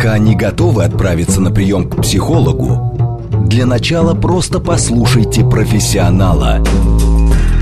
Пока 0.00 0.16
не 0.16 0.34
готовы 0.34 0.84
отправиться 0.84 1.42
на 1.42 1.50
прием 1.50 1.86
к 1.86 2.00
психологу, 2.00 3.28
для 3.46 3.66
начала 3.66 4.14
просто 4.14 4.58
послушайте 4.58 5.44
профессионала. 5.44 6.64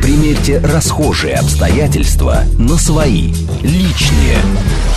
Примерьте 0.01 0.61
расхожие 0.61 1.35
обстоятельства 1.35 2.43
на 2.57 2.77
свои, 2.77 3.33
личные. 3.61 4.37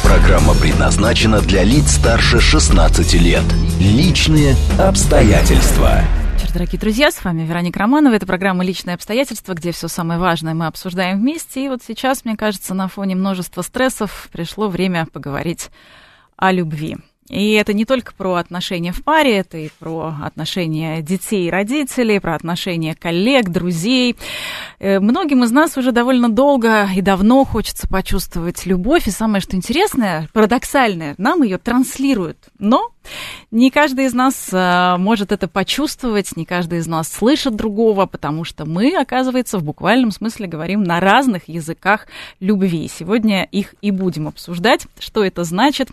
Программа 0.03 0.53
предназначена 0.53 1.41
для 1.41 1.63
лиц 1.63 1.93
старше 1.93 2.39
16 2.39 3.13
лет. 3.15 3.43
Личные 3.79 4.55
обстоятельства. 4.79 6.01
Дорогие 6.53 6.79
друзья, 6.79 7.09
с 7.09 7.23
вами 7.23 7.41
Вероника 7.41 7.79
Романова. 7.79 8.13
Это 8.13 8.27
программа 8.27 8.63
«Личные 8.63 8.93
обстоятельства», 8.93 9.55
где 9.55 9.71
все 9.71 9.87
самое 9.87 10.19
важное 10.19 10.53
мы 10.53 10.67
обсуждаем 10.67 11.19
вместе. 11.19 11.65
И 11.65 11.69
вот 11.69 11.81
сейчас, 11.87 12.23
мне 12.23 12.37
кажется, 12.37 12.75
на 12.75 12.87
фоне 12.87 13.15
множества 13.15 13.63
стрессов 13.63 14.29
пришло 14.31 14.67
время 14.69 15.07
поговорить 15.11 15.71
о 16.37 16.51
любви. 16.51 16.97
И 17.31 17.53
это 17.53 17.73
не 17.73 17.85
только 17.85 18.13
про 18.13 18.35
отношения 18.35 18.91
в 18.91 19.03
паре, 19.03 19.37
это 19.37 19.57
и 19.57 19.69
про 19.79 20.13
отношения 20.21 21.01
детей 21.01 21.47
и 21.47 21.49
родителей, 21.49 22.19
про 22.19 22.35
отношения 22.35 22.93
коллег, 22.93 23.49
друзей. 23.49 24.17
Э, 24.79 24.99
многим 24.99 25.45
из 25.45 25.51
нас 25.51 25.77
уже 25.77 25.93
довольно 25.93 26.27
долго 26.27 26.89
и 26.93 27.01
давно 27.01 27.45
хочется 27.45 27.87
почувствовать 27.87 28.65
любовь. 28.65 29.07
И 29.07 29.11
самое, 29.11 29.41
что 29.41 29.55
интересное, 29.55 30.27
парадоксальное, 30.33 31.15
нам 31.17 31.41
ее 31.41 31.57
транслируют. 31.57 32.37
Но 32.59 32.91
не 33.51 33.69
каждый 33.69 34.05
из 34.05 34.13
нас 34.13 34.49
а, 34.53 34.97
может 34.97 35.31
это 35.31 35.47
почувствовать, 35.47 36.35
не 36.37 36.45
каждый 36.45 36.79
из 36.79 36.87
нас 36.87 37.11
слышит 37.11 37.55
другого, 37.55 38.05
потому 38.05 38.43
что 38.43 38.65
мы, 38.65 38.95
оказывается, 38.95 39.57
в 39.57 39.63
буквальном 39.63 40.11
смысле 40.11 40.47
говорим 40.47 40.83
на 40.83 40.99
разных 40.99 41.49
языках 41.49 42.07
любви. 42.39 42.87
Сегодня 42.87 43.43
их 43.43 43.75
и 43.81 43.91
будем 43.91 44.27
обсуждать. 44.27 44.87
Что 44.99 45.23
это 45.23 45.43
значит? 45.43 45.89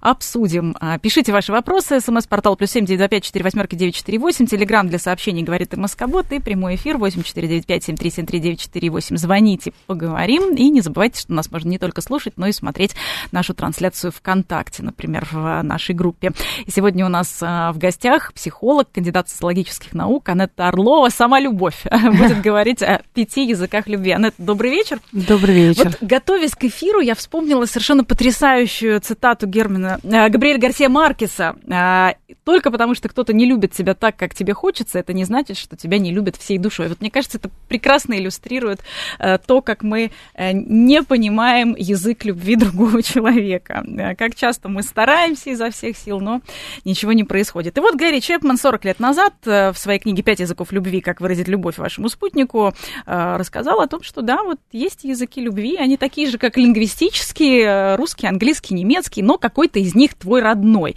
Обсудим. 0.00 0.76
А, 0.80 0.98
пишите 0.98 1.32
ваши 1.32 1.52
вопросы. 1.52 2.00
СМС-портал 2.00 2.56
плюс 2.56 2.70
семь 2.70 2.84
девять 2.84 3.10
пять 3.10 3.24
четыре 3.24 3.44
восьмерки 3.44 3.74
девять 3.74 3.94
четыре 3.94 4.18
восемь. 4.18 4.46
Телеграмм 4.46 4.88
для 4.88 4.98
сообщений 4.98 5.42
говорит 5.42 5.74
и 5.74 5.76
Москобот. 5.76 6.26
И 6.32 6.40
прямой 6.40 6.74
эфир 6.74 6.98
восемь 6.98 7.22
четыре 7.22 7.48
девять 7.48 7.66
пять 7.66 7.84
семь 7.84 7.96
три 7.96 8.10
семь 8.10 8.26
три 8.26 8.40
девять 8.40 8.60
четыре 8.60 8.90
восемь. 8.90 9.16
Звоните, 9.16 9.72
поговорим. 9.86 10.54
И 10.54 10.68
не 10.68 10.80
забывайте, 10.80 11.20
что 11.20 11.32
нас 11.32 11.50
можно 11.50 11.68
не 11.68 11.78
только 11.78 12.00
слушать, 12.00 12.34
но 12.36 12.46
и 12.46 12.52
смотреть 12.52 12.94
нашу 13.32 13.54
трансляцию 13.54 14.12
ВКонтакте, 14.12 14.82
например, 14.82 15.26
в 15.30 15.62
нашей 15.62 15.94
группе. 15.94 16.32
И 16.66 16.70
сегодня 16.70 17.06
у 17.06 17.08
нас 17.08 17.38
а, 17.40 17.72
в 17.72 17.78
гостях 17.78 18.32
психолог, 18.32 18.90
кандидат 18.92 19.28
социологических 19.28 19.94
наук 19.94 20.28
Анетта 20.28 20.68
Орлова, 20.68 21.08
сама 21.08 21.40
любовь, 21.40 21.84
будет 21.90 22.40
говорить 22.40 22.82
о 22.82 23.02
пяти 23.14 23.46
языках 23.46 23.86
любви. 23.86 24.12
Анетта, 24.12 24.42
добрый 24.42 24.70
вечер. 24.70 25.00
Добрый 25.12 25.54
вечер. 25.54 25.84
Вот, 25.84 25.98
готовясь 26.00 26.52
к 26.52 26.64
эфиру, 26.64 27.00
я 27.00 27.14
вспомнила 27.14 27.64
совершенно 27.66 28.04
потрясающую 28.04 29.00
цитату 29.00 29.46
Германа, 29.46 30.00
э, 30.02 30.28
Габриэля 30.28 30.58
Гарсия 30.58 30.88
Маркеса. 30.88 31.56
Э, 31.66 32.14
Только 32.44 32.70
потому, 32.70 32.94
что 32.94 33.08
кто-то 33.08 33.32
не 33.32 33.46
любит 33.46 33.72
тебя 33.72 33.94
так, 33.94 34.16
как 34.16 34.34
тебе 34.34 34.54
хочется, 34.54 34.98
это 34.98 35.12
не 35.12 35.24
значит, 35.24 35.56
что 35.56 35.76
тебя 35.76 35.98
не 35.98 36.12
любят 36.12 36.36
всей 36.36 36.58
душой. 36.58 36.88
Вот 36.88 37.00
мне 37.00 37.10
кажется, 37.10 37.38
это 37.38 37.50
прекрасно 37.68 38.14
иллюстрирует 38.14 38.80
э, 39.18 39.38
то, 39.38 39.60
как 39.60 39.82
мы 39.82 40.10
э, 40.34 40.52
не 40.52 41.02
понимаем 41.02 41.74
язык 41.76 42.24
любви 42.24 42.56
другого 42.56 43.02
человека. 43.02 43.84
Э, 43.86 44.14
как 44.14 44.34
часто 44.34 44.68
мы 44.68 44.82
стараемся 44.82 45.50
изо 45.50 45.70
всех 45.70 45.96
сил, 45.96 46.20
но 46.20 46.37
ничего 46.84 47.12
не 47.12 47.24
происходит. 47.24 47.78
И 47.78 47.80
вот 47.80 47.94
Гэри 47.96 48.20
Чепман 48.20 48.56
40 48.56 48.84
лет 48.84 49.00
назад 49.00 49.34
э, 49.44 49.72
в 49.72 49.78
своей 49.78 49.98
книге 49.98 50.22
«Пять 50.22 50.40
языков 50.40 50.72
любви. 50.72 51.00
Как 51.00 51.20
выразить 51.20 51.48
любовь 51.48 51.78
вашему 51.78 52.08
спутнику» 52.08 52.74
э, 53.06 53.36
рассказал 53.36 53.80
о 53.80 53.86
том, 53.86 54.02
что 54.02 54.22
да, 54.22 54.42
вот 54.42 54.58
есть 54.72 55.04
языки 55.04 55.40
любви, 55.40 55.76
они 55.76 55.96
такие 55.96 56.28
же, 56.28 56.38
как 56.38 56.56
лингвистические, 56.56 57.62
э, 57.62 57.96
русский, 57.96 58.26
английский, 58.26 58.74
немецкий, 58.74 59.22
но 59.22 59.38
какой-то 59.38 59.78
из 59.78 59.94
них 59.94 60.14
твой 60.14 60.42
родной. 60.42 60.96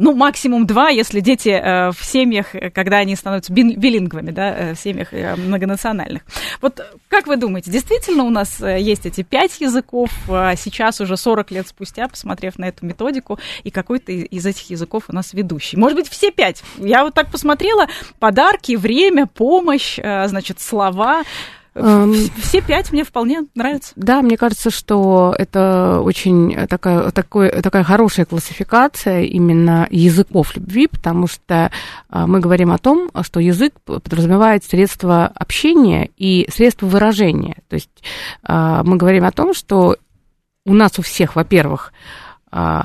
Ну, 0.00 0.14
максимум 0.14 0.66
два, 0.66 0.88
если 0.88 1.20
дети 1.20 1.50
в 1.92 2.04
семьях, 2.04 2.54
когда 2.74 2.98
они 2.98 3.16
становятся 3.16 3.52
билингвами, 3.52 4.30
да, 4.30 4.74
в 4.74 4.76
семьях 4.76 5.12
многонациональных. 5.12 6.22
Вот 6.60 6.80
как 7.08 7.26
вы 7.26 7.36
думаете, 7.36 7.70
действительно 7.70 8.24
у 8.24 8.30
нас 8.30 8.60
есть 8.60 9.06
эти 9.06 9.22
пять 9.22 9.60
языков, 9.60 10.10
а 10.28 10.56
сейчас 10.56 11.00
уже 11.00 11.16
40 11.16 11.50
лет 11.50 11.68
спустя, 11.68 12.08
посмотрев 12.08 12.58
на 12.58 12.66
эту 12.66 12.86
методику, 12.86 13.38
и 13.64 13.70
какой-то 13.70 14.12
из 14.12 14.46
этих 14.46 14.70
языков 14.70 14.81
у 15.08 15.12
нас 15.12 15.32
ведущий? 15.32 15.76
Может 15.76 15.96
быть, 15.96 16.08
все 16.08 16.30
пять? 16.30 16.62
Я 16.78 17.04
вот 17.04 17.14
так 17.14 17.30
посмотрела, 17.30 17.86
подарки, 18.18 18.76
время, 18.76 19.26
помощь, 19.26 19.96
значит, 19.96 20.60
слова. 20.60 21.22
Все 21.74 22.60
пять 22.60 22.92
мне 22.92 23.02
вполне 23.02 23.44
нравятся. 23.54 23.94
Да, 23.96 24.20
мне 24.20 24.36
кажется, 24.36 24.70
что 24.70 25.34
это 25.38 26.00
очень 26.02 26.66
такая, 26.66 27.10
такой, 27.12 27.48
такая 27.62 27.82
хорошая 27.82 28.26
классификация 28.26 29.22
именно 29.22 29.88
языков 29.90 30.54
любви, 30.54 30.86
потому 30.86 31.26
что 31.26 31.70
а, 32.10 32.26
мы 32.26 32.40
говорим 32.40 32.72
о 32.72 32.78
том, 32.78 33.10
что 33.22 33.40
язык 33.40 33.72
подразумевает 33.84 34.64
средства 34.64 35.24
общения 35.34 36.10
и 36.18 36.46
средства 36.52 36.86
выражения. 36.86 37.56
То 37.68 37.74
есть 37.76 38.04
а, 38.42 38.82
мы 38.84 38.98
говорим 38.98 39.24
о 39.24 39.32
том, 39.32 39.54
что 39.54 39.96
у 40.66 40.74
нас 40.74 40.98
у 40.98 41.02
всех, 41.02 41.36
во-первых, 41.36 41.94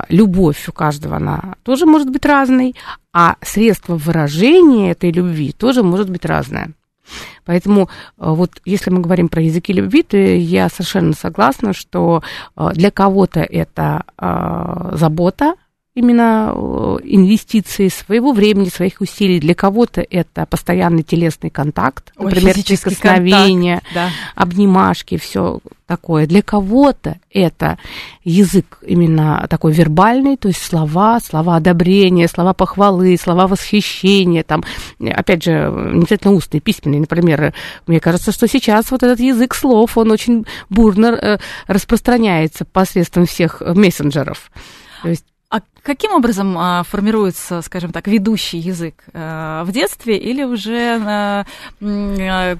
любовь 0.09 0.69
у 0.69 0.71
каждого, 0.71 1.17
она 1.17 1.55
тоже 1.63 1.85
может 1.85 2.09
быть 2.09 2.25
разной, 2.25 2.75
а 3.11 3.35
средство 3.41 3.95
выражения 3.95 4.91
этой 4.91 5.11
любви 5.11 5.51
тоже 5.51 5.83
может 5.83 6.09
быть 6.09 6.23
разное. 6.23 6.71
Поэтому 7.45 7.89
а, 8.17 8.33
вот 8.33 8.61
если 8.65 8.89
мы 8.89 8.99
говорим 8.99 9.29
про 9.29 9.41
языки 9.41 9.73
любви, 9.73 10.03
то 10.03 10.17
я 10.17 10.69
совершенно 10.69 11.13
согласна, 11.13 11.73
что 11.73 12.21
а, 12.55 12.73
для 12.73 12.91
кого-то 12.91 13.41
это 13.41 14.03
забота, 14.93 15.55
именно 15.97 16.53
э, 16.53 16.97
инвестиции 17.05 17.87
своего 17.87 18.31
времени, 18.31 18.69
своих 18.69 19.01
усилий. 19.01 19.39
Для 19.39 19.55
кого-то 19.55 20.05
это 20.07 20.45
постоянный 20.45 21.01
телесный 21.01 21.49
контакт, 21.49 22.13
Ой, 22.17 22.25
например, 22.25 22.53
прикосновения, 22.53 23.81
да. 23.95 24.11
обнимашки, 24.35 25.17
все 25.17 25.59
такое. 25.87 26.27
Для 26.27 26.43
кого-то 26.43 27.17
это 27.31 27.79
язык 28.23 28.77
именно 28.85 29.47
такой 29.49 29.73
вербальный, 29.73 30.37
то 30.37 30.49
есть 30.49 30.61
слова, 30.61 31.19
слова 31.19 31.55
одобрения, 31.55 32.27
слова 32.27 32.53
похвалы, 32.53 33.17
слова 33.17 33.47
восхищения, 33.47 34.43
там, 34.43 34.63
опять 34.99 35.45
же, 35.45 35.51
не 35.51 36.01
обязательно 36.01 36.35
устные, 36.35 36.61
письменные, 36.61 36.99
например. 36.99 37.55
Мне 37.87 37.99
кажется, 37.99 38.31
что 38.31 38.47
сейчас 38.47 38.91
вот 38.91 39.01
этот 39.01 39.19
язык 39.19 39.55
слов, 39.55 39.97
он 39.97 40.11
очень 40.11 40.45
бурно 40.69 41.07
э, 41.07 41.37
распространяется 41.65 42.65
посредством 42.65 43.25
всех 43.25 43.61
мессенджеров. 43.61 44.51
То 45.01 45.09
есть 45.09 45.25
а 45.49 45.61
каким 45.81 46.11
образом 46.11 46.57
а, 46.57 46.83
формируется, 46.83 47.61
скажем 47.61 47.91
так, 47.91 48.07
ведущий 48.07 48.57
язык 48.57 49.05
а, 49.13 49.63
в 49.63 49.71
детстве 49.71 50.17
или 50.17 50.43
уже 50.43 50.99
а, 51.01 51.45
а, 51.81 52.57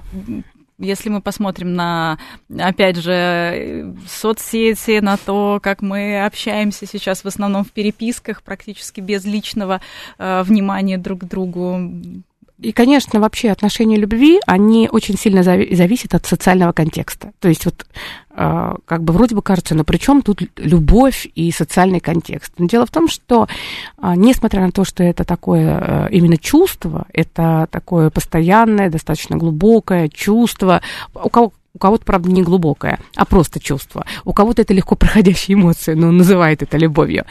если 0.78 1.08
мы 1.08 1.20
посмотрим 1.20 1.74
на, 1.74 2.18
опять 2.56 2.96
же, 2.96 3.94
соцсети, 4.08 5.00
на 5.00 5.16
то, 5.16 5.58
как 5.60 5.82
мы 5.82 6.24
общаемся 6.24 6.86
сейчас 6.86 7.24
в 7.24 7.26
основном 7.26 7.64
в 7.64 7.72
переписках, 7.72 8.42
практически 8.42 9.00
без 9.00 9.24
личного 9.24 9.80
э, 10.18 10.42
внимания 10.44 10.96
друг 10.96 11.22
к 11.22 11.24
другу, 11.24 11.80
и, 12.60 12.72
конечно, 12.72 13.20
вообще 13.20 13.50
отношения 13.50 13.96
любви, 13.96 14.40
они 14.46 14.88
очень 14.90 15.16
сильно 15.16 15.44
зависят 15.44 16.14
от 16.14 16.26
социального 16.26 16.72
контекста. 16.72 17.32
То 17.38 17.48
есть 17.48 17.64
вот 17.64 17.86
а, 18.30 18.76
как 18.84 19.04
бы 19.04 19.12
вроде 19.12 19.36
бы 19.36 19.42
кажется, 19.42 19.76
но 19.76 19.84
при 19.84 19.96
чем 19.96 20.22
тут 20.22 20.42
любовь 20.56 21.28
и 21.36 21.52
социальный 21.52 22.00
контекст? 22.00 22.52
Но 22.58 22.66
дело 22.66 22.84
в 22.84 22.90
том, 22.90 23.06
что 23.06 23.46
а, 23.96 24.16
несмотря 24.16 24.62
на 24.62 24.72
то, 24.72 24.84
что 24.84 25.04
это 25.04 25.22
такое 25.24 25.78
э, 25.80 26.08
именно 26.10 26.36
чувство, 26.36 27.06
это 27.12 27.68
такое 27.70 28.10
постоянное, 28.10 28.90
достаточно 28.90 29.36
глубокое 29.36 30.08
чувство, 30.08 30.82
у 31.14 31.28
кого 31.28 31.52
у 31.74 31.78
кого-то, 31.78 32.04
правда, 32.04 32.28
не 32.28 32.42
глубокое, 32.42 32.98
а 33.14 33.24
просто 33.24 33.60
чувство. 33.60 34.04
У 34.24 34.32
кого-то 34.32 34.62
это 34.62 34.74
легко 34.74 34.94
проходящие 34.96 35.54
эмоции, 35.54 35.94
но 35.94 36.10
называет 36.10 36.60
это 36.60 36.76
любовью. 36.76 37.24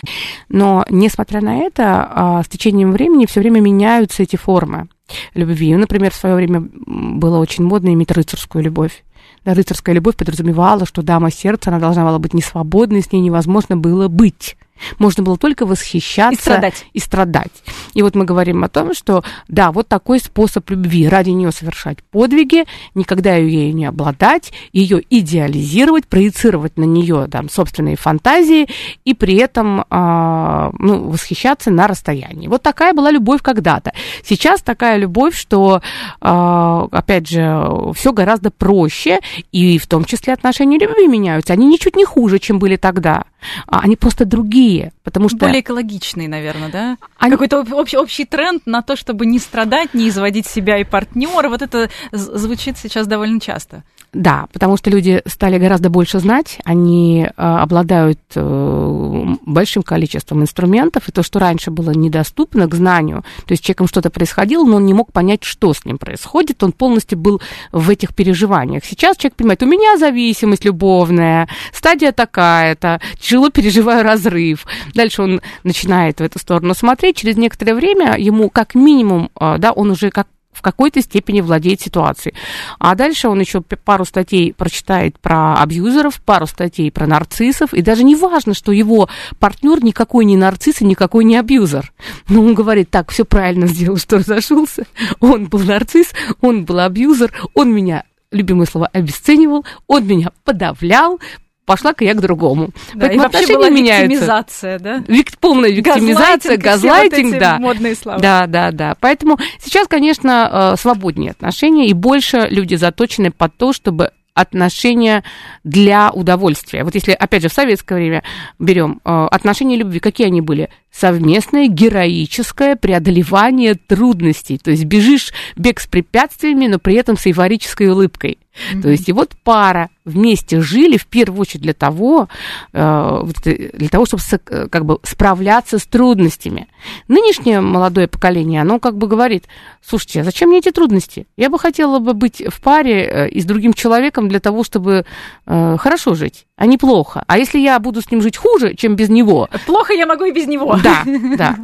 Но, 0.48 0.86
несмотря 0.90 1.42
на 1.42 1.58
это, 1.58 2.44
с 2.46 2.48
течением 2.48 2.94
времени 2.94 3.26
все 3.26 3.42
время 3.42 3.60
меняются 3.60 4.24
эти 4.24 4.38
формы 4.38 4.88
любви. 5.34 5.76
Например, 5.76 6.12
в 6.12 6.16
свое 6.16 6.36
время 6.36 6.68
было 6.86 7.40
очень 7.40 7.64
модно 7.64 7.94
иметь 7.94 8.12
рыцарскую 8.12 8.64
любовь. 8.64 9.04
Да, 9.46 9.54
рыцарская 9.54 9.96
любовь 9.96 10.16
подразумевала, 10.16 10.86
что 10.86 11.02
дама 11.02 11.32
сердца, 11.32 11.70
она 11.70 11.80
должна 11.80 12.04
была 12.04 12.20
быть 12.20 12.34
несвободной, 12.34 13.02
с 13.02 13.12
ней 13.12 13.22
невозможно 13.22 13.78
было 13.78 14.08
быть. 14.08 14.58
Можно 15.00 15.24
было 15.24 15.38
только 15.38 15.66
восхищаться 15.66 16.40
и 16.40 16.42
страдать. 16.42 16.86
И 16.94 17.00
страдать. 17.00 17.52
И 17.94 18.02
вот 18.02 18.16
мы 18.16 18.26
говорим 18.26 18.64
о 18.64 18.70
том, 18.70 18.94
что 18.94 19.24
да, 19.48 19.72
вот 19.72 19.88
такой 19.88 20.20
способ 20.20 20.70
любви. 20.70 21.08
Ради 21.08 21.30
нее 21.30 21.52
совершать 21.52 22.04
подвиги, 22.04 22.66
никогда 22.96 23.36
ее 23.36 23.74
не 23.74 23.86
обладать, 23.86 24.52
ее 24.74 25.02
идеализировать, 25.10 26.08
проецировать 26.08 26.78
на 26.78 26.84
нее 26.84 27.28
там, 27.32 27.50
собственные 27.50 27.96
фантазии 27.96 28.68
и 29.06 29.14
при 29.14 29.36
этом 29.36 29.82
э, 29.82 30.72
ну, 30.80 31.10
восхищаться 31.10 31.72
на 31.72 31.88
расстоянии. 31.88 32.48
Вот 32.48 32.62
такая 32.62 32.94
была 32.94 33.12
любовь 33.12 33.42
когда-то. 33.42 33.94
Сейчас 34.24 34.62
такая 34.62 34.98
любовь, 34.98 35.36
что, 35.36 35.82
э, 36.22 36.88
опять 36.92 37.30
же, 37.30 37.94
все 37.96 38.14
гораздо 38.14 38.52
проще, 38.52 39.20
и 39.52 39.78
в 39.78 39.88
том 39.88 40.06
числе 40.06 40.34
отношения 40.34 40.78
любви 40.78 41.08
меняются. 41.08 41.54
Они 41.54 41.66
ничуть 41.66 41.96
не 41.96 42.06
хуже, 42.06 42.40
чем 42.40 42.60
были 42.60 42.76
тогда. 42.76 43.24
А 43.68 43.80
они 43.80 43.96
просто 43.96 44.26
другие, 44.26 44.67
потому 45.04 45.30
что... 45.30 45.38
Более 45.38 45.62
экологичные, 45.62 46.28
наверное, 46.28 46.70
да? 46.70 46.98
Они... 47.18 47.32
Какой-то 47.32 47.66
общий, 47.74 47.98
общий 47.98 48.26
тренд 48.26 48.66
на 48.66 48.82
то, 48.82 48.96
чтобы 48.96 49.26
не 49.26 49.40
страдать, 49.40 49.94
не 49.94 50.10
изводить 50.10 50.48
себя 50.48 50.78
и 50.78 50.84
партнера. 50.84 51.50
Вот 51.50 51.62
это 51.62 51.90
звучит 52.12 52.78
сейчас 52.78 53.08
довольно 53.08 53.40
часто. 53.40 53.84
Да, 54.14 54.48
потому 54.54 54.78
что 54.78 54.90
люди 54.90 55.22
стали 55.28 55.60
гораздо 55.60 55.90
больше 55.90 56.20
знать, 56.20 56.60
они 56.64 57.26
э, 57.26 57.32
обладают 57.36 58.20
э, 58.36 59.26
большим 59.46 59.84
количеством 59.84 60.42
инструментов, 60.42 61.08
и 61.08 61.12
то, 61.12 61.24
что 61.24 61.40
раньше 61.40 61.72
было 61.72 61.92
недоступно 61.92 62.68
к 62.68 62.74
знанию, 62.74 63.24
то 63.46 63.52
есть 63.52 63.64
человеком 63.64 63.88
что-то 63.88 64.10
происходило, 64.10 64.64
но 64.66 64.78
он 64.78 64.86
не 64.86 64.94
мог 64.94 65.12
понять, 65.12 65.44
что 65.44 65.74
с 65.74 65.84
ним 65.84 65.98
происходит, 65.98 66.64
он 66.64 66.72
полностью 66.72 67.18
был 67.18 67.42
в 67.72 67.90
этих 67.90 68.16
переживаниях. 68.16 68.86
Сейчас 68.86 69.18
человек 69.18 69.36
понимает, 69.36 69.62
у 69.62 69.68
меня 69.68 69.98
зависимость 69.98 70.64
любовная, 70.64 71.50
стадия 71.74 72.14
такая-то, 72.14 73.02
тяжело 73.20 73.50
переживаю 73.50 74.04
разрыв. 74.04 74.57
Дальше 74.94 75.22
он 75.22 75.42
начинает 75.64 76.20
в 76.20 76.24
эту 76.24 76.40
сторону 76.40 76.74
смотреть, 76.74 77.18
через 77.18 77.38
некоторое 77.38 77.76
время 77.76 78.16
ему 78.18 78.50
как 78.50 78.76
минимум, 78.76 79.30
э, 79.40 79.58
да, 79.58 79.72
он 79.72 79.92
уже 79.92 80.10
как 80.10 80.28
в 80.58 80.62
какой-то 80.64 81.02
степени 81.02 81.42
владеет 81.42 81.82
ситуацией. 81.82 82.34
А 82.80 82.96
дальше 82.96 83.28
он 83.28 83.40
еще 83.40 83.62
пару 83.62 84.06
статей 84.06 84.54
прочитает 84.54 85.20
про 85.20 85.62
абьюзеров, 85.62 86.20
пару 86.22 86.48
статей 86.48 86.92
про 86.92 87.06
нарциссов, 87.06 87.74
и 87.74 87.82
даже 87.84 88.04
не 88.04 88.16
важно, 88.16 88.56
что 88.56 88.72
его 88.72 89.08
партнер 89.40 89.84
никакой 89.84 90.26
не 90.26 90.36
нарцисс 90.36 90.82
и 90.82 90.86
никакой 90.86 91.26
не 91.26 91.38
абьюзер. 91.38 91.94
Но 92.28 92.42
он 92.42 92.56
говорит, 92.56 92.90
так, 92.90 93.12
все 93.12 93.24
правильно 93.24 93.68
сделал, 93.68 93.98
что 93.98 94.18
разошелся. 94.18 94.88
Он 95.20 95.46
был 95.46 95.60
нарцисс, 95.60 96.08
он 96.42 96.66
был 96.66 96.80
абьюзер, 96.80 97.32
он 97.54 97.72
меня 97.72 98.04
любимое 98.32 98.66
слово, 98.66 98.88
обесценивал, 98.88 99.66
он 99.86 100.06
меня 100.06 100.32
подавлял, 100.44 101.20
пошла-ка 101.68 102.06
я 102.06 102.14
к 102.14 102.22
другому. 102.22 102.70
Да, 102.94 103.08
Поэтому 103.08 103.14
и 103.14 103.24
вообще 103.26 103.54
была 103.54 103.70
меняются. 103.70 104.08
виктимизация, 104.08 104.80
да? 104.80 105.04
Вик, 105.08 105.38
полная 105.38 105.70
виктимизация, 105.70 106.58
газлайтинг, 106.58 107.34
вот 107.34 107.40
да. 107.40 107.60
модные 107.60 107.96
слова. 107.96 108.20
Да, 108.20 108.48
да, 108.48 108.72
да. 108.72 108.96
Поэтому 109.00 109.38
сейчас, 109.60 109.88
конечно, 109.88 110.74
э, 110.74 110.80
свободнее 110.80 111.32
отношения, 111.32 111.88
и 111.88 111.94
больше 111.94 112.48
люди 112.50 112.76
заточены 112.76 113.32
под 113.32 113.56
то, 113.58 113.74
чтобы 113.74 114.12
отношения 114.34 115.24
для 115.64 116.12
удовольствия. 116.12 116.84
Вот 116.84 116.96
если, 116.96 117.12
опять 117.12 117.42
же, 117.42 117.50
в 117.50 117.54
советское 117.54 117.96
время 117.96 118.24
берем 118.60 119.02
э, 119.04 119.28
отношения 119.32 119.76
любви, 119.76 120.00
какие 120.00 120.28
они 120.28 120.42
были? 120.42 120.70
Совместное 120.92 121.68
героическое 121.68 122.76
преодолевание 122.76 123.76
трудностей. 123.76 124.58
То 124.58 124.72
есть 124.72 124.86
бежишь 124.86 125.32
бег 125.56 125.80
с 125.80 125.86
препятствиями, 125.86 126.68
но 126.68 126.80
при 126.80 126.96
этом 126.96 127.18
с 127.18 127.28
эйфорической 127.28 127.90
улыбкой. 127.90 128.40
Mm-hmm. 128.58 128.82
То 128.82 128.90
есть 128.90 129.08
и 129.08 129.14
вот 129.14 129.34
пара 129.44 129.90
вместе 130.06 130.60
жили 130.62 130.98
в 130.98 131.06
первую 131.06 131.42
очередь 131.42 131.62
для 131.62 131.74
того, 131.74 132.28
э, 132.74 133.24
для 133.44 133.90
того, 133.90 134.08
чтобы 134.08 134.24
как 134.70 134.86
бы 134.86 135.00
справляться 135.04 135.78
с 135.78 135.86
трудностями. 135.86 136.68
Нынешнее 137.08 137.62
молодое 137.62 138.08
поколение, 138.08 138.62
оно 138.62 138.80
как 138.80 138.98
бы 138.98 139.08
говорит, 139.08 139.46
слушайте, 139.86 140.22
а 140.22 140.24
зачем 140.24 140.50
мне 140.50 140.60
эти 140.60 140.72
трудности? 140.72 141.28
Я 141.38 141.52
бы 141.52 141.60
хотела 141.60 142.00
бы 142.00 142.14
быть 142.14 142.42
в 142.42 142.60
паре 142.62 143.04
э, 143.04 143.30
и 143.30 143.40
с 143.40 143.46
другим 143.46 143.74
человеком 143.74 144.30
для 144.30 144.40
того, 144.40 144.64
чтобы 144.64 145.06
э, 145.46 145.78
хорошо 145.78 146.16
жить 146.16 146.47
а 146.58 146.66
не 146.66 146.78
плохо. 146.78 147.24
А 147.28 147.38
если 147.38 147.60
я 147.60 147.80
буду 147.80 148.02
с 148.02 148.10
ним 148.10 148.22
жить 148.22 148.36
хуже, 148.36 148.74
чем 148.74 148.96
без 148.96 149.10
него? 149.10 149.48
Плохо 149.68 149.94
я 149.94 150.08
могу 150.08 150.26
и 150.26 150.32
без 150.32 150.48
него. 150.48 150.76
Да, 150.84 151.04
да. 151.38 151.56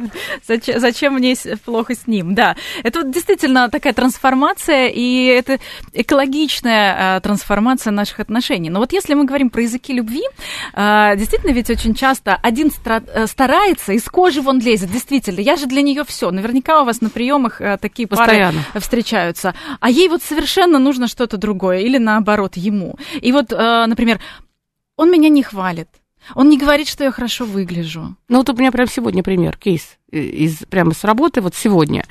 Зачем, 0.46 0.78
зачем 0.78 1.14
мне 1.14 1.34
плохо 1.64 1.94
с 1.96 2.06
ним? 2.06 2.34
Да, 2.34 2.54
это 2.84 3.00
вот 3.00 3.10
действительно 3.10 3.68
такая 3.68 3.92
трансформация, 3.92 4.86
и 4.86 5.24
это 5.24 5.58
экологичная 5.92 7.16
а, 7.16 7.20
трансформация 7.20 7.90
наших 7.90 8.20
отношений. 8.20 8.70
Но 8.70 8.78
вот 8.78 8.92
если 8.92 9.14
мы 9.14 9.24
говорим 9.24 9.50
про 9.50 9.62
языки 9.62 9.92
любви, 9.92 10.22
а, 10.72 11.16
действительно 11.16 11.50
ведь 11.50 11.70
очень 11.70 11.94
часто 11.94 12.38
один 12.40 12.70
э, 12.86 13.26
старается, 13.26 13.92
из 13.94 14.04
кожи 14.04 14.40
вон 14.42 14.60
лезет, 14.60 14.92
действительно. 14.92 15.40
Я 15.40 15.56
же 15.56 15.66
для 15.66 15.82
нее 15.82 16.04
все. 16.04 16.30
Наверняка 16.30 16.82
у 16.82 16.84
вас 16.84 17.00
на 17.00 17.10
приемах 17.10 17.60
э, 17.60 17.78
такие 17.80 18.06
Постоянно. 18.06 18.60
пары 18.72 18.80
встречаются. 18.80 19.54
А 19.80 19.90
ей 19.90 20.08
вот 20.08 20.22
совершенно 20.22 20.78
нужно 20.78 21.08
что-то 21.08 21.36
другое, 21.36 21.80
или 21.80 21.98
наоборот, 21.98 22.56
ему. 22.56 22.96
И 23.20 23.32
вот, 23.32 23.52
э, 23.52 23.86
например, 23.86 24.20
он 24.96 25.10
меня 25.10 25.28
не 25.28 25.42
хвалит. 25.42 25.88
Он 26.34 26.48
не 26.48 26.58
говорит, 26.58 26.88
что 26.88 27.04
я 27.04 27.10
хорошо 27.10 27.44
выгляжу. 27.44 28.16
Ну, 28.28 28.38
вот 28.38 28.48
у 28.48 28.54
меня 28.54 28.72
прямо 28.72 28.88
сегодня 28.88 29.22
пример, 29.22 29.56
кейс 29.58 29.98
из 30.10 30.58
прямо 30.70 30.94
с 30.94 31.04
работы, 31.04 31.40
вот 31.40 31.54
сегодня. 31.54 32.04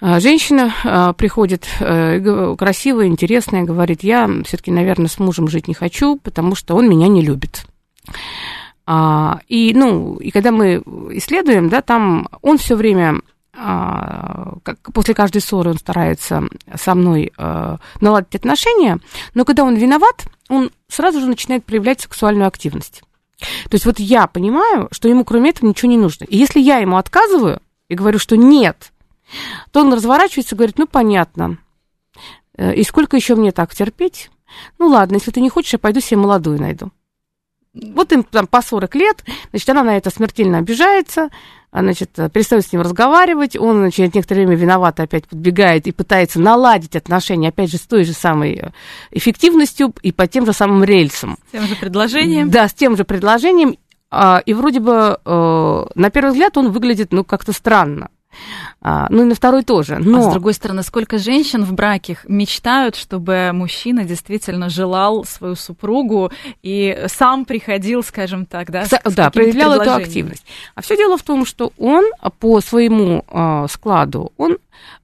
А, 0.00 0.20
женщина 0.20 0.74
а, 0.84 1.12
приходит 1.14 1.66
э, 1.80 2.54
красивая, 2.58 3.06
интересная, 3.06 3.62
говорит, 3.62 4.02
я 4.02 4.28
все-таки, 4.44 4.70
наверное, 4.70 5.08
с 5.08 5.18
мужем 5.18 5.48
жить 5.48 5.68
не 5.68 5.74
хочу, 5.74 6.16
потому 6.16 6.54
что 6.54 6.74
он 6.74 6.88
меня 6.88 7.08
не 7.08 7.22
любит. 7.22 7.64
А, 8.86 9.40
и, 9.48 9.72
ну, 9.74 10.16
и 10.16 10.30
когда 10.30 10.50
мы 10.52 10.82
исследуем, 11.12 11.70
да, 11.70 11.80
там 11.80 12.28
он 12.42 12.58
все 12.58 12.76
время 12.76 13.20
как, 13.54 14.78
после 14.92 15.14
каждой 15.14 15.40
ссоры 15.40 15.70
он 15.70 15.78
старается 15.78 16.42
со 16.74 16.94
мной 16.94 17.32
э, 17.36 17.76
наладить 18.00 18.34
отношения, 18.34 18.98
но 19.34 19.44
когда 19.44 19.64
он 19.64 19.76
виноват, 19.76 20.24
он 20.48 20.70
сразу 20.88 21.20
же 21.20 21.26
начинает 21.26 21.64
проявлять 21.64 22.00
сексуальную 22.00 22.48
активность. 22.48 23.02
То 23.38 23.74
есть 23.74 23.86
вот 23.86 23.98
я 23.98 24.26
понимаю, 24.26 24.88
что 24.90 25.08
ему 25.08 25.24
кроме 25.24 25.50
этого 25.50 25.68
ничего 25.68 25.90
не 25.90 25.98
нужно. 25.98 26.24
И 26.24 26.36
если 26.36 26.60
я 26.60 26.78
ему 26.78 26.96
отказываю 26.96 27.60
и 27.88 27.94
говорю, 27.94 28.18
что 28.18 28.36
нет, 28.36 28.92
то 29.70 29.80
он 29.80 29.92
разворачивается 29.92 30.54
и 30.54 30.58
говорит, 30.58 30.78
ну 30.78 30.86
понятно, 30.86 31.58
э, 32.56 32.74
и 32.74 32.82
сколько 32.82 33.16
еще 33.16 33.36
мне 33.36 33.52
так 33.52 33.74
терпеть? 33.74 34.30
Ну 34.78 34.88
ладно, 34.88 35.16
если 35.16 35.30
ты 35.30 35.40
не 35.40 35.50
хочешь, 35.50 35.74
я 35.74 35.78
пойду 35.78 36.00
себе 36.00 36.18
молодую 36.18 36.60
найду. 36.60 36.90
Вот 37.72 38.12
им 38.12 38.22
там 38.22 38.46
по 38.46 38.62
40 38.62 38.94
лет, 38.94 39.24
значит, 39.50 39.68
она 39.68 39.82
на 39.82 39.96
это 39.96 40.10
смертельно 40.10 40.58
обижается, 40.58 41.22
а, 41.22 41.30
значит, 41.82 42.10
перестает 42.32 42.64
с 42.64 42.72
ним 42.72 42.82
разговаривать, 42.82 43.56
он, 43.56 43.90
через 43.90 44.14
некоторое 44.14 44.44
время 44.44 44.56
виноват 44.56 45.00
опять 45.00 45.26
подбегает 45.26 45.86
и 45.86 45.92
пытается 45.92 46.40
наладить 46.40 46.94
отношения, 46.94 47.48
опять 47.48 47.70
же, 47.70 47.78
с 47.78 47.82
той 47.82 48.04
же 48.04 48.12
самой 48.12 48.54
э, 48.54 48.70
эффективностью 49.10 49.92
и 50.02 50.12
по 50.12 50.26
тем 50.26 50.46
же 50.46 50.52
самым 50.52 50.84
рельсам. 50.84 51.36
С 51.48 51.52
тем 51.52 51.66
же 51.66 51.76
предложением. 51.76 52.50
Да, 52.50 52.68
с 52.68 52.74
тем 52.74 52.96
же 52.96 53.04
предложением. 53.04 53.76
А, 54.10 54.40
и 54.46 54.54
вроде 54.54 54.78
бы, 54.78 55.18
э, 55.24 55.84
на 55.94 56.10
первый 56.10 56.30
взгляд, 56.30 56.56
он 56.56 56.70
выглядит, 56.70 57.12
ну, 57.12 57.24
как-то 57.24 57.52
странно. 57.52 58.08
А, 58.86 59.06
ну 59.08 59.22
и 59.22 59.24
на 59.24 59.34
второй 59.34 59.62
тоже. 59.62 59.96
Но... 59.98 60.18
А 60.18 60.30
с 60.30 60.32
другой 60.32 60.52
стороны, 60.52 60.82
сколько 60.82 61.16
женщин 61.16 61.64
в 61.64 61.72
браке 61.72 62.18
мечтают, 62.28 62.96
чтобы 62.96 63.50
мужчина 63.54 64.04
действительно 64.04 64.68
желал 64.68 65.24
свою 65.24 65.54
супругу 65.54 66.30
и 66.62 67.04
сам 67.06 67.46
приходил, 67.46 68.02
скажем 68.02 68.44
так, 68.44 68.70
да, 68.70 68.84
с, 68.84 68.90
с 68.92 69.14
да, 69.14 69.30
проявлял 69.30 69.72
эту 69.72 69.94
активность. 69.94 70.44
А 70.74 70.82
все 70.82 70.98
дело 70.98 71.16
в 71.16 71.22
том, 71.22 71.46
что 71.46 71.72
он 71.78 72.04
по 72.38 72.60
своему 72.60 73.24
э, 73.26 73.66
складу, 73.70 74.32
он 74.36 74.58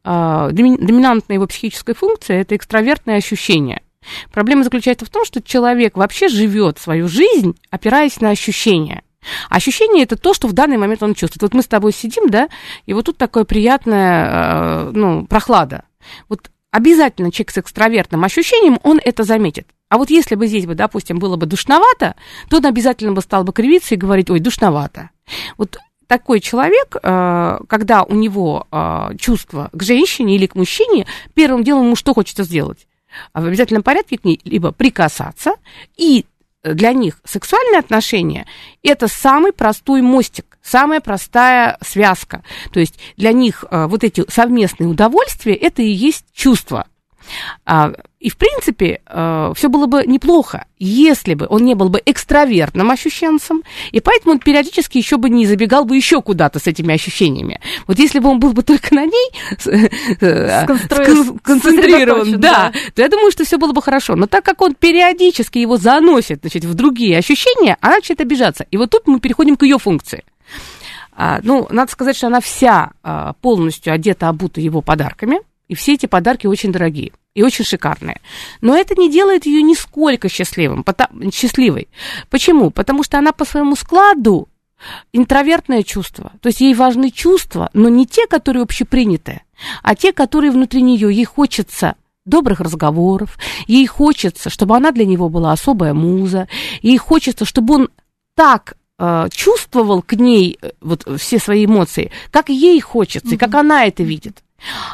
э, 0.05 0.49
доминантная 0.53 1.37
его 1.37 1.47
психическая 1.47 1.95
функция 1.95 2.43
это 2.43 2.57
экстравертное 2.57 3.17
ощущение. 3.17 3.81
Проблема 4.31 4.63
заключается 4.63 5.07
в 5.07 5.11
том, 5.11 5.25
что 5.25 5.41
человек 5.41 5.97
вообще 5.97 6.29
живет 6.29 6.79
свою 6.79 7.09
жизнь, 7.09 7.57
опираясь 7.71 8.21
на 8.21 8.29
ощущения. 8.29 9.03
Ощущение 9.49 10.05
это 10.05 10.17
то, 10.17 10.35
что 10.35 10.49
в 10.49 10.53
данный 10.53 10.77
момент 10.77 11.03
он 11.03 11.15
чувствует. 11.15 11.43
Вот 11.43 11.55
мы 11.55 11.63
с 11.63 11.67
тобой 11.67 11.93
сидим, 11.93 12.29
да, 12.29 12.49
и 12.87 12.93
вот 12.93 13.07
тут 13.07 13.19
такое 13.19 13.45
приятное, 13.45 14.89
э, 14.89 14.91
ну, 14.93 15.27
прохлада. 15.27 15.85
Вот 16.29 16.51
обязательно 16.71 17.31
человек 17.31 17.51
с 17.51 17.59
экстравертным 17.59 18.25
ощущением, 18.25 18.79
он 18.83 19.01
это 19.05 19.25
заметит. 19.25 19.67
А 19.89 19.99
вот 19.99 20.11
если 20.11 20.37
бы 20.37 20.47
здесь 20.47 20.67
бы, 20.67 20.75
допустим, 20.75 21.19
было 21.19 21.37
бы 21.37 21.47
душновато, 21.47 22.15
то 22.49 22.59
он 22.59 22.67
обязательно 22.67 23.13
бы 23.13 23.21
стал 23.21 23.45
бы 23.45 23.53
кривиться 23.53 23.95
и 23.95 23.99
говорить, 23.99 24.31
ой, 24.31 24.41
душновато. 24.41 25.11
Вот 25.59 25.79
такой 26.07 26.41
человек, 26.41 26.97
э, 27.03 27.59
когда 27.69 28.05
у 28.05 28.15
него 28.15 28.67
э, 28.71 29.17
чувство 29.19 29.71
к 29.73 29.83
женщине 29.83 30.37
или 30.37 30.47
к 30.47 30.55
мужчине, 30.55 31.07
первым 31.35 31.63
делом 31.63 31.87
ему 31.87 31.97
что 31.97 32.15
хочется 32.15 32.45
сделать? 32.45 32.87
В 33.35 33.45
обязательном 33.45 33.83
порядке 33.83 34.19
к 34.19 34.25
ней 34.25 34.41
либо 34.45 34.73
прикасаться 34.73 35.55
и 35.97 36.25
для 36.63 36.93
них 36.93 37.21
сексуальные 37.25 37.79
отношения– 37.79 38.47
это 38.83 39.09
самый 39.09 39.53
простой 39.53 40.03
мостик, 40.03 40.59
самая 40.63 41.01
простая 41.01 41.79
связка. 41.83 42.43
То 42.73 42.81
есть 42.81 42.99
для 43.17 43.33
них 43.33 43.65
э, 43.71 43.87
вот 43.87 44.05
эти 44.05 44.25
совместные 44.31 44.89
удовольствия– 44.89 45.55
это 45.55 45.83
и 45.83 45.91
есть 45.91 46.27
чувство. 46.33 46.87
И, 48.21 48.29
в 48.29 48.37
принципе, 48.37 49.01
э, 49.07 49.53
все 49.57 49.69
было 49.71 49.87
бы 49.87 50.05
неплохо, 50.07 50.67
если 50.79 51.33
бы 51.33 51.47
он 51.49 51.65
не 51.65 51.75
был 51.75 51.89
бы 51.89 52.03
экстравертным 52.05 52.91
ощущенцем, 52.91 53.63
и 53.93 54.01
поэтому 54.01 54.35
он 54.35 54.41
периодически 54.41 54.99
еще 54.99 55.17
бы 55.17 55.31
не 55.31 55.47
забегал 55.47 55.87
бы 55.87 55.97
еще 55.97 56.21
куда-то 56.21 56.59
с 56.59 56.67
этими 56.67 56.95
ощущениями. 56.95 57.61
Вот 57.87 57.99
если 57.99 58.19
бы 58.19 58.29
он 58.29 58.39
был 58.39 58.53
бы 58.53 58.63
только 58.63 58.95
на 58.95 59.07
ней 59.07 59.31
э, 60.21 60.67
сконцентрирован, 60.67 62.39
да, 62.39 62.73
то 62.95 63.01
я 63.01 63.09
думаю, 63.09 63.31
что 63.31 63.45
все 63.45 63.57
было 63.57 63.73
бы 63.73 63.81
хорошо. 63.81 64.17
Но 64.17 64.27
так 64.27 64.45
как 64.45 64.61
он 64.61 64.75
периодически 64.75 65.57
его 65.57 65.79
заносит 65.79 66.41
значит, 66.43 66.65
в 66.67 66.75
другие 66.75 67.17
ощущения, 67.17 67.79
она 67.81 67.97
начинает 67.97 68.21
обижаться. 68.21 68.67
И 68.71 68.77
вот 68.77 68.91
тут 68.91 69.07
мы 69.07 69.21
переходим 69.21 69.57
к 69.57 69.63
ее 69.63 69.79
функции. 69.79 70.25
А, 71.13 71.41
ну, 71.43 71.67
надо 71.71 71.91
сказать, 71.91 72.17
что 72.17 72.27
она 72.27 72.41
вся 72.41 72.91
а, 73.03 73.33
полностью 73.41 73.95
одета, 73.95 74.29
обута 74.29 74.61
его 74.61 74.83
подарками, 74.83 75.41
и 75.69 75.75
все 75.75 75.95
эти 75.95 76.05
подарки 76.05 76.47
очень 76.47 76.71
дорогие 76.71 77.13
и 77.35 77.43
очень 77.43 77.65
шикарные. 77.65 78.21
Но 78.61 78.77
это 78.77 78.95
не 78.95 79.11
делает 79.11 79.47
ее 79.47 79.63
нисколько 79.63 80.29
счастливым, 80.29 80.83
потому, 80.83 81.31
счастливой. 81.31 81.89
Почему? 82.29 82.71
Потому 82.71 83.03
что 83.03 83.19
она 83.19 83.33
по 83.33 83.45
своему 83.45 83.77
складу 83.77 84.49
интровертное 85.13 85.83
чувство. 85.83 86.33
То 86.41 86.49
есть 86.49 86.61
ей 86.61 86.75
важны 86.75 87.11
чувства, 87.11 87.71
но 87.73 87.89
не 87.89 88.07
те, 88.07 88.27
которые 88.27 88.63
общепринятые, 88.63 89.43
а 89.83 89.95
те, 89.95 90.13
которые 90.13 90.51
внутри 90.51 90.83
нее. 90.83 91.15
Ей 91.15 91.25
хочется 91.25 91.97
добрых 92.25 92.61
разговоров, 92.61 93.39
ей 93.67 93.87
хочется, 93.87 94.51
чтобы 94.51 94.77
она 94.77 94.93
для 94.93 95.05
него 95.05 95.29
была 95.29 95.53
особая 95.53 95.95
муза, 95.95 96.49
ей 96.83 96.97
хочется, 96.97 97.45
чтобы 97.45 97.75
он 97.75 97.91
так 98.35 98.77
э, 98.99 99.29
чувствовал 99.31 100.03
к 100.03 100.15
ней 100.15 100.59
э, 100.61 100.71
вот 100.81 101.07
все 101.21 101.39
свои 101.39 101.65
эмоции, 101.65 102.11
как 102.31 102.49
ей 102.49 102.81
хочется, 102.81 103.31
mm-hmm. 103.31 103.35
и 103.35 103.39
как 103.39 103.55
она 103.55 103.85
это 103.85 104.03
видит. 104.03 104.43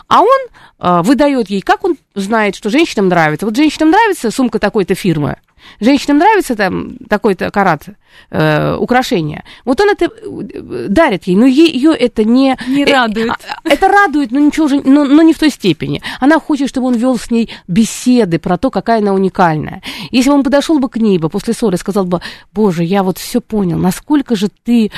А 0.09 0.23
он 0.23 0.39
э, 0.79 1.03
выдает 1.03 1.51
ей, 1.51 1.61
как 1.61 1.85
он 1.85 1.97
знает, 2.15 2.57
что 2.57 2.71
женщинам 2.71 3.09
нравится. 3.09 3.47
Вот 3.47 3.57
женщинам 3.57 3.91
нравится 3.91 4.31
сумка 4.31 4.59
такой-то 4.59 4.95
фирмы, 4.95 5.37
женщинам 5.81 6.19
нравится 6.19 6.55
там 6.57 6.97
такой-то 7.09 7.51
карат 7.51 7.85
э, 8.31 8.77
украшение. 8.77 9.45
Вот 9.65 9.81
он 9.81 9.91
это 9.91 10.07
э, 10.07 10.87
дарит 10.89 11.25
ей, 11.25 11.37
но 11.37 11.47
ее 11.47 11.93
это 11.93 12.25
не... 12.25 12.57
Не 12.69 12.85
э, 12.85 12.93
радует. 12.93 13.31
Э, 13.31 13.69
это 13.69 13.89
радует, 13.89 14.31
но 14.31 14.39
ничего 14.39 14.69
же, 14.69 14.81
но, 14.85 15.05
но 15.05 15.23
не 15.23 15.33
в 15.33 15.39
той 15.39 15.51
степени. 15.51 16.03
Она 16.21 16.39
хочет, 16.39 16.69
чтобы 16.69 16.89
он 16.89 16.95
вел 16.95 17.19
с 17.19 17.31
ней 17.31 17.51
беседы 17.69 18.39
про 18.39 18.59
то, 18.59 18.71
какая 18.71 19.01
она 19.01 19.13
уникальная. 19.13 19.83
Если 20.11 20.31
он 20.31 20.43
подошел 20.43 20.79
бы 20.79 20.89
к 20.89 20.97
ней 20.97 21.19
бы 21.19 21.29
после 21.29 21.55
ссоры 21.55 21.77
и 21.77 21.79
сказал 21.79 22.05
бы, 22.05 22.21
боже, 22.53 22.85
я 22.85 23.03
вот 23.03 23.19
все 23.19 23.41
понял, 23.41 23.79
насколько 23.79 24.37
же 24.37 24.49
ты 24.65 24.91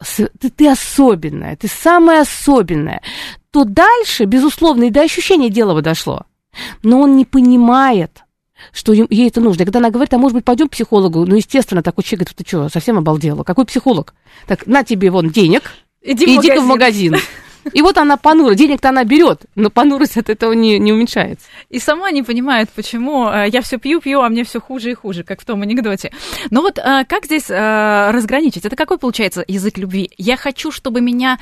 ты, 0.00 0.50
ты 0.50 0.68
особенная, 0.68 1.56
ты 1.56 1.68
самая 1.68 2.22
особенная, 2.22 3.02
то 3.50 3.64
дальше, 3.64 4.24
безусловно, 4.24 4.84
и 4.84 4.90
до 4.90 5.02
ощущения 5.02 5.50
дела 5.50 5.74
бы 5.74 5.82
дошло. 5.82 6.22
Но 6.82 7.00
он 7.00 7.16
не 7.16 7.24
понимает, 7.24 8.24
что 8.72 8.92
ей 8.92 9.28
это 9.28 9.40
нужно. 9.40 9.62
И 9.62 9.64
когда 9.64 9.78
она 9.78 9.90
говорит, 9.90 10.12
а 10.14 10.18
может 10.18 10.34
быть, 10.34 10.44
пойдем 10.44 10.68
к 10.68 10.72
психологу, 10.72 11.24
ну, 11.26 11.36
естественно, 11.36 11.82
такой 11.82 12.04
человек 12.04 12.28
говорит, 12.28 12.36
ты 12.38 12.44
что, 12.46 12.68
совсем 12.68 12.98
обалдела? 12.98 13.44
Какой 13.44 13.64
психолог? 13.64 14.14
Так, 14.46 14.66
на 14.66 14.84
тебе 14.84 15.10
вон 15.10 15.30
денег, 15.30 15.72
иди, 16.02 16.24
иди 16.24 16.58
в 16.58 16.64
магазин. 16.64 17.16
И 17.72 17.82
вот 17.82 17.98
она 17.98 18.16
понура. 18.16 18.54
Денег-то 18.54 18.88
она 18.88 19.04
берет, 19.04 19.42
но 19.54 19.70
понурость 19.70 20.16
от 20.16 20.30
этого 20.30 20.52
не, 20.52 20.78
не 20.78 20.92
уменьшается. 20.92 21.46
И 21.68 21.78
сама 21.78 22.10
не 22.10 22.22
понимает, 22.22 22.70
почему 22.70 23.28
э, 23.28 23.48
я 23.52 23.60
все 23.62 23.78
пью, 23.78 24.00
пью, 24.00 24.20
а 24.20 24.28
мне 24.28 24.44
все 24.44 24.60
хуже 24.60 24.90
и 24.90 24.94
хуже, 24.94 25.24
как 25.24 25.40
в 25.40 25.44
том 25.44 25.62
анекдоте. 25.62 26.12
Но 26.50 26.62
вот 26.62 26.78
э, 26.78 27.04
как 27.06 27.26
здесь 27.26 27.50
э, 27.50 28.10
разграничить? 28.10 28.64
Это 28.64 28.76
какой 28.76 28.98
получается 28.98 29.44
язык 29.46 29.78
любви? 29.78 30.10
Я 30.16 30.36
хочу, 30.36 30.70
чтобы 30.70 31.00
меня 31.00 31.38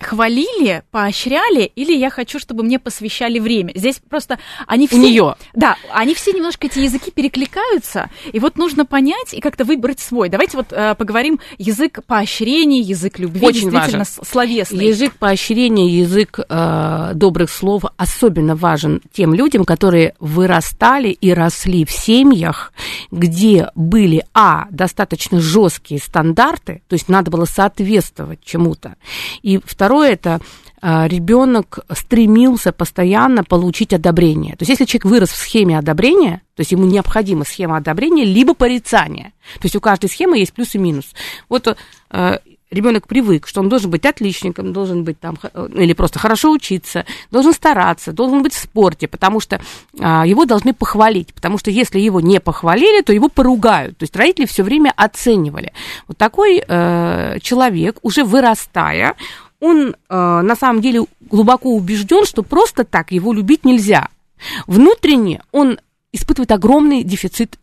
хвалили, 0.00 0.82
поощряли, 0.90 1.70
или 1.74 1.94
я 1.94 2.10
хочу, 2.10 2.38
чтобы 2.38 2.62
мне 2.62 2.78
посвящали 2.78 3.38
время? 3.38 3.72
Здесь 3.74 4.00
просто 4.08 4.38
они 4.66 4.86
все... 4.86 4.96
У 4.96 5.00
нее. 5.00 5.34
Да, 5.54 5.76
они 5.92 6.14
все 6.14 6.32
немножко 6.32 6.66
эти 6.66 6.80
языки 6.80 7.10
перекликаются, 7.10 8.10
и 8.32 8.38
вот 8.38 8.56
нужно 8.56 8.84
понять 8.84 9.32
и 9.32 9.40
как-то 9.40 9.64
выбрать 9.64 10.00
свой. 10.00 10.28
Давайте 10.28 10.56
вот 10.56 10.68
поговорим 10.68 11.40
язык 11.58 12.00
поощрения, 12.06 12.80
язык 12.80 13.18
любви, 13.18 13.46
Очень 13.46 13.70
действительно 13.70 14.04
важен. 14.04 14.24
словесный. 14.24 14.86
Язык 14.86 15.14
поощрения 15.14 15.37
поощрение, 15.38 16.00
язык 16.00 16.40
э, 16.40 17.12
добрых 17.14 17.48
слов 17.48 17.84
особенно 17.96 18.56
важен 18.56 19.00
тем 19.12 19.32
людям, 19.34 19.64
которые 19.64 20.14
вырастали 20.18 21.10
и 21.10 21.32
росли 21.32 21.84
в 21.84 21.92
семьях, 21.92 22.72
где 23.12 23.70
были, 23.76 24.24
а, 24.34 24.66
достаточно 24.70 25.40
жесткие 25.40 26.00
стандарты, 26.00 26.82
то 26.88 26.94
есть 26.94 27.08
надо 27.08 27.30
было 27.30 27.44
соответствовать 27.44 28.40
чему-то, 28.42 28.96
и 29.42 29.60
второе, 29.64 30.10
это 30.14 30.40
э, 30.82 31.06
ребенок 31.06 31.78
стремился 31.92 32.72
постоянно 32.72 33.44
получить 33.44 33.92
одобрение. 33.92 34.56
То 34.56 34.62
есть 34.62 34.70
если 34.70 34.86
человек 34.86 35.04
вырос 35.04 35.28
в 35.30 35.36
схеме 35.36 35.78
одобрения, 35.78 36.42
то 36.56 36.62
есть 36.62 36.72
ему 36.72 36.84
необходима 36.84 37.44
схема 37.44 37.76
одобрения, 37.76 38.24
либо 38.24 38.54
порицания. 38.54 39.32
То 39.54 39.66
есть 39.66 39.76
у 39.76 39.80
каждой 39.80 40.10
схемы 40.10 40.38
есть 40.38 40.52
плюс 40.52 40.74
и 40.74 40.78
минус. 40.78 41.14
Вот 41.48 41.76
э, 42.10 42.38
ребенок 42.70 43.06
привык, 43.06 43.46
что 43.46 43.60
он 43.60 43.68
должен 43.68 43.90
быть 43.90 44.04
отличником, 44.04 44.72
должен 44.72 45.04
быть 45.04 45.18
там, 45.18 45.38
э, 45.42 45.68
или 45.74 45.92
просто 45.92 46.18
хорошо 46.18 46.50
учиться, 46.50 47.06
должен 47.30 47.52
стараться, 47.52 48.12
должен 48.12 48.42
быть 48.42 48.52
в 48.54 48.58
спорте, 48.58 49.08
потому 49.08 49.40
что 49.40 49.60
а, 49.98 50.26
его 50.26 50.44
должны 50.44 50.74
похвалить, 50.74 51.32
потому 51.34 51.58
что 51.58 51.70
если 51.70 51.98
его 51.98 52.20
не 52.20 52.40
похвалили, 52.40 53.02
то 53.02 53.12
его 53.12 53.28
поругают. 53.28 53.96
То 53.98 54.04
есть 54.04 54.16
родители 54.16 54.46
все 54.46 54.62
время 54.62 54.92
оценивали. 54.96 55.72
Вот 56.06 56.16
такой 56.16 56.62
э, 56.66 57.38
человек, 57.40 57.98
уже 58.02 58.24
вырастая, 58.24 59.14
он 59.60 59.88
э, 59.90 59.94
на 60.08 60.56
самом 60.56 60.80
деле 60.80 61.04
глубоко 61.20 61.70
убежден, 61.70 62.24
что 62.24 62.42
просто 62.42 62.84
так 62.84 63.12
его 63.12 63.32
любить 63.32 63.64
нельзя. 63.64 64.08
Внутренне 64.66 65.42
он 65.52 65.78
испытывает 66.12 66.52
огромный 66.52 67.02
дефицит 67.02 67.58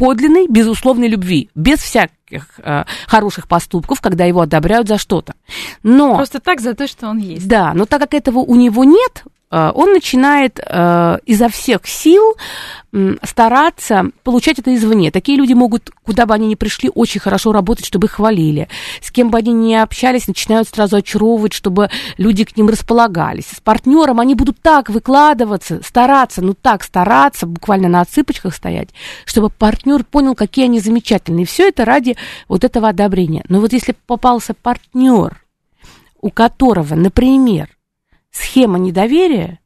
подлинной, 0.00 0.46
безусловной 0.48 1.08
любви, 1.08 1.50
без 1.54 1.78
всяких 1.78 2.58
э, 2.58 2.84
хороших 3.06 3.46
поступков, 3.46 4.00
когда 4.00 4.24
его 4.24 4.40
одобряют 4.40 4.88
за 4.88 4.96
что-то. 4.96 5.34
Но... 5.82 6.16
Просто 6.16 6.40
так, 6.40 6.62
за 6.62 6.72
то, 6.72 6.86
что 6.86 7.08
он 7.08 7.18
есть. 7.18 7.46
Да, 7.46 7.74
но 7.74 7.84
так 7.84 8.00
как 8.00 8.14
этого 8.14 8.38
у 8.38 8.54
него 8.54 8.84
нет, 8.84 9.24
он 9.50 9.92
начинает 9.92 10.60
э, 10.64 11.18
изо 11.26 11.48
всех 11.48 11.86
сил 11.86 12.36
стараться 13.22 14.06
получать 14.24 14.58
это 14.58 14.74
извне. 14.74 15.10
Такие 15.10 15.38
люди 15.38 15.52
могут, 15.52 15.90
куда 16.04 16.26
бы 16.26 16.34
они 16.34 16.48
ни 16.48 16.54
пришли, 16.56 16.90
очень 16.92 17.20
хорошо 17.20 17.52
работать, 17.52 17.86
чтобы 17.86 18.06
их 18.06 18.12
хвалили. 18.12 18.68
С 19.00 19.10
кем 19.10 19.30
бы 19.30 19.38
они 19.38 19.52
ни 19.52 19.74
общались, 19.74 20.26
начинают 20.26 20.68
сразу 20.68 20.96
очаровывать, 20.96 21.52
чтобы 21.52 21.88
люди 22.16 22.44
к 22.44 22.56
ним 22.56 22.68
располагались. 22.68 23.46
С 23.46 23.60
партнером 23.60 24.18
они 24.20 24.34
будут 24.34 24.60
так 24.60 24.90
выкладываться, 24.90 25.80
стараться, 25.84 26.42
ну 26.42 26.54
так 26.54 26.82
стараться, 26.82 27.46
буквально 27.46 27.88
на 27.88 28.04
цыпочках 28.04 28.54
стоять, 28.54 28.88
чтобы 29.24 29.50
партнер 29.50 30.04
понял, 30.04 30.34
какие 30.34 30.64
они 30.64 30.80
замечательные. 30.80 31.46
Все 31.46 31.68
это 31.68 31.84
ради 31.84 32.16
вот 32.48 32.64
этого 32.64 32.88
одобрения. 32.88 33.44
Но 33.48 33.60
вот 33.60 33.72
если 33.72 33.94
попался 34.06 34.54
партнер, 34.54 35.44
у 36.20 36.30
которого, 36.30 36.94
например, 36.94 37.68
схема 38.30 38.78
недоверия, 38.78 39.58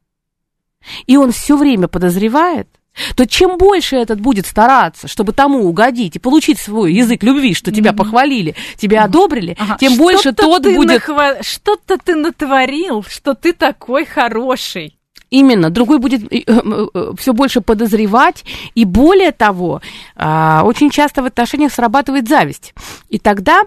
и 1.07 1.17
он 1.17 1.31
все 1.31 1.57
время 1.57 1.87
подозревает, 1.87 2.67
то 3.15 3.27
чем 3.27 3.57
больше 3.57 3.97
этот 3.97 4.21
будет 4.21 4.45
стараться, 4.45 5.07
чтобы 5.07 5.33
тому 5.33 5.65
угодить 5.65 6.15
и 6.15 6.19
получить 6.19 6.59
свой 6.59 6.93
язык 6.93 7.23
любви, 7.23 7.53
что 7.53 7.71
тебя 7.71 7.91
mm-hmm. 7.91 7.97
похвалили, 7.97 8.55
тебя 8.77 8.99
mm-hmm. 8.99 9.05
одобрили, 9.05 9.57
ага. 9.59 9.77
тем 9.79 9.93
что 9.93 10.01
больше 10.01 10.33
тот 10.33 10.63
будет... 10.63 11.07
Нахва... 11.07 11.37
Что-то 11.41 11.97
ты 11.97 12.15
натворил, 12.15 13.03
что 13.03 13.33
ты 13.33 13.53
такой 13.53 14.05
хороший. 14.05 14.97
Именно, 15.29 15.69
другой 15.69 15.97
будет 15.97 16.31
э, 16.31 16.43
э, 16.45 16.87
э, 16.93 17.11
все 17.17 17.33
больше 17.33 17.59
подозревать, 17.59 18.45
и 18.75 18.85
более 18.85 19.31
того, 19.31 19.81
а, 20.15 20.61
очень 20.63 20.89
часто 20.89 21.23
в 21.23 21.25
отношениях 21.25 21.73
срабатывает 21.73 22.29
зависть. 22.29 22.73
И 23.09 23.19
тогда 23.19 23.63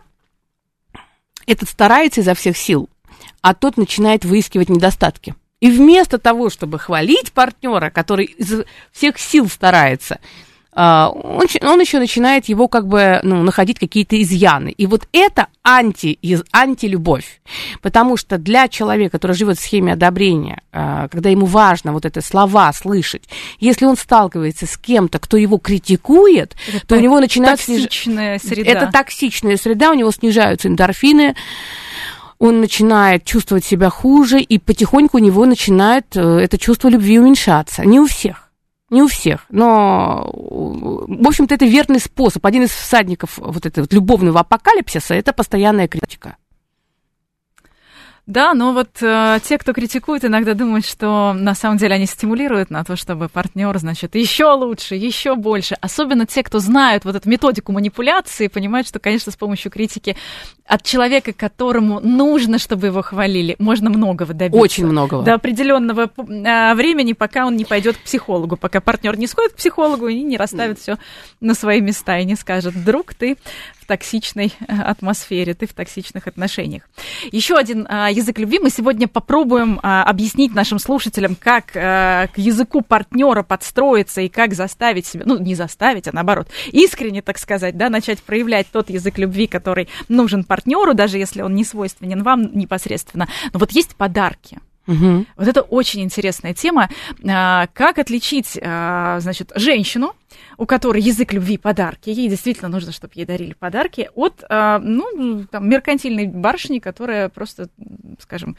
этот 1.47 1.69
старается 1.69 2.21
изо 2.21 2.35
всех 2.35 2.57
сил, 2.57 2.89
а 3.43 3.55
тот 3.55 3.77
начинает 3.77 4.25
выискивать 4.25 4.69
недостатки. 4.69 5.35
И 5.61 5.71
вместо 5.71 6.19
того, 6.19 6.51
чтобы 6.51 6.79
хвалить 6.79 7.33
партнера, 7.33 7.91
который 7.91 8.27
из 8.27 8.65
всех 8.93 9.19
сил 9.19 9.49
старается, 9.49 10.21
а, 10.81 11.09
он, 11.09 11.47
он 11.63 11.81
еще 11.81 11.99
начинает 11.99 12.45
его 12.45 12.69
как 12.69 12.87
бы 12.87 13.19
ну, 13.25 13.43
находить 13.43 13.81
какие-то 13.81 14.21
изъяны. 14.23 14.69
И 14.69 14.87
вот 14.87 15.09
это 15.11 15.49
анти, 15.65 16.17
антилюбовь. 16.53 17.41
Потому 17.83 18.17
что 18.17 18.39
для 18.39 18.69
человека, 18.69 19.19
который 19.19 19.33
живет 19.33 19.59
в 19.59 19.63
схеме 19.63 19.95
одобрения, 19.95 20.63
а, 20.71 21.09
когда 21.09 21.31
ему 21.31 21.47
важно 21.47 21.93
вот 21.93 22.05
это 22.05 22.21
слова 22.21 22.73
слышать, 22.73 23.29
если 23.59 23.87
он 23.87 23.97
сталкивается 23.97 24.67
с 24.67 24.77
кем-то, 24.77 25.19
кто 25.19 25.37
его 25.37 25.59
критикует, 25.59 26.55
это 26.73 26.87
то 26.87 26.95
у 26.95 27.01
него 27.01 27.19
начинается... 27.19 27.67
Токсичная 27.67 28.39
сниж... 28.39 28.53
среда. 28.53 28.71
Это 28.71 28.93
токсичная 28.93 29.57
среда, 29.57 29.91
у 29.91 29.95
него 29.95 30.13
снижаются 30.13 30.69
эндорфины, 30.69 31.35
он 32.39 32.61
начинает 32.61 33.25
чувствовать 33.25 33.65
себя 33.65 33.91
хуже, 33.91 34.41
и 34.41 34.59
потихоньку 34.59 35.19
у 35.19 35.21
него 35.21 35.45
начинает 35.47 36.17
э, 36.17 36.21
это 36.21 36.59
чувство 36.59 36.89
любви 36.89 37.19
уменьшаться. 37.19 37.85
Не 37.85 38.01
у 38.01 38.07
всех. 38.07 38.49
Не 38.91 39.03
у 39.03 39.07
всех, 39.07 39.45
но, 39.51 40.33
в 40.33 41.29
общем-то, 41.29 41.55
это 41.55 41.67
верный 41.67 42.01
способ. 42.01 42.47
Один 42.47 42.63
из 42.63 42.71
всадников 42.71 43.37
вот 43.37 43.67
этого 43.67 43.83
вот 43.83 43.93
любовного 43.93 44.41
апокалипсиса– 44.41 45.15
это 45.17 45.35
постоянная 45.35 45.89
критика. 45.89 46.37
Да, 48.29 48.53
но 48.53 48.75
вот 48.75 48.91
э, 49.01 49.39
те, 49.43 49.57
кто 49.57 49.73
критикует, 49.73 50.23
иногда 50.23 50.53
думают, 50.53 50.85
что 50.85 51.33
на 51.33 51.55
самом 51.55 51.79
деле 51.79 51.95
они 51.95 52.05
стимулируют 52.05 52.69
на 52.69 52.85
то, 52.85 52.95
чтобы 52.95 53.31
партнер, 53.31 53.77
значит, 53.79 54.15
еще 54.17 54.53
лучше, 54.53 54.97
еще 54.97 55.35
больше. 55.35 55.79
Особенно 55.81 56.27
те, 56.27 56.43
кто 56.43 56.59
знают 56.59 57.07
вот 57.07 57.17
эту 57.17 57.27
методику 57.27 57.73
манипуляции, 57.73 58.49
понимают, 58.49 58.87
что, 58.87 58.99
конечно, 58.99 59.33
с 59.33 59.37
помощью 59.37 59.71
критики 59.71 60.15
от 60.67 60.83
человека, 60.83 61.33
которому 61.33 62.01
нужно, 62.01 62.59
чтобы 62.59 62.89
его 62.89 63.01
хвалили, 63.01 63.57
можно 63.59 63.89
многого 63.89 64.35
добиться. 64.35 64.61
Очень 64.61 64.89
многого. 64.89 65.23
До 65.23 65.33
определенного 65.33 66.11
э, 66.19 66.75
времени, 66.75 67.15
пока 67.15 67.47
он 67.47 67.57
не 67.57 67.65
пойдет 67.65 67.97
к 67.97 68.01
психологу, 68.01 68.59
пока 68.59 68.83
партнер 68.83 69.19
не 69.19 69.27
сходит 69.27 69.53
к 69.53 69.57
психологу 69.57 70.07
и 70.07 70.23
не 70.23 70.37
расставит 70.37 70.79
все 70.79 70.99
на 71.41 71.55
свои 71.55 71.81
места 71.81 72.19
и 72.19 72.27
не 72.27 72.35
скажет, 72.35 72.75
друг, 72.85 73.15
ты 73.15 73.39
токсичной 73.89 74.53
э, 74.61 74.81
атмосфере, 74.83 75.55
ты 75.55 75.67
в 75.67 75.73
токсичных 75.73 76.29
отношениях. 76.29 76.83
Еще 77.33 77.57
один 77.57 77.87
а, 77.89 78.11
язык 78.11 78.39
любви 78.39 78.61
мы 78.61 78.71
сегодня 78.71 79.09
попробуем 79.09 79.81
а, 79.83 80.05
объяснить 80.05 80.55
нашим 80.55 80.79
слушателям, 80.79 81.35
как 81.35 81.75
а, 81.75 82.27
к 82.29 82.39
языку 82.39 82.83
партнера 82.83 83.43
подстроиться 83.43 84.21
и 84.21 84.29
как 84.29 84.55
заставить 84.55 85.07
себя, 85.07 85.25
ну, 85.27 85.39
не 85.39 85.55
заставить, 85.55 86.07
а 86.07 86.13
наоборот, 86.13 86.49
искренне, 86.71 87.23
так 87.23 87.39
сказать, 87.39 87.77
да, 87.77 87.89
начать 87.89 88.23
проявлять 88.23 88.67
тот 88.71 88.91
язык 88.91 89.17
любви, 89.19 89.47
который 89.47 89.89
нужен 90.09 90.45
партнеру, 90.45 90.93
даже 90.93 91.17
если 91.17 91.41
он 91.41 91.55
не 91.55 91.65
свойственен 91.65 92.23
вам 92.23 92.57
непосредственно. 92.57 93.27
Но 93.53 93.59
вот 93.59 93.73
есть 93.73 93.97
подарки. 93.97 94.59
Угу. 94.89 95.27
Вот 95.37 95.47
это 95.47 95.61
очень 95.61 96.01
интересная 96.01 96.55
тема. 96.55 96.89
Как 97.23 97.99
отличить, 97.99 98.53
значит, 98.53 99.53
женщину, 99.55 100.15
у 100.57 100.67
которой 100.67 101.03
язык 101.03 101.33
любви 101.33 101.59
подарки, 101.59 102.11
ей 102.11 102.29
действительно 102.29 102.69
нужно, 102.69 102.91
чтобы 102.91 103.13
ей 103.15 103.25
дарили 103.25 103.53
подарки, 103.53 104.11
от, 104.15 104.43
а, 104.49 104.79
ну, 104.79 105.45
там, 105.51 105.69
меркантильной 105.69 106.27
барышни, 106.27 106.81
которая 106.81 107.29
просто, 107.29 107.69
скажем, 108.19 108.57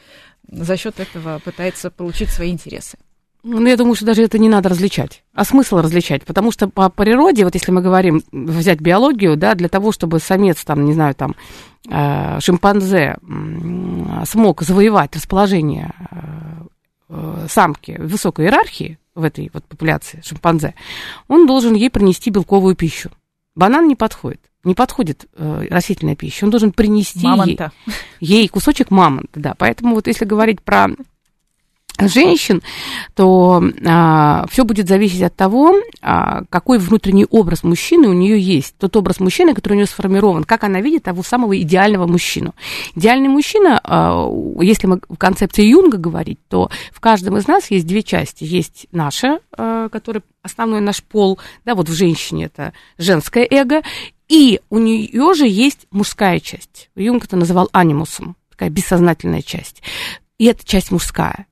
за 0.48 0.76
счет 0.76 0.98
этого 1.00 1.40
пытается 1.40 1.90
получить 1.90 2.30
свои 2.30 2.50
интересы. 2.50 2.96
Ну, 3.42 3.66
я 3.66 3.76
думаю, 3.76 3.94
что 3.94 4.04
даже 4.04 4.22
это 4.22 4.38
не 4.38 4.48
надо 4.48 4.68
различать. 4.68 5.24
А 5.34 5.44
смысл 5.44 5.78
различать? 5.78 6.24
Потому 6.24 6.52
что 6.52 6.68
по 6.68 6.90
природе, 6.90 7.44
вот 7.44 7.54
если 7.54 7.72
мы 7.72 7.80
говорим, 7.80 8.22
взять 8.32 8.80
биологию, 8.80 9.36
да, 9.36 9.54
для 9.54 9.68
того, 9.68 9.92
чтобы 9.92 10.18
самец, 10.18 10.62
там, 10.64 10.84
не 10.84 10.92
знаю, 10.92 11.14
там, 11.14 11.34
э, 11.88 12.38
шимпанзе 12.40 13.16
смог 14.26 14.62
завоевать 14.62 15.16
расположение 15.16 15.92
э, 17.08 17.46
самки 17.48 17.96
в 17.98 18.08
высокой 18.08 18.46
иерархии, 18.46 18.98
в 19.14 19.24
этой 19.24 19.50
вот 19.52 19.64
популяции 19.64 20.20
шимпанзе, 20.24 20.74
он 21.28 21.46
должен 21.46 21.74
ей 21.74 21.90
принести 21.90 22.30
белковую 22.30 22.74
пищу. 22.74 23.10
Банан 23.54 23.88
не 23.88 23.96
подходит. 23.96 24.40
Не 24.62 24.74
подходит 24.74 25.26
э, 25.36 25.66
растительная 25.70 26.16
пища. 26.16 26.44
Он 26.44 26.50
должен 26.50 26.72
принести 26.72 27.26
ей, 27.26 27.58
ей 28.20 28.48
кусочек 28.48 28.90
мамонта. 28.90 29.28
Да. 29.34 29.54
Поэтому 29.56 29.94
вот 29.94 30.06
если 30.06 30.26
говорить 30.26 30.60
про 30.62 30.88
женщин, 32.08 32.62
то 33.14 33.62
а, 33.86 34.46
все 34.50 34.64
будет 34.64 34.88
зависеть 34.88 35.22
от 35.22 35.34
того, 35.34 35.74
а, 36.02 36.44
какой 36.48 36.78
внутренний 36.78 37.26
образ 37.28 37.62
мужчины 37.62 38.08
у 38.08 38.12
нее 38.12 38.40
есть. 38.40 38.76
Тот 38.78 38.96
образ 38.96 39.20
мужчины, 39.20 39.54
который 39.54 39.74
у 39.74 39.76
нее 39.76 39.86
сформирован, 39.86 40.44
как 40.44 40.64
она 40.64 40.80
видит 40.80 41.04
того 41.04 41.22
самого 41.22 41.60
идеального 41.60 42.06
мужчину. 42.06 42.54
Идеальный 42.94 43.28
мужчина, 43.28 43.80
а, 43.82 44.28
если 44.60 44.86
мы 44.86 45.00
в 45.08 45.16
концепции 45.16 45.64
Юнга 45.64 45.98
говорить, 45.98 46.38
то 46.48 46.70
в 46.92 47.00
каждом 47.00 47.36
из 47.36 47.46
нас 47.46 47.70
есть 47.70 47.86
две 47.86 48.02
части. 48.02 48.44
Есть 48.44 48.86
наша, 48.92 49.40
а, 49.56 49.88
которая 49.88 50.22
основной 50.42 50.80
наш 50.80 51.02
пол, 51.02 51.38
да, 51.64 51.74
вот 51.74 51.88
в 51.88 51.92
женщине 51.92 52.46
это 52.46 52.72
женское 52.98 53.46
эго, 53.50 53.82
и 54.28 54.60
у 54.70 54.78
нее 54.78 55.34
же 55.34 55.46
есть 55.46 55.86
мужская 55.90 56.38
часть. 56.40 56.88
Юнг 56.94 57.24
это 57.24 57.36
называл 57.36 57.68
анимусом, 57.72 58.36
такая 58.48 58.70
бессознательная 58.70 59.42
часть. 59.42 59.82
И 60.38 60.46
эта 60.46 60.64
часть 60.64 60.90
мужская. 60.90 61.46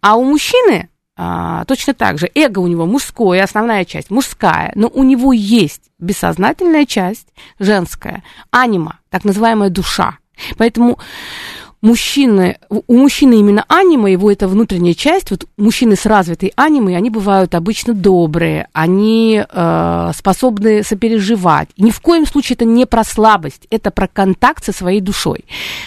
А 0.00 0.16
у 0.16 0.24
мужчины 0.24 0.88
а, 1.16 1.64
точно 1.66 1.94
так 1.94 2.18
же 2.18 2.30
эго 2.34 2.60
у 2.60 2.66
него 2.66 2.86
мужское, 2.86 3.42
основная 3.42 3.84
часть 3.84 4.10
мужская, 4.10 4.72
но 4.74 4.88
у 4.88 5.02
него 5.02 5.32
есть 5.32 5.82
бессознательная 5.98 6.86
часть 6.86 7.28
женская, 7.58 8.22
анима, 8.50 8.98
так 9.10 9.24
называемая 9.24 9.68
душа. 9.68 10.18
Поэтому 10.56 10.98
мужчины, 11.82 12.58
у 12.70 12.96
мужчины 12.96 13.34
именно 13.34 13.64
анима, 13.68 14.10
его 14.10 14.30
это 14.30 14.48
внутренняя 14.48 14.94
часть, 14.94 15.30
вот 15.30 15.46
мужчины 15.58 15.96
с 15.96 16.06
развитой 16.06 16.52
анимой, 16.56 16.96
они 16.96 17.10
бывают 17.10 17.54
обычно 17.54 17.92
добрые, 17.92 18.68
они 18.72 19.44
э, 19.46 20.10
способны 20.16 20.82
сопереживать. 20.82 21.68
И 21.76 21.82
ни 21.82 21.90
в 21.90 22.00
коем 22.00 22.26
случае 22.26 22.54
это 22.54 22.64
не 22.64 22.86
про 22.86 23.04
слабость, 23.04 23.66
это 23.70 23.90
про 23.90 24.08
контакт 24.08 24.64
со 24.64 24.72
своей 24.72 25.00
душой. 25.00 25.44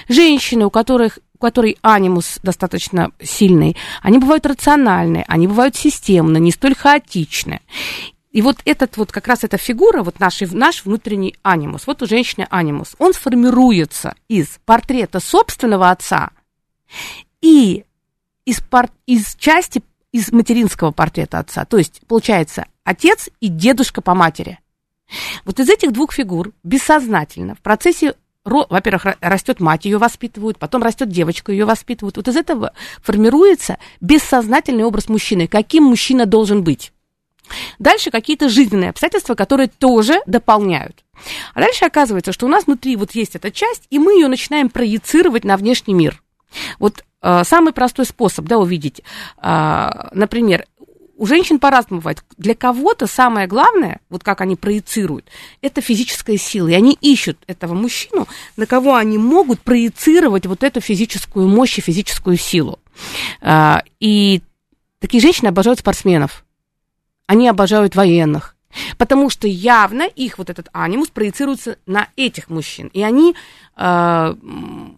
Женщины, 0.07 0.65
у 0.65 0.69
которых 0.69 1.17
которой 1.45 1.77
анимус 1.83 2.39
достаточно 2.41 3.11
сильный, 3.21 3.77
они 4.01 4.17
бывают 4.17 4.47
рациональные, 4.47 5.25
они 5.27 5.47
бывают 5.47 5.75
системные, 5.75 6.41
не 6.41 6.51
столь 6.51 6.73
хаотичные. 6.75 7.61
И 8.31 8.41
вот 8.41 8.57
этот 8.65 8.97
вот 8.97 9.11
как 9.11 9.27
раз 9.27 9.43
эта 9.43 9.57
фигура, 9.57 10.01
вот 10.01 10.19
наш, 10.19 10.41
наш 10.41 10.83
внутренний 10.85 11.35
анимус, 11.43 11.85
вот 11.85 12.01
у 12.01 12.07
женщины 12.07 12.47
анимус, 12.49 12.95
он 12.97 13.13
сформируется 13.13 14.15
из 14.27 14.59
портрета 14.65 15.19
собственного 15.19 15.91
отца 15.91 16.31
и 17.41 17.85
из, 18.43 18.59
пор, 18.61 18.87
из 19.05 19.35
части, 19.35 19.83
из 20.11 20.31
материнского 20.31 20.89
портрета 20.89 21.37
отца. 21.37 21.63
То 21.65 21.77
есть, 21.77 22.01
получается, 22.07 22.65
отец 22.83 23.29
и 23.39 23.49
дедушка 23.49 24.01
по 24.01 24.15
матери. 24.15 24.57
Вот 25.45 25.59
из 25.59 25.69
этих 25.69 25.91
двух 25.91 26.11
фигур 26.11 26.53
бессознательно 26.63 27.53
в 27.53 27.59
процессе 27.59 28.15
во-первых, 28.45 29.17
растет 29.21 29.59
мать, 29.59 29.85
ее 29.85 29.97
воспитывают, 29.97 30.59
потом 30.59 30.83
растет 30.83 31.09
девочка, 31.09 31.51
ее 31.51 31.65
воспитывают. 31.65 32.17
Вот 32.17 32.27
из 32.27 32.35
этого 32.35 32.73
формируется 33.01 33.77
бессознательный 34.01 34.83
образ 34.83 35.09
мужчины, 35.09 35.47
каким 35.47 35.85
мужчина 35.85 36.25
должен 36.25 36.63
быть. 36.63 36.93
Дальше 37.79 38.11
какие-то 38.11 38.49
жизненные 38.49 38.91
обстоятельства, 38.91 39.35
которые 39.35 39.67
тоже 39.67 40.21
дополняют. 40.25 41.03
А 41.53 41.61
дальше 41.61 41.85
оказывается, 41.85 42.31
что 42.31 42.45
у 42.45 42.49
нас 42.49 42.65
внутри 42.65 42.95
вот 42.95 43.11
есть 43.11 43.35
эта 43.35 43.51
часть, 43.51 43.87
и 43.89 43.99
мы 43.99 44.13
ее 44.13 44.27
начинаем 44.27 44.69
проецировать 44.69 45.43
на 45.43 45.57
внешний 45.57 45.93
мир. 45.93 46.21
Вот 46.79 47.03
э, 47.21 47.43
самый 47.43 47.73
простой 47.73 48.05
способ, 48.05 48.45
да, 48.45 48.57
увидеть, 48.57 49.01
э, 49.41 49.89
например, 50.13 50.65
у 51.17 51.25
женщин 51.25 51.59
по-разному 51.59 52.01
бывает. 52.01 52.23
Для 52.37 52.55
кого-то 52.55 53.07
самое 53.07 53.47
главное, 53.47 53.99
вот 54.09 54.23
как 54.23 54.41
они 54.41 54.55
проецируют, 54.55 55.25
это 55.61 55.81
физическая 55.81 56.37
сила. 56.37 56.67
И 56.67 56.73
они 56.73 56.97
ищут 56.99 57.37
этого 57.47 57.73
мужчину, 57.73 58.27
на 58.57 58.65
кого 58.65 58.95
они 58.95 59.17
могут 59.17 59.61
проецировать 59.61 60.45
вот 60.45 60.63
эту 60.63 60.81
физическую 60.81 61.47
мощь 61.47 61.77
и 61.77 61.81
физическую 61.81 62.37
силу. 62.37 62.79
А, 63.41 63.83
и 63.99 64.41
такие 64.99 65.21
женщины 65.21 65.47
обожают 65.47 65.79
спортсменов. 65.79 66.45
Они 67.27 67.47
обожают 67.47 67.95
военных. 67.95 68.55
Потому 68.97 69.29
что 69.29 69.47
явно 69.47 70.03
их 70.03 70.37
вот 70.37 70.49
этот 70.49 70.67
анимус 70.73 71.07
проецируется 71.07 71.77
на 71.85 72.09
этих 72.17 72.49
мужчин. 72.49 72.87
И 72.87 73.01
они 73.03 73.33
э, 73.77 74.35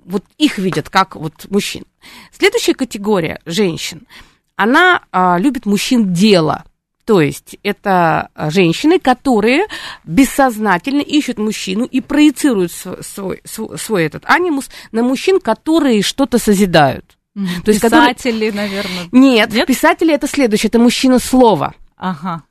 вот 0.05 0.23
их 0.39 0.57
видят 0.57 0.89
как 0.89 1.15
вот 1.15 1.45
мужчин. 1.51 1.85
Следующая 2.31 2.73
категория 2.73 3.39
женщин– 3.45 4.07
она 4.57 5.03
а, 5.11 5.37
любит 5.39 5.65
мужчин 5.65 6.13
дела. 6.13 6.65
То 7.05 7.21
есть 7.21 7.55
это 7.63 8.29
а, 8.35 8.49
женщины, 8.49 8.99
которые 8.99 9.65
бессознательно 10.03 10.99
ищут 10.99 11.37
мужчину 11.37 11.85
и 11.85 12.01
проецируют 12.01 12.73
свой, 12.73 13.39
свой, 13.45 13.77
свой 13.77 14.03
этот 14.03 14.25
анимус 14.25 14.69
на 14.91 15.03
мужчин, 15.03 15.39
которые 15.39 16.01
что-то 16.01 16.37
созидают. 16.37 17.17
То 17.63 17.71
есть, 17.71 17.81
писатели, 17.81 18.49
которые... 18.49 18.51
наверное. 18.51 19.07
Нет, 19.11 19.53
Нет, 19.53 19.67
писатели 19.67 20.13
это 20.13 20.27
следующее, 20.27 20.69
это 20.69 20.79
мужчина 20.79 21.19
слова. 21.19 21.75
Ага. 21.95 22.43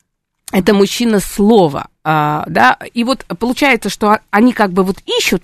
Это 0.52 0.74
мужчина 0.74 1.18
слова, 1.18 1.88
а, 2.04 2.44
да, 2.46 2.78
и 2.94 3.02
вот 3.02 3.26
получается, 3.40 3.90
что 3.90 4.20
они 4.30 4.52
как 4.52 4.70
бы 4.72 4.84
вот 4.84 4.98
ищут, 5.04 5.42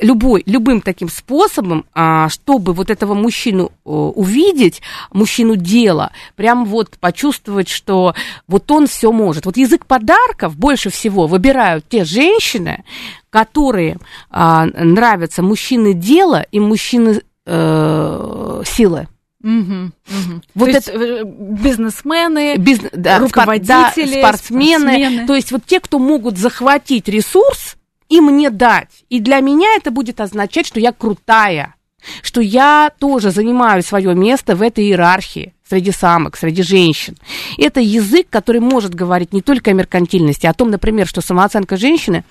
любой, 0.00 0.42
любым 0.46 0.80
таким 0.80 1.08
способом, 1.08 1.84
а, 1.94 2.28
чтобы 2.28 2.72
вот 2.72 2.90
этого 2.90 3.14
мужчину 3.14 3.72
увидеть, 3.84 4.82
мужчину 5.12 5.56
дела, 5.56 6.12
прям 6.36 6.64
вот 6.64 6.98
почувствовать, 6.98 7.68
что 7.68 8.14
вот 8.46 8.70
он 8.70 8.86
все 8.86 9.12
может. 9.12 9.46
Вот 9.46 9.56
язык 9.56 9.86
подарков 9.86 10.56
больше 10.56 10.90
всего 10.90 11.26
выбирают 11.26 11.88
те 11.88 12.04
женщины, 12.04 12.84
которые 13.30 13.98
а, 14.30 14.66
нравятся 14.66 15.42
мужчины 15.42 15.94
дела 15.94 16.44
и 16.50 16.60
мужчины 16.60 17.22
э, 17.46 18.62
силы. 18.66 19.08
Угу, 19.42 19.50
угу. 19.50 20.42
Вот 20.54 20.70
то 20.70 20.76
это 20.76 20.92
есть, 20.92 21.24
бизнесмены, 21.24 22.56
бизнес, 22.58 22.92
да, 22.94 23.18
руководители, 23.18 24.20
спортсмены, 24.20 24.92
спортсмены. 24.92 25.26
То 25.26 25.34
есть 25.34 25.50
вот 25.50 25.62
те, 25.66 25.80
кто 25.80 25.98
могут 25.98 26.38
захватить 26.38 27.08
ресурс, 27.08 27.76
и 28.12 28.20
мне 28.20 28.50
дать. 28.50 29.04
И 29.08 29.20
для 29.20 29.40
меня 29.40 29.74
это 29.74 29.90
будет 29.90 30.20
означать, 30.20 30.66
что 30.66 30.78
я 30.78 30.92
крутая, 30.92 31.76
что 32.22 32.42
я 32.42 32.92
тоже 32.98 33.30
занимаю 33.30 33.82
свое 33.82 34.14
место 34.14 34.54
в 34.54 34.60
этой 34.60 34.84
иерархии 34.84 35.54
среди 35.66 35.92
самок, 35.92 36.36
среди 36.36 36.62
женщин. 36.62 37.16
Это 37.56 37.80
язык, 37.80 38.26
который 38.28 38.60
может 38.60 38.94
говорить 38.94 39.32
не 39.32 39.40
только 39.40 39.70
о 39.70 39.72
меркантильности, 39.72 40.44
а 40.44 40.50
о 40.50 40.54
том, 40.54 40.70
например, 40.70 41.06
что 41.06 41.22
самооценка 41.22 41.78
женщины 41.78 42.24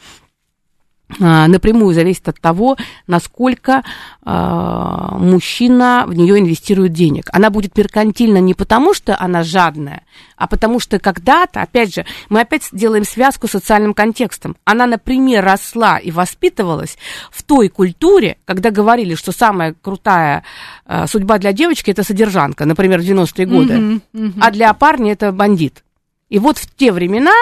напрямую 1.19 1.93
зависит 1.93 2.28
от 2.30 2.39
того, 2.39 2.78
насколько 3.08 3.84
э, 4.26 5.08
мужчина 5.19 6.06
в 6.08 6.13
нее 6.13 6.39
инвестирует 6.39 6.93
денег. 6.93 7.30
Она 7.32 7.50
будет 7.50 7.78
меркантильна 7.78 8.38
не 8.38 8.54
потому, 8.54 8.93
что 8.93 9.17
она 9.19 9.43
жадная, 9.43 10.04
а 10.38 10.47
потому 10.47 10.80
что 10.80 11.00
когда-то, 11.00 11.62
опять 11.62 11.93
же, 11.93 12.06
мы 12.30 12.41
опять 12.41 12.69
делаем 12.71 13.06
связку 13.06 13.47
с 13.47 13.52
социальным 13.52 13.93
контекстом. 13.93 14.56
Она, 14.65 14.86
например, 14.86 15.43
росла 15.43 15.97
и 15.97 16.12
воспитывалась 16.12 16.97
в 17.32 17.43
той 17.43 17.69
культуре, 17.69 18.38
когда 18.45 18.71
говорили, 18.71 19.15
что 19.15 19.32
самая 19.32 19.76
крутая 19.82 20.43
э, 20.86 21.08
судьба 21.08 21.38
для 21.38 21.54
девочки 21.54 21.91
это 21.91 22.04
содержанка, 22.04 22.65
например, 22.65 23.02
в 23.02 23.04
90-е 23.04 23.45
годы, 23.45 23.74
mm-hmm, 23.74 24.02
mm-hmm. 24.13 24.39
а 24.39 24.52
для 24.52 24.74
парня 24.74 25.13
это 25.13 25.32
бандит. 25.32 25.84
И 26.32 26.39
вот 26.39 26.58
в 26.58 26.76
те 26.78 26.94
времена 26.94 27.34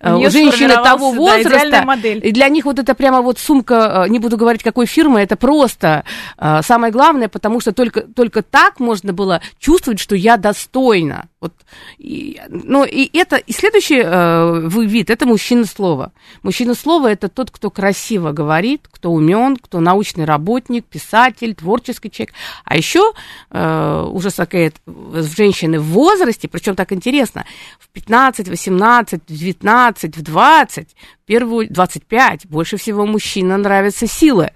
э, 0.00 0.14
у 0.14 0.30
женщины 0.30 0.74
того 0.74 1.12
возраста, 1.12 1.82
да, 1.86 2.08
и 2.10 2.30
для 2.30 2.48
них 2.50 2.66
вот 2.66 2.78
это 2.78 2.94
прямо 2.94 3.22
вот 3.22 3.38
сумка, 3.38 4.04
э, 4.04 4.10
не 4.10 4.18
буду 4.18 4.36
говорить 4.36 4.62
какой 4.62 4.84
фирмы, 4.84 5.22
это 5.22 5.34
просто 5.36 6.04
э, 6.36 6.60
самое 6.62 6.92
главное, 6.92 7.28
потому 7.28 7.60
что 7.60 7.72
только, 7.72 8.02
только 8.02 8.42
так 8.42 8.80
можно 8.80 9.14
было 9.14 9.40
чувствовать, 9.58 9.98
что 9.98 10.14
я 10.14 10.36
достойна. 10.36 11.28
Вот, 11.44 11.52
и, 11.98 12.40
ну, 12.48 12.84
и 12.84 13.10
это, 13.18 13.36
и 13.36 13.52
следующий 13.52 14.00
э, 14.02 14.68
вид, 14.86 15.10
это 15.10 15.26
мужчина 15.26 15.66
слова. 15.66 16.12
Мужчина 16.42 16.74
слова 16.74 17.12
это 17.12 17.28
тот, 17.28 17.50
кто 17.50 17.68
красиво 17.68 18.32
говорит, 18.32 18.88
кто 18.90 19.10
умен, 19.12 19.58
кто 19.58 19.80
научный 19.80 20.24
работник, 20.24 20.86
писатель, 20.86 21.54
творческий 21.54 22.10
человек. 22.10 22.34
А 22.64 22.78
еще 22.78 23.12
э, 23.50 24.08
уже 24.10 24.30
такая 24.30 24.72
женщины 24.86 25.78
в 25.78 25.84
возрасте, 25.84 26.48
причем 26.48 26.76
так 26.76 26.92
интересно, 26.92 27.44
в 27.78 27.90
15, 27.90 28.48
18, 28.48 29.22
в 29.28 29.30
19, 29.30 30.16
в 30.16 30.22
20, 30.22 30.96
первую, 31.26 31.68
25, 31.68 32.46
больше 32.46 32.78
всего 32.78 33.04
мужчинам 33.04 33.60
нравится 33.60 34.06
сила. 34.06 34.50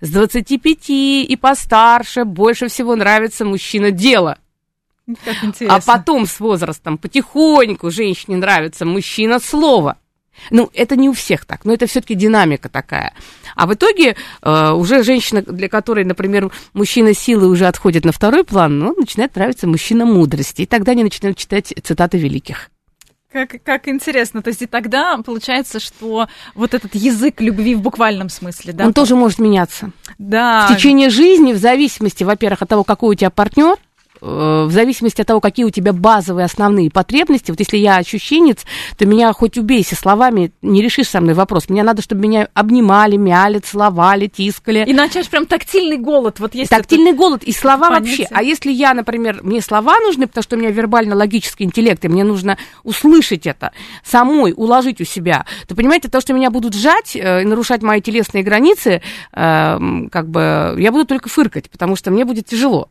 С 0.00 0.10
25 0.10 0.90
и 0.90 1.38
постарше 1.40 2.24
больше 2.24 2.66
всего 2.66 2.96
нравится 2.96 3.44
мужчина 3.44 3.92
дело. 3.92 4.38
А 5.68 5.80
потом 5.80 6.26
с 6.26 6.40
возрастом 6.40 6.98
потихоньку 6.98 7.90
женщине 7.90 8.36
нравится 8.36 8.84
мужчина 8.84 9.38
слова. 9.38 9.98
Ну, 10.50 10.70
это 10.74 10.96
не 10.96 11.08
у 11.08 11.12
всех 11.12 11.44
так, 11.44 11.64
но 11.64 11.72
это 11.72 11.86
все-таки 11.86 12.14
динамика 12.14 12.68
такая. 12.68 13.14
А 13.54 13.66
в 13.66 13.74
итоге 13.74 14.16
э, 14.42 14.70
уже 14.72 15.02
женщина, 15.02 15.42
для 15.42 15.68
которой, 15.68 16.04
например, 16.04 16.50
мужчина 16.74 17.14
силы 17.14 17.48
уже 17.48 17.66
отходит 17.66 18.04
на 18.04 18.12
второй 18.12 18.44
план, 18.44 18.78
ну, 18.78 18.94
начинает 18.94 19.34
нравиться 19.34 19.66
мужчина 19.66 20.04
мудрости. 20.04 20.62
И 20.62 20.66
тогда 20.66 20.92
они 20.92 21.04
начинают 21.04 21.38
читать 21.38 21.72
цитаты 21.82 22.18
великих. 22.18 22.70
Как, 23.32 23.56
как 23.64 23.88
интересно. 23.88 24.40
То 24.40 24.48
есть 24.48 24.62
и 24.62 24.66
тогда 24.66 25.18
получается, 25.24 25.80
что 25.80 26.28
вот 26.54 26.74
этот 26.74 26.94
язык 26.94 27.40
любви 27.40 27.74
в 27.74 27.80
буквальном 27.80 28.28
смысле, 28.28 28.72
да? 28.72 28.86
Он 28.86 28.94
тоже 28.94 29.14
может 29.14 29.38
меняться. 29.38 29.90
Да. 30.18 30.68
В 30.68 30.74
течение 30.74 31.10
жизни, 31.10 31.52
в 31.52 31.58
зависимости, 31.58 32.24
во-первых, 32.24 32.62
от 32.62 32.68
того, 32.68 32.84
какой 32.84 33.10
у 33.10 33.14
тебя 33.14 33.30
партнер, 33.30 33.76
в 34.26 34.70
зависимости 34.70 35.20
от 35.20 35.26
того, 35.26 35.40
какие 35.40 35.64
у 35.64 35.70
тебя 35.70 35.92
базовые 35.92 36.44
основные 36.44 36.90
потребности, 36.90 37.50
вот 37.50 37.60
если 37.60 37.76
я 37.76 37.96
ощущенец, 37.96 38.64
то 38.96 39.06
меня 39.06 39.32
хоть 39.32 39.56
убейся 39.56 39.94
словами, 39.94 40.52
не 40.62 40.82
решишь 40.82 41.08
со 41.08 41.20
мной 41.20 41.34
вопрос. 41.34 41.68
Мне 41.68 41.82
надо, 41.82 42.02
чтобы 42.02 42.22
меня 42.22 42.48
обнимали, 42.54 43.16
мяли, 43.16 43.58
целовали, 43.58 44.26
тискали. 44.26 44.84
И 44.86 44.92
начать 44.92 45.28
прям 45.28 45.46
тактильный 45.46 45.96
голод. 45.96 46.40
Вот 46.40 46.54
есть 46.54 46.70
тактильный 46.70 47.12
голод 47.12 47.44
и 47.44 47.52
слова 47.52 47.90
понятие. 47.90 48.26
вообще. 48.28 48.34
А 48.34 48.42
если 48.42 48.72
я, 48.72 48.94
например, 48.94 49.40
мне 49.42 49.60
слова 49.60 49.98
нужны, 50.00 50.26
потому 50.26 50.42
что 50.42 50.56
у 50.56 50.58
меня 50.58 50.70
вербально-логический 50.70 51.64
интеллект, 51.64 52.04
и 52.04 52.08
мне 52.08 52.24
нужно 52.24 52.58
услышать 52.82 53.46
это 53.46 53.72
самой, 54.04 54.52
уложить 54.56 55.00
у 55.00 55.04
себя, 55.04 55.46
то, 55.68 55.74
понимаете, 55.74 56.08
то, 56.08 56.20
что 56.20 56.32
меня 56.32 56.50
будут 56.50 56.74
сжать 56.74 57.14
э, 57.14 57.42
и 57.42 57.44
нарушать 57.44 57.82
мои 57.82 58.00
телесные 58.00 58.42
границы, 58.42 59.02
э, 59.32 59.78
как 60.10 60.28
бы 60.28 60.74
я 60.78 60.92
буду 60.92 61.06
только 61.06 61.28
фыркать, 61.28 61.70
потому 61.70 61.96
что 61.96 62.10
мне 62.10 62.24
будет 62.24 62.46
тяжело. 62.46 62.90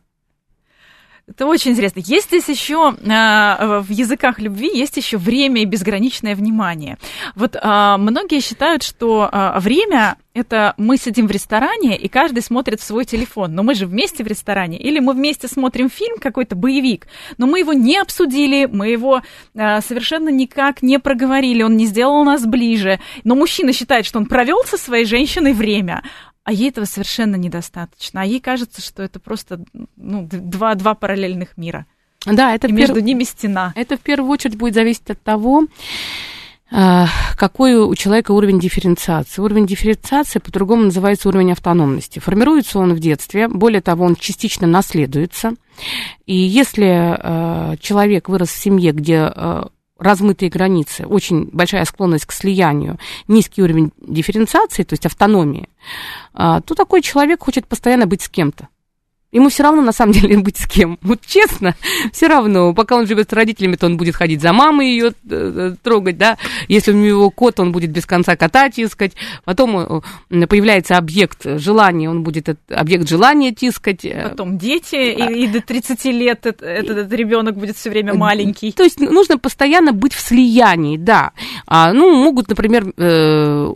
Это 1.28 1.46
очень 1.46 1.72
интересно. 1.72 2.00
Есть 2.04 2.28
здесь 2.28 2.48
еще 2.48 2.94
э, 2.96 3.80
в 3.80 3.90
языках 3.90 4.38
любви 4.38 4.70
есть 4.72 4.96
еще 4.96 5.16
время 5.18 5.62
и 5.62 5.64
безграничное 5.64 6.36
внимание. 6.36 6.98
Вот 7.34 7.56
э, 7.56 7.96
многие 7.98 8.40
считают, 8.40 8.84
что 8.84 9.28
э, 9.30 9.58
время 9.58 10.18
это 10.34 10.74
мы 10.76 10.96
сидим 10.98 11.26
в 11.26 11.32
ресторане 11.32 11.98
и 11.98 12.06
каждый 12.06 12.42
смотрит 12.42 12.80
в 12.80 12.84
свой 12.84 13.04
телефон. 13.04 13.56
Но 13.56 13.64
мы 13.64 13.74
же 13.74 13.86
вместе 13.86 14.22
в 14.22 14.28
ресторане. 14.28 14.78
Или 14.78 15.00
мы 15.00 15.14
вместе 15.14 15.48
смотрим 15.48 15.90
фильм 15.90 16.18
какой-то 16.18 16.54
боевик, 16.54 17.08
но 17.38 17.48
мы 17.48 17.58
его 17.58 17.72
не 17.72 17.96
обсудили, 17.98 18.66
мы 18.66 18.88
его 18.88 19.22
э, 19.54 19.80
совершенно 19.80 20.28
никак 20.28 20.80
не 20.80 21.00
проговорили, 21.00 21.64
он 21.64 21.76
не 21.76 21.86
сделал 21.86 22.22
нас 22.22 22.46
ближе. 22.46 23.00
Но 23.24 23.34
мужчина 23.34 23.72
считает, 23.72 24.06
что 24.06 24.20
он 24.20 24.26
провел 24.26 24.62
со 24.64 24.76
своей 24.76 25.06
женщиной 25.06 25.54
время, 25.54 26.04
а 26.46 26.52
ей 26.52 26.68
этого 26.68 26.84
совершенно 26.84 27.34
недостаточно. 27.34 28.22
А 28.22 28.24
ей 28.24 28.38
кажется, 28.38 28.80
что 28.80 29.02
это 29.02 29.18
просто 29.18 29.64
ну, 29.96 30.28
два, 30.30 30.76
два 30.76 30.94
параллельных 30.94 31.56
мира. 31.56 31.86
Да, 32.24 32.54
это 32.54 32.68
и 32.68 32.72
между 32.72 32.94
пер... 32.94 33.02
ними 33.02 33.24
стена. 33.24 33.72
Это 33.74 33.96
в 33.96 34.00
первую 34.00 34.30
очередь 34.30 34.56
будет 34.56 34.74
зависеть 34.74 35.10
от 35.10 35.20
того, 35.20 35.66
а, 36.70 37.08
какой 37.36 37.74
у 37.74 37.92
человека 37.96 38.30
уровень 38.30 38.60
дифференциации. 38.60 39.42
Уровень 39.42 39.66
дифференциации 39.66 40.38
по-другому 40.38 40.84
называется 40.84 41.28
уровень 41.28 41.50
автономности. 41.50 42.20
Формируется 42.20 42.78
он 42.78 42.94
в 42.94 43.00
детстве, 43.00 43.48
более 43.48 43.80
того, 43.80 44.04
он 44.04 44.14
частично 44.14 44.68
наследуется. 44.68 45.54
И 46.26 46.36
если 46.36 47.16
э, 47.18 47.76
человек 47.80 48.28
вырос 48.28 48.50
в 48.50 48.56
семье, 48.56 48.92
где 48.92 49.32
э, 49.34 49.64
размытые 49.98 50.50
границы, 50.50 51.06
очень 51.06 51.48
большая 51.52 51.84
склонность 51.84 52.26
к 52.26 52.32
слиянию, 52.32 52.98
низкий 53.28 53.62
уровень 53.62 53.92
дифференциации, 53.98 54.82
то 54.82 54.92
есть 54.92 55.06
автономии, 55.06 55.68
а, 56.34 56.60
то 56.60 56.74
такой 56.74 57.02
человек 57.02 57.42
хочет 57.42 57.66
постоянно 57.66 58.06
быть 58.06 58.22
с 58.22 58.28
кем-то. 58.28 58.68
Ему 59.36 59.50
все 59.50 59.64
равно, 59.64 59.82
на 59.82 59.92
самом 59.92 60.12
деле, 60.12 60.38
быть 60.42 60.56
с 60.56 60.66
кем. 60.66 60.98
Вот 61.02 61.20
честно, 61.26 61.76
все 62.12 62.26
равно. 62.26 62.72
Пока 62.72 62.96
он 62.96 63.06
живет 63.06 63.28
с 63.28 63.32
родителями, 63.34 63.76
то 63.76 63.84
он 63.84 63.98
будет 63.98 64.16
ходить 64.16 64.40
за 64.40 64.54
мамой 64.54 64.88
ее 64.88 65.08
э, 65.08 65.12
э, 65.30 65.74
трогать, 65.82 66.16
да. 66.16 66.38
Если 66.68 66.90
у 66.90 66.96
него 66.96 67.28
кот, 67.28 67.60
он 67.60 67.70
будет 67.70 67.90
без 67.90 68.06
конца 68.06 68.34
кота 68.34 68.70
тискать. 68.70 69.12
Потом 69.44 70.02
э, 70.30 70.46
появляется 70.46 70.96
объект 70.96 71.44
желания, 71.44 72.08
он 72.08 72.22
будет 72.22 72.48
этот 72.48 72.72
объект 72.72 73.06
желания 73.06 73.52
тискать. 73.52 74.06
Потом 74.30 74.56
дети, 74.56 74.96
и, 74.96 75.44
и 75.44 75.46
до 75.48 75.60
30 75.60 76.02
лет 76.06 76.46
этот, 76.46 76.62
этот 76.62 77.12
ребенок 77.12 77.58
будет 77.58 77.76
все 77.76 77.90
время 77.90 78.14
маленький. 78.14 78.72
То 78.72 78.84
есть 78.84 79.00
нужно 79.00 79.36
постоянно 79.36 79.92
быть 79.92 80.14
в 80.14 80.20
слиянии, 80.20 80.96
да. 80.96 81.32
А, 81.66 81.92
ну, 81.92 82.10
могут, 82.24 82.48
например, 82.48 82.90
э, 82.96 83.72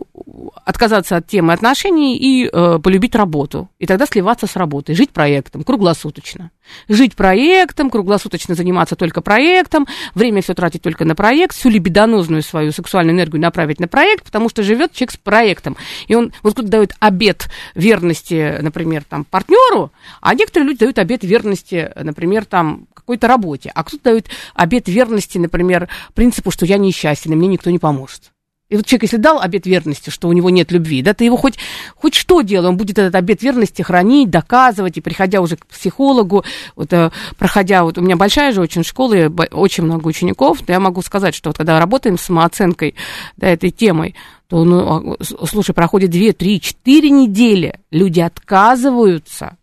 отказаться 0.65 1.17
от 1.17 1.27
темы 1.27 1.53
отношений 1.53 2.17
и 2.17 2.49
э, 2.51 2.79
полюбить 2.79 3.13
работу. 3.13 3.69
И 3.77 3.85
тогда 3.85 4.07
сливаться 4.07 4.47
с 4.47 4.55
работой, 4.55 4.95
жить 4.95 5.11
проектом 5.11 5.50
проектом 5.51 5.63
круглосуточно. 5.63 6.51
Жить 6.87 7.15
проектом, 7.15 7.89
круглосуточно 7.89 8.55
заниматься 8.55 8.95
только 8.95 9.21
проектом, 9.21 9.85
время 10.15 10.41
все 10.41 10.53
тратить 10.53 10.81
только 10.81 11.03
на 11.05 11.15
проект, 11.15 11.55
всю 11.55 11.69
либидонозную 11.69 12.41
свою 12.41 12.71
сексуальную 12.71 13.15
энергию 13.15 13.41
направить 13.41 13.79
на 13.79 13.87
проект, 13.87 14.25
потому 14.25 14.49
что 14.49 14.63
живет 14.63 14.93
человек 14.93 15.11
с 15.11 15.17
проектом. 15.17 15.75
И 16.07 16.15
он 16.15 16.31
вот 16.43 16.53
кто-то 16.53 16.69
дает 16.69 16.93
обед 16.99 17.49
верности, 17.75 18.57
например, 18.61 19.03
там, 19.03 19.25
партнеру, 19.25 19.91
а 20.21 20.33
некоторые 20.33 20.69
люди 20.69 20.79
дают 20.79 20.99
обед 20.99 21.23
верности, 21.23 21.91
например, 22.01 22.45
там, 22.45 22.87
какой-то 22.93 23.27
работе, 23.27 23.71
а 23.75 23.83
кто-то 23.83 24.03
дает 24.03 24.29
обед 24.53 24.87
верности, 24.87 25.37
например, 25.37 25.89
принципу, 26.13 26.51
что 26.51 26.65
я 26.65 26.77
несчастен, 26.77 27.33
и 27.33 27.35
мне 27.35 27.47
никто 27.47 27.69
не 27.69 27.79
поможет. 27.79 28.30
И 28.71 28.77
вот 28.77 28.85
человек, 28.85 29.03
если 29.03 29.17
дал 29.17 29.41
обет 29.41 29.65
верности, 29.65 30.09
что 30.09 30.29
у 30.29 30.33
него 30.33 30.49
нет 30.49 30.71
любви, 30.71 31.01
да, 31.01 31.13
ты 31.13 31.25
его 31.25 31.35
хоть, 31.35 31.55
хоть 31.93 32.15
что 32.15 32.39
делай, 32.39 32.69
он 32.69 32.77
будет 32.77 32.97
этот 32.97 33.13
обет 33.15 33.43
верности 33.43 33.81
хранить, 33.81 34.29
доказывать, 34.29 34.97
и 34.97 35.01
приходя 35.01 35.41
уже 35.41 35.57
к 35.57 35.65
психологу, 35.65 36.45
вот, 36.77 36.93
э, 36.93 37.11
проходя, 37.37 37.83
вот 37.83 37.97
у 37.97 38.01
меня 38.01 38.15
большая 38.15 38.53
же 38.53 38.61
очень 38.61 38.85
школа, 38.85 39.13
и 39.13 39.29
очень 39.51 39.83
много 39.83 40.07
учеников, 40.07 40.59
да, 40.65 40.71
я 40.71 40.79
могу 40.79 41.01
сказать, 41.01 41.35
что 41.35 41.49
вот 41.49 41.57
когда 41.57 41.79
работаем 41.79 42.17
с 42.17 42.21
самооценкой, 42.21 42.95
да, 43.35 43.47
этой 43.47 43.71
темой, 43.71 44.15
то, 44.47 44.63
ну, 44.63 45.17
а, 45.19 45.23
слушай, 45.45 45.73
проходит 45.73 46.11
2, 46.11 46.31
3, 46.31 46.61
4 46.61 47.09
недели, 47.09 47.77
люди 47.91 48.21
отказываются 48.21 49.57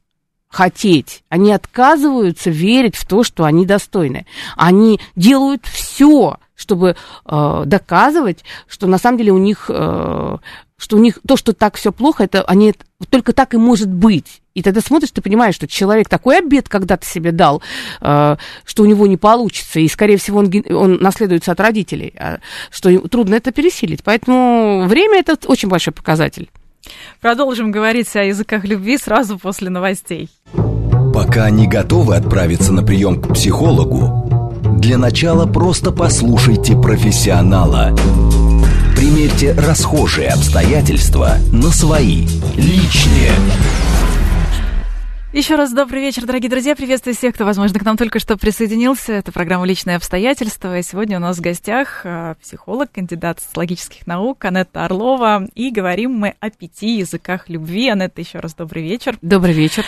хотеть. 0.50 1.24
Они 1.30 1.52
отказываются 1.52 2.50
верить 2.50 2.96
в 2.96 3.06
то, 3.06 3.24
что 3.24 3.44
они 3.44 3.64
достойны. 3.64 4.26
Они 4.56 5.00
делают 5.16 5.64
все, 5.64 6.36
чтобы 6.58 6.96
э, 7.24 7.62
доказывать, 7.64 8.44
что 8.66 8.86
на 8.86 8.98
самом 8.98 9.16
деле 9.16 9.32
у 9.32 9.38
них, 9.38 9.66
э, 9.68 10.36
что 10.76 10.96
у 10.96 10.98
них 10.98 11.20
то, 11.26 11.36
что 11.36 11.52
так 11.52 11.76
все 11.76 11.92
плохо, 11.92 12.24
это 12.24 12.42
они 12.42 12.74
только 13.08 13.32
так 13.32 13.54
и 13.54 13.56
может 13.56 13.88
быть. 13.88 14.42
И 14.54 14.62
тогда 14.62 14.80
смотришь, 14.80 15.12
ты 15.12 15.22
понимаешь, 15.22 15.54
что 15.54 15.68
человек 15.68 16.08
такой 16.08 16.38
обед 16.38 16.68
когда-то 16.68 17.06
себе 17.06 17.30
дал, 17.30 17.62
э, 18.00 18.36
что 18.64 18.82
у 18.82 18.86
него 18.86 19.06
не 19.06 19.16
получится, 19.16 19.78
и, 19.78 19.88
скорее 19.88 20.16
всего, 20.16 20.40
он, 20.40 20.52
он 20.70 20.94
наследуется 20.96 21.52
от 21.52 21.60
родителей, 21.60 22.12
э, 22.16 22.38
что 22.70 22.98
трудно 23.08 23.36
это 23.36 23.52
пересилить. 23.52 24.02
Поэтому 24.02 24.84
время 24.86 25.20
это 25.20 25.38
очень 25.46 25.68
большой 25.68 25.94
показатель. 25.94 26.50
Продолжим 27.20 27.70
говорить 27.70 28.14
о 28.16 28.24
языках 28.24 28.64
любви 28.64 28.98
сразу 28.98 29.38
после 29.38 29.70
новостей. 29.70 30.28
Пока 31.14 31.50
не 31.50 31.68
готовы 31.68 32.16
отправиться 32.16 32.72
на 32.72 32.82
прием 32.82 33.20
к 33.20 33.34
психологу, 33.34 34.27
для 34.78 34.96
начала 34.96 35.46
просто 35.46 35.90
послушайте 35.90 36.76
профессионала. 36.76 37.96
Примерьте 38.94 39.52
расхожие 39.52 40.28
обстоятельства 40.28 41.36
на 41.52 41.70
свои, 41.70 42.26
личные. 42.56 43.32
Еще 45.32 45.56
раз 45.56 45.72
добрый 45.72 46.00
вечер, 46.00 46.24
дорогие 46.24 46.48
друзья. 46.48 46.74
Приветствую 46.74 47.14
всех, 47.14 47.34
кто, 47.34 47.44
возможно, 47.44 47.78
к 47.78 47.84
нам 47.84 47.96
только 47.96 48.18
что 48.18 48.36
присоединился. 48.36 49.12
Это 49.12 49.30
программа 49.30 49.66
«Личные 49.66 49.96
обстоятельства». 49.96 50.78
И 50.78 50.82
сегодня 50.82 51.18
у 51.18 51.20
нас 51.20 51.36
в 51.36 51.42
гостях 51.42 52.00
а, 52.04 52.34
психолог, 52.40 52.90
кандидат 52.90 53.40
социологических 53.40 54.06
наук 54.06 54.44
Анетта 54.46 54.84
Орлова. 54.86 55.46
И 55.54 55.70
говорим 55.70 56.12
мы 56.12 56.34
о 56.40 56.50
пяти 56.50 56.98
языках 56.98 57.48
любви. 57.48 57.90
Анетта, 57.90 58.20
еще 58.22 58.38
раз 58.38 58.54
добрый 58.54 58.82
вечер. 58.82 59.18
Добрый 59.20 59.52
вечер. 59.52 59.84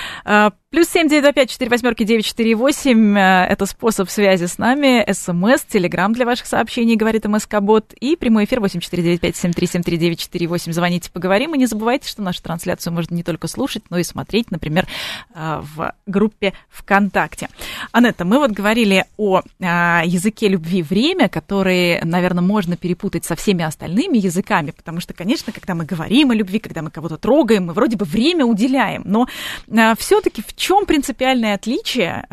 Плюс 0.73 0.87
семь 0.89 1.09
девять 1.09 1.25
два 1.25 1.33
пять 1.33 1.51
четыре 1.51 1.69
восьмерки 1.69 2.05
девять 2.05 2.25
четыре 2.25 2.55
восемь. 2.55 3.19
А, 3.19 3.45
это 3.45 3.67
способ 3.67 4.09
связи 4.09 4.45
с 4.45 4.57
нами. 4.57 5.05
СМС, 5.13 5.65
Телеграм 5.65 6.13
для 6.13 6.25
ваших 6.25 6.47
сообщений, 6.47 6.95
говорит 6.95 7.25
МСК-бот. 7.25 7.93
И 7.95 8.15
прямой 8.15 8.45
эфир 8.45 8.61
восемь 8.61 8.79
четыре 8.79 9.03
девять 9.03 9.21
пять 9.21 9.35
семь 9.35 9.53
три 9.53 9.67
семь 9.67 9.83
три 9.83 9.97
девять 9.97 10.21
четыре 10.21 10.47
восемь. 10.47 10.73
Звоните, 10.73 11.11
поговорим. 11.11 11.57
И 11.57 11.59
не 11.59 11.67
забывайте, 11.67 12.09
что 12.09 12.23
нашу 12.23 12.41
трансляцию 12.45 12.93
можно 12.93 13.17
не 13.17 13.25
только 13.25 13.49
слушать, 13.49 13.83
но 13.91 13.99
и 13.99 14.05
смотреть, 14.05 14.53
например, 14.53 14.87
а, 15.35 15.61
в 15.75 15.93
группе 16.07 16.53
ВКонтакте. 16.69 17.49
Анетта, 17.91 18.25
мы 18.25 18.39
вот 18.39 18.53
говорили 18.53 19.07
о 19.17 19.43
а, 19.61 20.03
языке 20.05 20.47
любви 20.47 20.85
время, 20.85 21.29
который, 21.29 22.01
наверное, 22.05 22.45
можно 22.45 22.77
перепутать 22.77 23.25
со 23.25 23.35
всеми 23.35 23.65
остальными 23.65 24.19
языками, 24.19 24.71
потому 24.71 25.01
что, 25.01 25.15
конечно, 25.15 25.53
когда 25.53 25.75
мы 25.75 25.85
говорим 25.85 26.31
о 26.31 26.35
любви, 26.37 26.61
когда 26.61 26.81
мы 26.81 26.93
кого-то 26.93 27.17
трогаем, 27.17 27.67
мы 27.67 27.73
вроде 27.73 27.97
бы 27.97 28.05
время 28.05 28.45
уделяем, 28.45 29.03
но 29.05 29.27
а, 29.69 29.97
все-таки 29.97 30.43
в 30.43 30.60
чем 30.61 30.87
принципиальное 30.87 31.55
отличие 31.55 32.27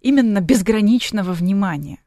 именно 0.00 0.40
безграничного 0.40 1.32
внимания? 1.32 1.98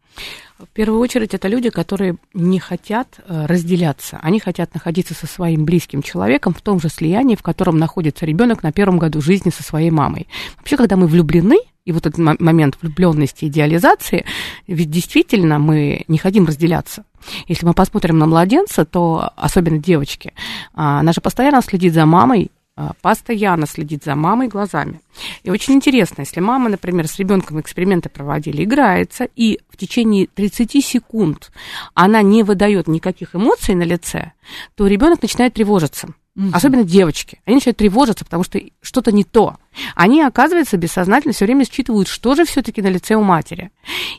В 0.60 0.67
первую 0.74 1.00
очередь 1.00 1.34
это 1.34 1.48
люди, 1.48 1.69
которые 1.69 2.17
не 2.34 2.60
хотят 2.60 3.22
э, 3.26 3.45
разделяться. 3.45 4.19
Они 4.22 4.41
хотят 4.41 4.74
находиться 4.74 5.13
со 5.13 5.26
своим 5.26 5.63
близким 5.63 6.02
человеком 6.02 6.54
в 6.54 6.62
том 6.62 6.82
же 6.82 6.89
слиянии, 6.89 7.38
в 7.38 7.41
котором 7.41 7.78
находится 7.78 8.26
ребенок 8.26 8.62
на 8.62 8.74
первом 8.74 9.00
году 9.00 9.22
жизни 9.22 9.52
со 9.52 9.63
своей 9.63 9.89
мамой. 9.89 10.28
Вообще, 10.58 10.76
когда 10.76 10.98
мы 10.98 11.08
влюблены, 11.08 11.60
и 11.86 11.93
вот 11.93 12.06
этот 12.06 12.19
момент 12.41 12.78
влюбленности, 12.82 13.45
идеализации, 13.45 14.26
ведь 14.67 14.91
действительно 14.91 15.60
мы 15.60 16.04
не 16.10 16.17
хотим 16.17 16.45
разделяться. 16.45 17.06
Если 17.48 17.65
мы 17.65 17.74
посмотрим 17.74 18.17
на 18.17 18.26
младенца, 18.26 18.84
то 18.84 19.32
особенно 19.38 19.78
девочки, 19.78 20.34
а, 20.74 21.00
она 21.00 21.13
же 21.13 21.22
постоянно 21.22 21.62
следит 21.62 21.93
за 21.93 22.06
мамой, 22.06 22.52
а, 22.52 22.59
постоянно 23.02 23.68
следит 23.68 24.04
за 24.04 24.15
мамой 24.15 24.48
глазами. 24.48 25.02
И 25.44 25.50
очень 25.50 25.74
интересно, 25.74 26.22
если 26.22 26.39
мама, 26.39 26.70
например, 26.70 27.08
с 27.08 27.18
ребенком 27.18 27.60
эксперименты 27.60 28.10
проводили, 28.10 28.63
играется, 28.63 29.28
и 29.36 29.60
в 29.70 29.78
течение 29.78 30.28
30 30.28 30.84
секунд 30.86 31.52
она 31.94 32.22
не 32.22 32.44
выдает 32.44 32.88
никаких 32.88 33.36
эмоций 33.36 33.76
на 33.76 33.84
лице, 33.84 34.34
то 34.76 34.88
ребенок 34.88 35.22
начинает 35.22 35.54
тревожиться. 35.54 36.10
Угу. 36.36 36.50
Особенно 36.54 36.84
девочки. 36.84 37.42
Они 37.46 37.56
начинают 37.56 37.78
тревожиться, 37.78 38.24
потому 38.24 38.44
что 38.44 38.62
что-то 38.82 39.12
не 39.12 39.24
то. 39.24 39.58
Они, 39.96 40.22
оказывается, 40.22 40.78
бессознательно 40.78 41.34
все 41.34 41.46
время 41.46 41.65
считывают, 41.65 42.08
что 42.08 42.36
же 42.36 42.46
все-таки 42.46 42.82
на 42.82 42.88
лице 42.88 43.15
у 43.15 43.22
матери. 43.22 43.72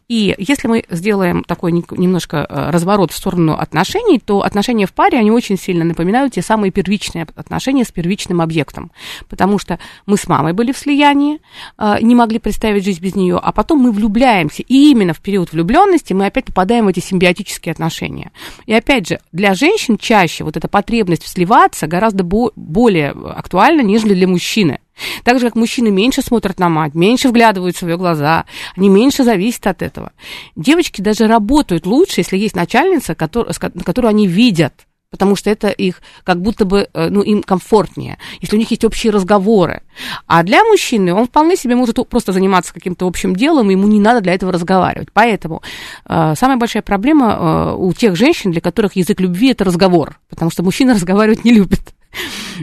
И 0.08 0.34
если 0.38 0.68
мы 0.68 0.84
сделаем 0.90 1.44
такой 1.44 1.72
немножко 1.72 2.46
э, 2.48 2.70
разворот 2.70 3.12
в 3.12 3.16
сторону 3.16 3.54
отношений, 3.54 4.18
то 4.18 4.42
отношения 4.42 4.86
в 4.86 4.92
паре, 4.92 5.18
они 5.18 5.30
очень 5.30 5.58
сильно 5.58 5.84
напоминают 5.84 6.34
те 6.34 6.42
самые 6.42 6.70
первичные 6.70 7.26
отношения 7.36 7.84
с 7.84 7.92
первичным 7.92 8.40
объектом. 8.40 8.90
Потому 9.28 9.58
что 9.58 9.78
мы 10.06 10.16
с 10.16 10.26
мамой 10.26 10.52
были 10.52 10.72
в 10.72 10.78
слиянии, 10.78 11.40
э, 11.78 11.96
не 12.00 12.14
могли 12.14 12.38
представить 12.38 12.84
жизнь 12.84 13.02
без 13.02 13.14
нее, 13.14 13.38
а 13.42 13.52
потом 13.52 13.78
мы 13.78 13.92
влюбляемся. 13.92 14.62
И 14.62 14.90
именно 14.90 15.14
в 15.14 15.20
период 15.20 15.52
влюбленности 15.52 16.12
мы 16.12 16.26
опять 16.26 16.46
попадаем 16.46 16.86
в 16.86 16.88
эти 16.88 17.00
симбиотические 17.00 17.72
отношения. 17.72 18.32
И 18.66 18.72
опять 18.72 19.08
же, 19.08 19.20
для 19.32 19.54
женщин 19.54 19.98
чаще 19.98 20.44
вот 20.44 20.56
эта 20.56 20.68
потребность 20.68 21.26
сливаться 21.26 21.86
гораздо 21.86 22.24
более 22.24 23.10
актуальна, 23.10 23.82
нежели 23.82 24.14
для 24.14 24.26
мужчины. 24.26 24.80
Так 25.24 25.38
же, 25.38 25.46
как 25.46 25.56
мужчины 25.56 25.90
меньше 25.90 26.22
смотрят 26.22 26.58
на 26.58 26.68
мать, 26.68 26.94
меньше 26.94 27.28
вглядываются 27.28 27.84
в 27.84 27.88
ее 27.88 27.96
глаза, 27.96 28.44
они 28.76 28.88
меньше 28.88 29.24
зависят 29.24 29.66
от 29.66 29.82
этого. 29.82 30.12
Девочки 30.56 31.00
даже 31.00 31.26
работают 31.26 31.86
лучше, 31.86 32.20
если 32.20 32.36
есть 32.36 32.56
начальница, 32.56 33.14
который, 33.14 33.52
которую 33.84 34.10
они 34.10 34.26
видят 34.26 34.86
потому 35.10 35.34
что 35.36 35.50
это 35.50 35.68
их 35.68 36.00
как 36.24 36.40
будто 36.40 36.64
бы, 36.64 36.88
э, 36.92 37.08
ну, 37.10 37.20
им 37.22 37.42
комфортнее, 37.42 38.18
если 38.40 38.56
у 38.56 38.58
них 38.58 38.70
есть 38.70 38.84
общие 38.84 39.12
разговоры. 39.12 39.82
А 40.26 40.42
для 40.42 40.64
мужчины 40.64 41.12
он 41.12 41.26
вполне 41.26 41.56
себе 41.56 41.74
может 41.74 41.98
просто 42.08 42.32
заниматься 42.32 42.72
каким-то 42.72 43.06
общим 43.06 43.34
делом, 43.34 43.68
ему 43.70 43.88
не 43.88 44.00
надо 44.00 44.20
для 44.20 44.34
этого 44.34 44.52
разговаривать. 44.52 45.08
Поэтому 45.12 45.62
э, 46.06 46.34
самая 46.36 46.56
большая 46.56 46.82
проблема 46.82 47.32
э, 47.32 47.74
у 47.76 47.92
тех 47.92 48.16
женщин, 48.16 48.52
для 48.52 48.60
которых 48.60 48.96
язык 48.96 49.20
любви– 49.20 49.50
это 49.50 49.64
разговор, 49.64 50.18
потому 50.28 50.50
что 50.50 50.62
мужчина 50.62 50.94
разговаривать 50.94 51.44
не 51.44 51.52
любит. 51.52 51.80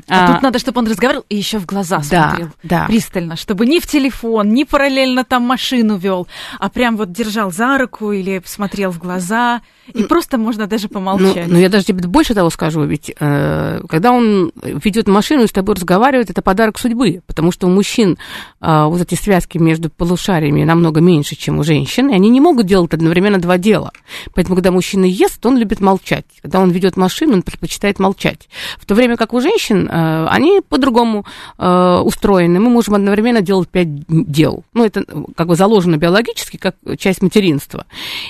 А, 0.07 0.25
а 0.25 0.33
тут 0.33 0.41
надо, 0.41 0.59
чтобы 0.59 0.79
он 0.79 0.87
разговаривал 0.87 1.25
и 1.29 1.35
еще 1.35 1.59
в 1.59 1.65
глаза 1.65 2.01
да, 2.09 2.29
смотрел 2.29 2.49
да. 2.63 2.85
пристально, 2.85 3.35
чтобы 3.35 3.65
ни 3.65 3.79
в 3.79 3.87
телефон, 3.87 4.53
ни 4.53 4.63
параллельно 4.63 5.23
там 5.23 5.43
машину 5.43 5.97
вел, 5.97 6.27
а 6.59 6.69
прям 6.69 6.97
вот 6.97 7.11
держал 7.11 7.51
за 7.51 7.77
руку 7.77 8.11
или 8.11 8.41
смотрел 8.45 8.91
в 8.91 8.99
глаза. 8.99 9.61
И 9.93 10.01
ну, 10.01 10.07
просто 10.07 10.37
можно 10.37 10.67
даже 10.67 10.89
помолчать. 10.89 11.47
Ну, 11.47 11.53
ну, 11.53 11.59
я 11.59 11.69
даже 11.69 11.85
тебе 11.85 12.07
больше 12.07 12.33
того 12.33 12.49
скажу, 12.49 12.83
ведь 12.83 13.13
э, 13.17 13.81
когда 13.87 14.11
он 14.11 14.51
ведет 14.63 15.07
машину 15.07 15.43
и 15.43 15.47
с 15.47 15.51
тобой 15.51 15.75
разговаривает, 15.75 16.29
это 16.29 16.41
подарок 16.41 16.77
судьбы, 16.77 17.21
потому 17.25 17.51
что 17.51 17.67
у 17.67 17.69
мужчин 17.69 18.17
э, 18.61 18.85
вот 18.85 19.01
эти 19.01 19.15
связки 19.15 19.57
между 19.57 19.89
полушариями 19.89 20.63
намного 20.63 20.99
меньше, 20.99 21.35
чем 21.35 21.59
у 21.59 21.63
женщин, 21.63 22.09
и 22.09 22.15
они 22.15 22.29
не 22.29 22.41
могут 22.41 22.65
делать 22.65 22.93
одновременно 22.93 23.39
два 23.39 23.57
дела. 23.57 23.91
Поэтому, 24.33 24.55
когда 24.55 24.71
мужчина 24.71 25.05
ест, 25.05 25.45
он 25.45 25.57
любит 25.57 25.79
молчать. 25.79 26.25
Когда 26.41 26.59
он 26.59 26.71
ведет 26.71 26.97
машину, 26.97 27.33
он 27.33 27.41
предпочитает 27.41 27.99
молчать. 27.99 28.49
В 28.77 28.85
то 28.85 28.95
время 28.95 29.15
как 29.15 29.33
у 29.33 29.39
женщин, 29.39 29.86
они 29.89 30.61
по-другому 30.67 31.25
э, 31.57 31.97
устроены. 32.03 32.59
Мы 32.59 32.69
можем 32.69 32.95
одновременно 32.95 33.41
делать 33.41 33.69
пять 33.69 33.87
дел. 34.07 34.63
Ну, 34.73 34.85
это 34.85 35.03
как 35.35 35.47
бы 35.47 35.55
заложено 35.55 35.97
биологически, 35.97 36.57
как 36.57 36.75
часть 36.97 37.21
материнства. 37.21 37.85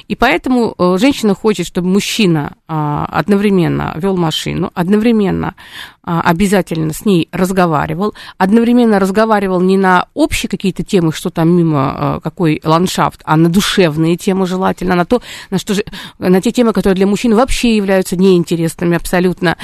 И 0.07 0.15
поэтому 0.15 0.75
э, 0.77 0.97
женщина 0.99 1.35
хочет, 1.35 1.67
чтобы 1.67 1.87
мужчина 1.87 2.53
а, 2.67 3.05
одновременно 3.05 3.93
вел 3.97 4.17
машину, 4.17 4.71
одновременно 4.73 5.55
а, 6.03 6.21
обязательно 6.21 6.93
с 6.93 7.05
ней 7.05 7.29
разговаривал, 7.31 8.13
одновременно 8.37 8.99
разговаривал 8.99 9.61
не 9.61 9.77
на 9.77 10.07
общие 10.13 10.49
какие-то 10.49 10.83
темы, 10.83 11.11
что 11.11 11.29
там 11.29 11.49
мимо, 11.49 12.19
какой 12.23 12.61
ландшафт, 12.63 13.21
а 13.25 13.37
на 13.37 13.49
душевные 13.49 14.17
темы 14.17 14.47
желательно, 14.47 14.95
на 14.95 15.05
то, 15.05 15.21
на 15.49 15.57
что 15.57 15.73
же, 15.73 15.83
на 16.19 16.41
те 16.41 16.51
темы, 16.51 16.73
которые 16.73 16.95
для 16.95 17.07
мужчин 17.07 17.35
вообще 17.35 17.75
являются 17.75 18.15
неинтересными 18.15 18.95
абсолютно. 18.95 19.57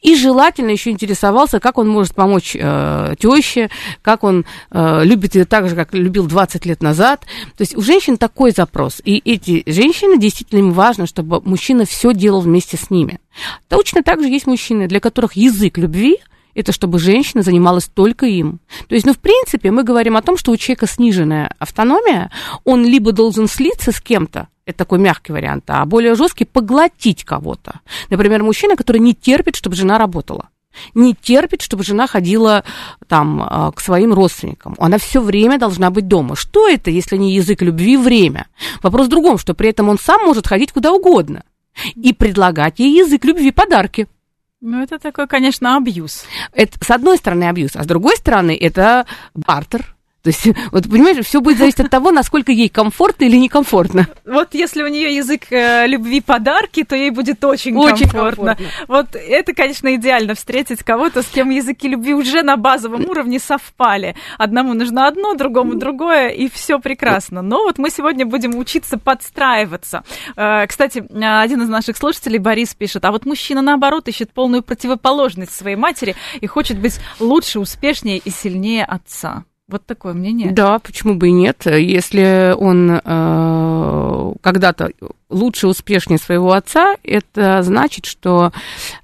И 0.00 0.14
желательно 0.16 0.70
еще 0.70 0.90
интересовался, 1.40 1.60
как 1.60 1.78
он 1.78 1.88
может 1.88 2.14
помочь 2.14 2.56
э, 2.58 3.14
теще, 3.18 3.70
как 4.02 4.24
он 4.24 4.44
э, 4.70 5.04
любит 5.04 5.34
ее 5.34 5.44
так 5.44 5.68
же, 5.68 5.76
как 5.76 5.94
любил 5.94 6.26
20 6.26 6.66
лет 6.66 6.82
назад. 6.82 7.20
То 7.56 7.62
есть 7.62 7.76
у 7.76 7.82
женщин 7.82 8.16
такой 8.16 8.52
запрос. 8.52 9.00
И 9.04 9.18
эти 9.24 9.62
женщины 9.66 10.18
действительно 10.18 10.60
им 10.60 10.72
важно, 10.72 11.06
чтобы 11.06 11.40
мужчина 11.42 11.84
все 11.84 12.12
делал 12.12 12.40
вместе 12.40 12.76
с 12.76 12.90
ними. 12.90 13.20
Точно 13.68 14.02
так 14.02 14.20
же 14.20 14.28
есть 14.28 14.46
мужчины, 14.46 14.86
для 14.86 15.00
которых 15.00 15.34
язык 15.34 15.78
любви 15.78 16.18
это 16.52 16.72
чтобы 16.72 16.98
женщина 16.98 17.42
занималась 17.42 17.86
только 17.86 18.26
им. 18.26 18.58
То 18.88 18.96
есть, 18.96 19.06
ну, 19.06 19.12
в 19.14 19.18
принципе, 19.18 19.70
мы 19.70 19.84
говорим 19.84 20.16
о 20.16 20.20
том, 20.20 20.36
что 20.36 20.50
у 20.50 20.56
человека 20.56 20.88
сниженная 20.88 21.54
автономия, 21.60 22.28
он 22.64 22.84
либо 22.84 23.12
должен 23.12 23.46
слиться 23.46 23.92
с 23.92 24.00
кем-то, 24.00 24.48
это 24.66 24.78
такой 24.78 24.98
мягкий 24.98 25.32
вариант, 25.32 25.64
а 25.68 25.86
более 25.86 26.16
жесткий 26.16 26.44
поглотить 26.44 27.24
кого-то. 27.24 27.80
Например, 28.10 28.42
мужчина, 28.42 28.74
который 28.74 29.00
не 29.00 29.14
терпит, 29.14 29.54
чтобы 29.54 29.76
жена 29.76 29.96
работала 29.96 30.48
не 30.94 31.14
терпит, 31.14 31.62
чтобы 31.62 31.84
жена 31.84 32.06
ходила 32.06 32.64
там 33.08 33.42
а, 33.42 33.72
к 33.72 33.80
своим 33.80 34.12
родственникам. 34.12 34.74
Она 34.78 34.98
все 34.98 35.20
время 35.20 35.58
должна 35.58 35.90
быть 35.90 36.08
дома. 36.08 36.36
Что 36.36 36.68
это, 36.68 36.90
если 36.90 37.16
не 37.16 37.34
язык 37.34 37.62
любви, 37.62 37.96
время? 37.96 38.46
Вопрос 38.82 39.06
в 39.06 39.10
другом, 39.10 39.38
что 39.38 39.54
при 39.54 39.70
этом 39.70 39.88
он 39.88 39.98
сам 39.98 40.24
может 40.24 40.46
ходить 40.46 40.72
куда 40.72 40.92
угодно 40.92 41.44
и 41.94 42.12
предлагать 42.12 42.78
ей 42.78 42.98
язык 42.98 43.24
любви 43.24 43.50
подарки. 43.50 44.08
Ну, 44.60 44.82
это 44.82 44.98
такой, 44.98 45.26
конечно, 45.26 45.76
абьюз. 45.76 46.24
Это, 46.52 46.78
с 46.84 46.90
одной 46.90 47.16
стороны, 47.16 47.44
абьюз, 47.44 47.76
а 47.76 47.82
с 47.82 47.86
другой 47.86 48.16
стороны, 48.16 48.56
это 48.60 49.06
бартер, 49.34 49.96
то 50.22 50.28
есть, 50.28 50.46
вот 50.72 50.88
понимаешь, 50.88 51.24
все 51.24 51.40
будет 51.40 51.58
зависеть 51.58 51.80
от 51.80 51.90
того, 51.90 52.10
насколько 52.10 52.52
ей 52.52 52.68
комфортно 52.68 53.24
или 53.24 53.36
некомфортно. 53.36 54.06
Вот 54.26 54.54
если 54.54 54.82
у 54.82 54.88
нее 54.88 55.14
язык 55.16 55.50
э, 55.50 55.86
любви 55.86 56.20
подарки, 56.20 56.84
то 56.84 56.94
ей 56.94 57.10
будет 57.10 57.42
очень, 57.44 57.76
очень 57.76 58.08
комфортно. 58.08 58.56
комфортно. 58.56 58.86
Вот 58.88 59.16
это, 59.16 59.54
конечно, 59.54 59.94
идеально 59.94 60.34
встретить 60.34 60.82
кого-то, 60.82 61.22
с 61.22 61.26
кем 61.26 61.50
языки 61.50 61.88
любви 61.88 62.14
уже 62.14 62.42
на 62.42 62.56
базовом 62.56 63.06
уровне 63.08 63.38
совпали. 63.38 64.14
Одному 64.36 64.74
нужно 64.74 65.08
одно, 65.08 65.34
другому 65.34 65.74
другое, 65.76 66.28
и 66.28 66.50
все 66.50 66.78
прекрасно. 66.78 67.42
Но 67.42 67.62
вот 67.62 67.78
мы 67.78 67.90
сегодня 67.90 68.26
будем 68.26 68.56
учиться 68.56 68.98
подстраиваться. 68.98 70.04
Э, 70.36 70.66
кстати, 70.66 71.02
один 71.10 71.62
из 71.62 71.68
наших 71.68 71.96
слушателей, 71.96 72.38
Борис, 72.38 72.74
пишет, 72.74 73.04
а 73.04 73.10
вот 73.10 73.24
мужчина, 73.24 73.62
наоборот, 73.62 74.08
ищет 74.08 74.32
полную 74.32 74.62
противоположность 74.62 75.52
своей 75.52 75.76
матери 75.76 76.14
и 76.40 76.46
хочет 76.46 76.78
быть 76.78 77.00
лучше, 77.18 77.58
успешнее 77.58 78.18
и 78.18 78.30
сильнее 78.30 78.84
отца. 78.84 79.44
Вот 79.70 79.86
такое 79.86 80.14
мнение. 80.14 80.50
Да, 80.50 80.80
почему 80.80 81.14
бы 81.14 81.28
и 81.28 81.32
нет? 81.32 81.64
Если 81.66 82.52
он 82.58 82.90
э, 82.90 84.32
когда-то 84.40 84.90
лучше, 85.28 85.68
успешнее 85.68 86.18
своего 86.18 86.52
отца, 86.52 86.96
это 87.04 87.62
значит, 87.62 88.04
что 88.04 88.50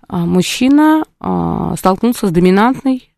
э, 0.09 0.17
мужчина 0.17 1.05
э, 1.21 1.75
столкнулся 1.79 2.27
с 2.27 2.31
доминантной 2.31 3.09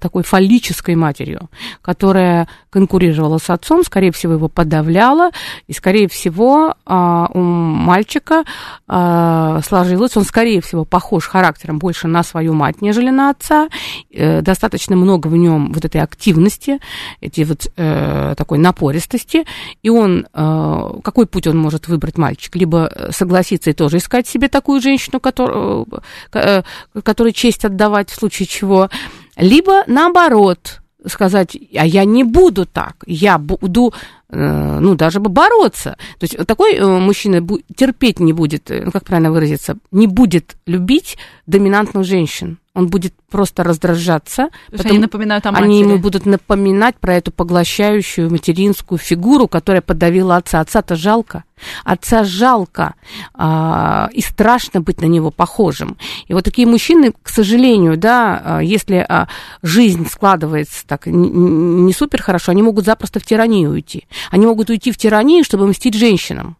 такой 0.00 0.22
фаллической 0.22 0.94
матерью, 0.94 1.48
которая 1.82 2.48
конкурировала 2.70 3.38
с 3.38 3.50
отцом, 3.50 3.84
скорее 3.84 4.10
всего, 4.10 4.32
его 4.32 4.48
подавляла, 4.48 5.30
и, 5.68 5.72
скорее 5.72 6.08
всего, 6.08 6.74
а, 6.84 7.28
у 7.32 7.38
мальчика 7.40 8.44
а, 8.88 9.60
сложилось, 9.62 10.16
он, 10.16 10.24
скорее 10.24 10.60
всего, 10.60 10.84
похож 10.84 11.28
характером 11.28 11.78
больше 11.78 12.08
на 12.08 12.22
свою 12.22 12.52
мать, 12.52 12.82
нежели 12.82 13.10
на 13.10 13.30
отца, 13.30 13.68
э, 14.10 14.42
достаточно 14.42 14.96
много 14.96 15.28
в 15.28 15.36
нем 15.36 15.72
вот 15.72 15.84
этой 15.84 16.00
активности, 16.00 16.80
эти 17.20 17.42
вот 17.42 17.70
э, 17.76 18.34
такой 18.36 18.58
напористости, 18.58 19.44
и 19.82 19.90
он, 19.90 20.26
какой 20.32 21.26
путь 21.26 21.46
он 21.46 21.56
может 21.56 21.88
выбрать 21.88 22.18
мальчик? 22.18 22.56
Либо 22.56 22.90
согласиться 23.10 23.70
и 23.70 23.72
тоже 23.72 23.98
искать 23.98 24.26
себе 24.26 24.48
такую 24.48 24.80
женщину, 24.80 25.20
которую, 25.20 25.86
которой 26.30 27.32
честь 27.32 27.64
отдавать 27.64 28.10
в 28.10 28.14
случае 28.14 28.46
чего, 28.46 28.90
либо 29.36 29.84
наоборот 29.86 30.80
сказать, 31.06 31.56
а 31.76 31.86
я 31.86 32.04
не 32.04 32.24
буду 32.24 32.66
так, 32.66 32.96
я 33.06 33.38
буду, 33.38 33.92
э, 34.30 34.78
ну, 34.80 34.94
даже 34.94 35.20
бы 35.20 35.30
бороться. 35.30 35.96
То 36.18 36.24
есть 36.24 36.46
такой 36.46 36.74
э, 36.74 36.86
мужчина 36.86 37.46
терпеть 37.76 38.20
не 38.20 38.32
будет, 38.32 38.70
э, 38.70 38.82
ну, 38.84 38.90
как 38.90 39.04
правильно 39.04 39.30
выразиться, 39.30 39.76
не 39.90 40.06
будет 40.06 40.56
любить 40.66 41.18
доминантных 41.46 42.04
женщин 42.04 42.58
он 42.74 42.88
будет 42.88 43.14
просто 43.30 43.62
раздражаться. 43.62 44.48
Потому 44.70 44.90
они 44.90 44.98
напоминают 44.98 45.46
о 45.46 45.52
матери. 45.52 45.64
Они 45.64 45.80
ему 45.80 45.98
будут 45.98 46.26
напоминать 46.26 46.96
про 46.96 47.14
эту 47.14 47.30
поглощающую 47.30 48.30
материнскую 48.30 48.98
фигуру, 48.98 49.46
которая 49.46 49.80
подавила 49.80 50.36
отца. 50.36 50.60
Отца-то 50.60 50.96
жалко. 50.96 51.44
Отца 51.84 52.24
жалко. 52.24 52.94
А, 53.34 54.08
и 54.12 54.20
страшно 54.20 54.80
быть 54.80 55.00
на 55.00 55.06
него 55.06 55.30
похожим. 55.30 55.96
И 56.26 56.34
вот 56.34 56.44
такие 56.44 56.66
мужчины, 56.66 57.12
к 57.22 57.28
сожалению, 57.28 57.96
да, 57.96 58.42
а, 58.44 58.60
если 58.60 59.04
а, 59.08 59.28
жизнь 59.62 60.08
складывается 60.08 60.86
так 60.86 61.06
не, 61.06 61.92
супер 61.92 62.22
хорошо, 62.22 62.52
они 62.52 62.62
могут 62.62 62.84
запросто 62.84 63.20
в 63.20 63.24
тиранию 63.24 63.70
уйти. 63.70 64.06
Они 64.30 64.46
могут 64.46 64.70
уйти 64.70 64.92
в 64.92 64.96
тиранию, 64.96 65.44
чтобы 65.44 65.66
мстить 65.66 65.94
женщинам 65.94 66.56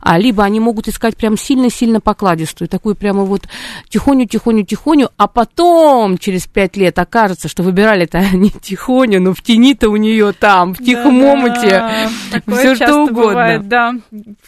а 0.00 0.18
либо 0.18 0.44
они 0.44 0.60
могут 0.60 0.88
искать 0.88 1.16
прям 1.16 1.36
сильно-сильно 1.36 2.00
покладистую, 2.00 2.68
такую 2.68 2.94
прямо 2.94 3.24
вот 3.24 3.48
тихоню-тихоню-тихоню, 3.88 5.10
а 5.16 5.26
потом 5.28 6.18
через 6.18 6.46
пять 6.46 6.76
лет 6.76 6.98
окажется, 6.98 7.48
что 7.48 7.62
выбирали-то 7.62 8.20
не 8.32 8.50
тихоню, 8.50 9.20
но 9.20 9.34
в 9.34 9.42
тени-то 9.42 9.88
у 9.90 9.96
нее 9.96 10.32
там, 10.32 10.74
в 10.74 10.78
тихом 10.78 11.20
да, 11.20 11.32
омуте, 11.32 12.10
все 12.46 12.74
что 12.74 13.02
угодно. 13.04 13.28
Бывает, 13.28 13.68
да, 13.68 13.94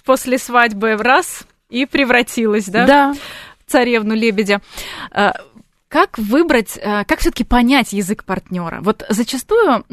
после 0.04 0.38
свадьбы 0.38 0.96
в 0.96 1.00
раз 1.00 1.44
и 1.68 1.86
превратилась, 1.86 2.66
да? 2.66 2.86
Да. 2.86 3.14
Царевну 3.66 4.14
лебедя. 4.14 4.60
А, 5.12 5.34
как 5.88 6.18
выбрать, 6.18 6.78
а, 6.82 7.04
как 7.04 7.20
все-таки 7.20 7.44
понять 7.44 7.92
язык 7.92 8.24
партнера? 8.24 8.80
Вот 8.80 9.04
зачастую 9.08 9.84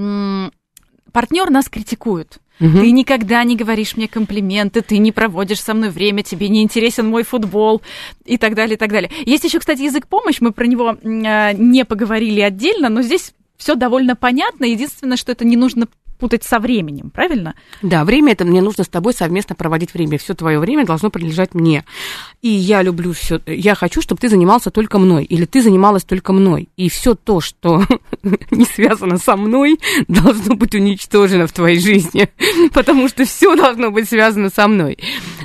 партнер 1.11 1.49
нас 1.49 1.69
критикует. 1.69 2.39
Угу. 2.59 2.79
Ты 2.79 2.91
никогда 2.91 3.43
не 3.43 3.55
говоришь 3.55 3.95
мне 3.97 4.07
комплименты, 4.07 4.81
ты 4.81 4.97
не 4.97 5.11
проводишь 5.11 5.61
со 5.61 5.73
мной 5.73 5.89
время, 5.89 6.23
тебе 6.23 6.49
не 6.49 6.63
интересен 6.63 7.07
мой 7.07 7.23
футбол 7.23 7.81
и 8.25 8.37
так 8.37 8.55
далее, 8.55 8.75
и 8.75 8.77
так 8.77 8.91
далее. 8.91 9.11
Есть 9.25 9.43
еще, 9.43 9.59
кстати, 9.59 9.81
язык 9.81 10.07
помощь, 10.07 10.41
мы 10.41 10.51
про 10.51 10.65
него 10.65 10.97
э, 11.01 11.53
не 11.53 11.85
поговорили 11.85 12.41
отдельно, 12.41 12.89
но 12.89 13.01
здесь 13.01 13.33
все 13.57 13.75
довольно 13.75 14.15
понятно. 14.15 14.65
Единственное, 14.65 15.17
что 15.17 15.31
это 15.31 15.45
не 15.45 15.55
нужно 15.55 15.87
путать 16.17 16.43
со 16.43 16.59
временем, 16.59 17.09
правильно? 17.09 17.55
Да, 17.81 18.03
время 18.05 18.33
это 18.33 18.45
мне 18.45 18.61
нужно 18.61 18.83
с 18.83 18.87
тобой 18.87 19.13
совместно 19.13 19.55
проводить 19.55 19.93
время. 19.93 20.17
Все 20.17 20.33
твое 20.33 20.59
время 20.59 20.85
должно 20.85 21.09
принадлежать 21.09 21.53
мне. 21.53 21.83
И 22.41 22.49
я 22.49 22.81
люблю 22.81 23.13
все. 23.13 23.41
Я 23.45 23.75
хочу, 23.75 24.01
чтобы 24.01 24.19
ты 24.19 24.29
занимался 24.29 24.71
только 24.71 24.99
мной, 24.99 25.23
или 25.23 25.45
ты 25.45 25.61
занималась 25.61 26.03
только 26.03 26.33
мной. 26.33 26.69
И 26.77 26.89
все 26.89 27.15
то, 27.15 27.41
что 27.41 27.83
не 28.51 28.65
связано 28.65 29.17
со 29.17 29.35
мной, 29.35 29.79
должно 30.07 30.55
быть 30.55 30.75
уничтожено 30.75 31.47
в 31.47 31.51
твоей 31.51 31.79
жизни, 31.79 32.29
потому 32.73 33.07
что 33.07 33.25
все 33.25 33.55
должно 33.55 33.91
быть 33.91 34.09
связано 34.09 34.49
со 34.49 34.67
мной. 34.67 34.97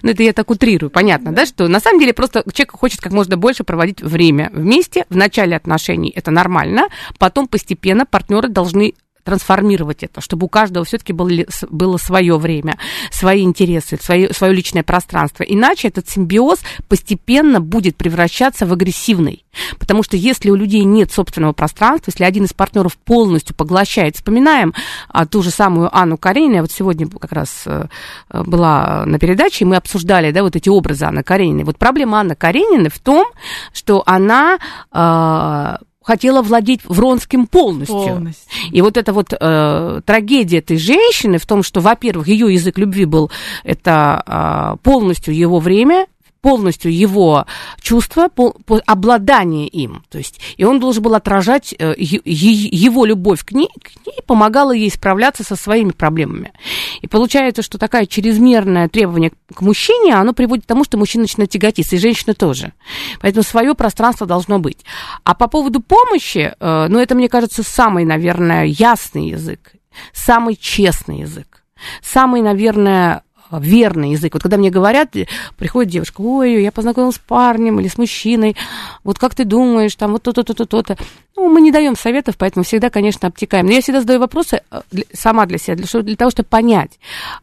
Ну, 0.03 0.11
это 0.11 0.23
я 0.23 0.33
так 0.33 0.51
утрирую, 0.51 0.91
понятно, 0.91 1.33
да, 1.33 1.47
что 1.47 1.69
на 1.69 1.81
самом 1.81 2.01
деле 2.01 2.13
просто 2.13 2.45
человек 2.53 2.73
хочет 2.73 3.01
как 3.01 3.13
можно 3.13 3.37
больше 3.37 3.65
проводить 3.65 4.03
время 4.03 4.51
вместе. 4.53 5.07
В 5.09 5.17
начале 5.17 5.57
отношений 5.57 6.13
это 6.15 6.31
нормально, 6.31 6.89
потом 7.19 7.49
постепенно 7.49 8.07
партнеры 8.07 8.49
должны 8.49 8.95
трансформировать 9.25 10.03
это, 10.03 10.21
чтобы 10.21 10.47
у 10.47 10.49
каждого 10.49 10.85
все-таки 10.85 11.13
было, 11.13 11.31
было 11.71 11.97
свое 11.97 12.37
время, 12.39 12.79
свои 13.11 13.43
интересы, 13.43 13.99
свое, 14.01 14.33
свое 14.33 14.53
личное 14.53 14.83
пространство. 14.83 15.43
Иначе 15.43 15.89
этот 15.89 16.09
симбиоз 16.09 16.61
постепенно 16.89 17.61
будет 17.61 17.97
превращаться 17.97 18.67
в 18.67 18.73
агрессивный. 18.73 19.45
Потому 19.79 20.03
что 20.03 20.17
если 20.17 20.51
у 20.51 20.55
людей 20.55 20.85
нет 20.85 21.13
собственного 21.13 21.53
пространства, 21.53 22.11
если 22.11 22.25
один 22.25 22.45
из 22.45 22.53
партнеров 22.53 22.97
полностью 22.97 23.55
поглощает, 23.55 24.17
вспоминаем 24.17 24.75
а, 25.09 25.27
ту 25.27 25.43
же 25.43 25.51
самую 25.51 25.95
Анну 25.97 26.17
Каренину, 26.17 26.55
я 26.55 26.63
вот 26.63 26.73
сегодня 26.73 27.07
как 27.09 27.33
раз 27.33 27.65
а, 27.67 27.89
была 28.31 29.05
на 29.07 29.19
передаче, 29.19 29.65
и 29.65 29.69
мы 29.69 29.77
обсуждали, 29.77 30.31
да, 30.31 30.43
вот 30.43 30.57
эти 30.57 30.69
образы 30.69 31.05
Анны 31.05 31.23
Карениной. 31.23 31.65
Вот 31.65 31.79
проблема 31.79 32.19
Анны 32.19 32.35
Карениной 32.35 32.91
в 32.91 32.99
том, 32.99 33.27
что 33.73 34.03
она 34.07 34.59
а, 34.91 35.79
хотела 36.03 36.43
владеть 36.43 36.81
Вронским 36.85 37.47
полностью. 37.47 37.97
полностью. 37.97 38.51
И 38.71 38.81
вот 38.83 38.97
эта 38.97 39.13
вот 39.13 39.33
э, 39.39 40.01
трагедия 40.05 40.59
этой 40.59 40.77
женщины 40.77 41.39
в 41.39 41.47
том, 41.47 41.63
что, 41.63 41.81
во-первых, 41.81 42.29
ее 42.29 42.53
язык 42.53 42.79
любви 42.79 43.05
был 43.05 43.31
это 43.65 44.23
э, 44.27 44.77
полностью 44.83 45.35
его 45.35 45.59
время, 45.59 46.07
полностью 46.43 46.93
его 46.93 47.47
чувство, 47.81 48.29
пол, 48.29 48.55
по, 48.67 48.81
обладание 48.85 49.69
им. 49.69 50.05
То 50.11 50.19
есть, 50.19 50.41
и 50.57 50.65
он 50.65 50.81
должен 50.81 51.03
был 51.03 51.15
отражать 51.15 51.73
э, 51.79 51.95
е, 51.97 52.21
его 52.25 53.05
любовь 53.05 53.45
к 53.45 53.53
ней, 53.53 53.69
к 53.81 54.05
ней, 54.05 54.19
помогала 54.27 54.73
ей 54.73 54.91
справляться 54.91 55.45
со 55.45 55.55
своими 55.55 55.93
проблемами. 55.93 56.53
И 57.01 57.07
получается, 57.07 57.63
что 57.63 57.79
такое 57.79 58.07
чрезмерное 58.07 58.89
требование 58.89 59.33
к 59.55 59.61
мужчине, 59.61 60.17
оно 60.17 60.33
приводит 60.33 60.65
к 60.65 60.69
тому, 60.69 60.83
что 60.85 60.99
мужчина 60.99 61.23
начинает 61.23 61.51
тяготиться, 61.51 61.95
и 61.95 62.01
женщина 62.01 62.35
тоже. 62.35 62.73
Поэтому 63.21 63.45
свое 63.45 63.75
пространство 63.75 64.27
должно 64.27 64.59
быть. 64.59 64.85
А 65.23 65.35
по 65.35 65.47
поводу 65.47 65.81
помощи, 65.81 66.55
э, 66.59 66.87
ну, 66.89 66.99
это, 66.99 67.15
мне 67.15 67.29
кажется, 67.29 67.63
самый, 67.63 68.05
наверное, 68.05 68.65
ясный 68.65 69.29
язык, 69.29 69.75
самый 70.13 70.57
честный 70.57 71.21
язык, 71.21 71.63
самый, 72.03 72.43
наверное, 72.43 73.23
верный 73.61 74.13
язык. 74.13 74.35
Вот 74.35 74.43
когда 74.43 74.57
мне 74.57 74.71
говорят, 74.71 75.15
приходит 75.57 75.93
девушка, 75.93 76.21
ой, 76.21 76.63
я 76.63 76.73
познакомилась 76.73 77.17
с 77.17 77.19
парнем 77.19 77.81
или 77.81 77.89
с 77.89 77.99
мужчиной, 77.99 78.57
вот 79.05 79.19
как 79.19 79.35
ты 79.35 79.45
думаешь, 79.45 79.95
там 79.97 80.13
вот 80.13 80.23
то-то, 80.23 80.45
то-то, 80.45 80.67
то-то. 80.67 80.97
Ну, 81.37 81.49
мы 81.49 81.61
не 81.61 81.73
даем 81.73 81.97
советов, 81.97 82.37
поэтому 82.39 82.65
всегда, 82.65 82.91
конечно, 82.91 83.29
обтекаем. 83.29 83.67
Но 83.67 83.73
я 83.73 83.81
всегда 83.81 84.01
задаю 84.01 84.21
вопросы 84.21 84.63
э, 84.71 84.81
сама 85.13 85.47
для 85.47 85.59
себя, 85.59 85.77
для, 85.77 86.03
для 86.03 86.17
того, 86.17 86.31
чтобы 86.31 86.49
понять, 86.49 86.99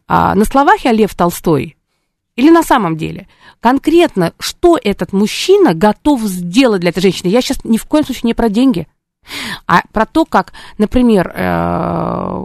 а, 0.08 0.36
на 0.36 0.45
словах 0.45 0.86
я 0.86 0.91
Лев 0.91 1.15
Толстой 1.15 1.76
или 2.39 2.50
на 2.50 2.63
самом 2.63 2.95
деле? 2.95 3.28
Конкретно, 3.60 4.32
что 4.39 4.80
этот 4.82 5.12
мужчина 5.12 5.74
готов 5.74 6.22
сделать 6.22 6.80
для 6.80 6.91
этой 6.91 7.02
женщины? 7.02 7.28
Я 7.28 7.41
сейчас 7.41 7.65
ни 7.65 7.78
в 7.78 7.86
коем 7.86 8.06
случае 8.06 8.28
не 8.28 8.34
про 8.34 8.48
деньги, 8.48 8.88
а 9.67 9.82
про 9.91 10.06
то, 10.06 10.24
как, 10.24 10.54
например, 10.78 11.34
э, 11.36 12.43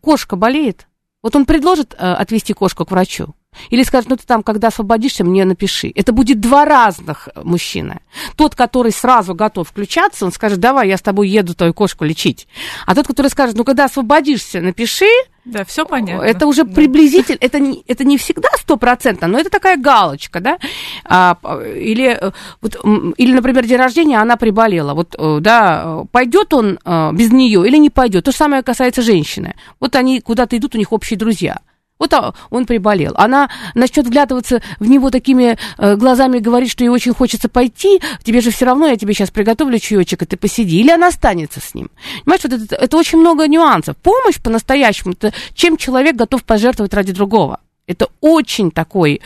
кошка 0.00 0.34
болеет, 0.34 0.88
вот 1.22 1.36
он 1.36 1.44
предложит 1.44 1.94
э, 1.94 1.96
отвести 1.96 2.52
кошку 2.52 2.84
к 2.84 2.90
врачу. 2.90 3.34
Или 3.70 3.82
скажет, 3.82 4.08
ну 4.08 4.16
ты 4.16 4.24
там, 4.26 4.42
когда 4.42 4.68
освободишься, 4.68 5.24
мне 5.24 5.44
напиши. 5.44 5.92
Это 5.94 6.12
будет 6.12 6.40
два 6.40 6.64
разных 6.64 7.28
мужчины. 7.42 8.00
Тот, 8.36 8.54
который 8.54 8.92
сразу 8.92 9.34
готов 9.34 9.68
включаться, 9.68 10.24
он 10.24 10.32
скажет, 10.32 10.58
давай, 10.58 10.88
я 10.88 10.96
с 10.96 11.02
тобой 11.02 11.28
еду 11.28 11.54
твою 11.54 11.74
кошку 11.74 12.04
лечить. 12.04 12.48
А 12.86 12.94
тот, 12.94 13.06
который 13.06 13.28
скажет, 13.28 13.56
ну 13.56 13.64
когда 13.64 13.84
освободишься, 13.84 14.60
напиши. 14.60 15.10
Да, 15.44 15.64
все 15.64 15.84
понятно. 15.84 16.22
Это 16.22 16.46
уже 16.46 16.64
да. 16.64 16.74
приблизительно, 16.74 17.38
это 17.40 17.58
не, 17.58 17.82
это 17.86 18.04
не 18.04 18.18
всегда 18.18 18.48
стопроцентно, 18.56 19.26
но 19.26 19.38
это 19.38 19.50
такая 19.50 19.76
галочка, 19.76 20.40
да. 20.40 20.58
А, 21.04 21.36
или, 21.64 22.08
э, 22.08 22.30
вот, 22.60 22.76
или, 23.16 23.32
например, 23.32 23.66
день 23.66 23.78
рождения, 23.78 24.18
она 24.18 24.36
приболела. 24.36 24.94
Вот, 24.94 25.14
э, 25.18 25.38
да, 25.40 26.04
пойдет 26.12 26.52
он 26.54 26.78
э, 26.84 27.10
без 27.14 27.32
нее 27.32 27.66
или 27.66 27.78
не 27.78 27.90
пойдет. 27.90 28.24
То 28.24 28.32
же 28.32 28.36
самое 28.36 28.62
касается 28.62 29.02
женщины. 29.02 29.54
Вот 29.80 29.96
они 29.96 30.20
куда-то 30.20 30.56
идут, 30.56 30.74
у 30.74 30.78
них 30.78 30.92
общие 30.92 31.18
друзья. 31.18 31.60
Вот 32.00 32.34
он 32.48 32.64
приболел. 32.66 33.12
Она 33.16 33.50
начнет 33.74 34.06
вглядываться 34.06 34.62
в 34.80 34.88
него 34.88 35.10
такими 35.10 35.58
э, 35.76 35.96
глазами 35.96 36.38
и 36.38 36.40
говорить, 36.40 36.70
что 36.70 36.82
ей 36.82 36.88
очень 36.88 37.12
хочется 37.12 37.48
пойти. 37.48 38.00
Тебе 38.24 38.40
же 38.40 38.50
все 38.50 38.64
равно, 38.64 38.86
я 38.86 38.96
тебе 38.96 39.12
сейчас 39.12 39.30
приготовлю 39.30 39.78
чаечек, 39.78 40.22
и 40.22 40.26
ты 40.26 40.36
посиди. 40.38 40.80
Или 40.80 40.90
она 40.90 41.08
останется 41.08 41.60
с 41.60 41.74
ним. 41.74 41.90
Понимаешь, 42.24 42.42
вот 42.42 42.52
это, 42.54 42.74
это 42.74 42.96
очень 42.96 43.18
много 43.18 43.46
нюансов. 43.46 43.96
Помощь 43.98 44.40
по-настоящему, 44.40 45.12
это 45.12 45.34
чем 45.54 45.76
человек 45.76 46.16
готов 46.16 46.42
пожертвовать 46.42 46.94
ради 46.94 47.12
другого. 47.12 47.60
Это 47.86 48.08
очень 48.20 48.70
такой 48.70 49.20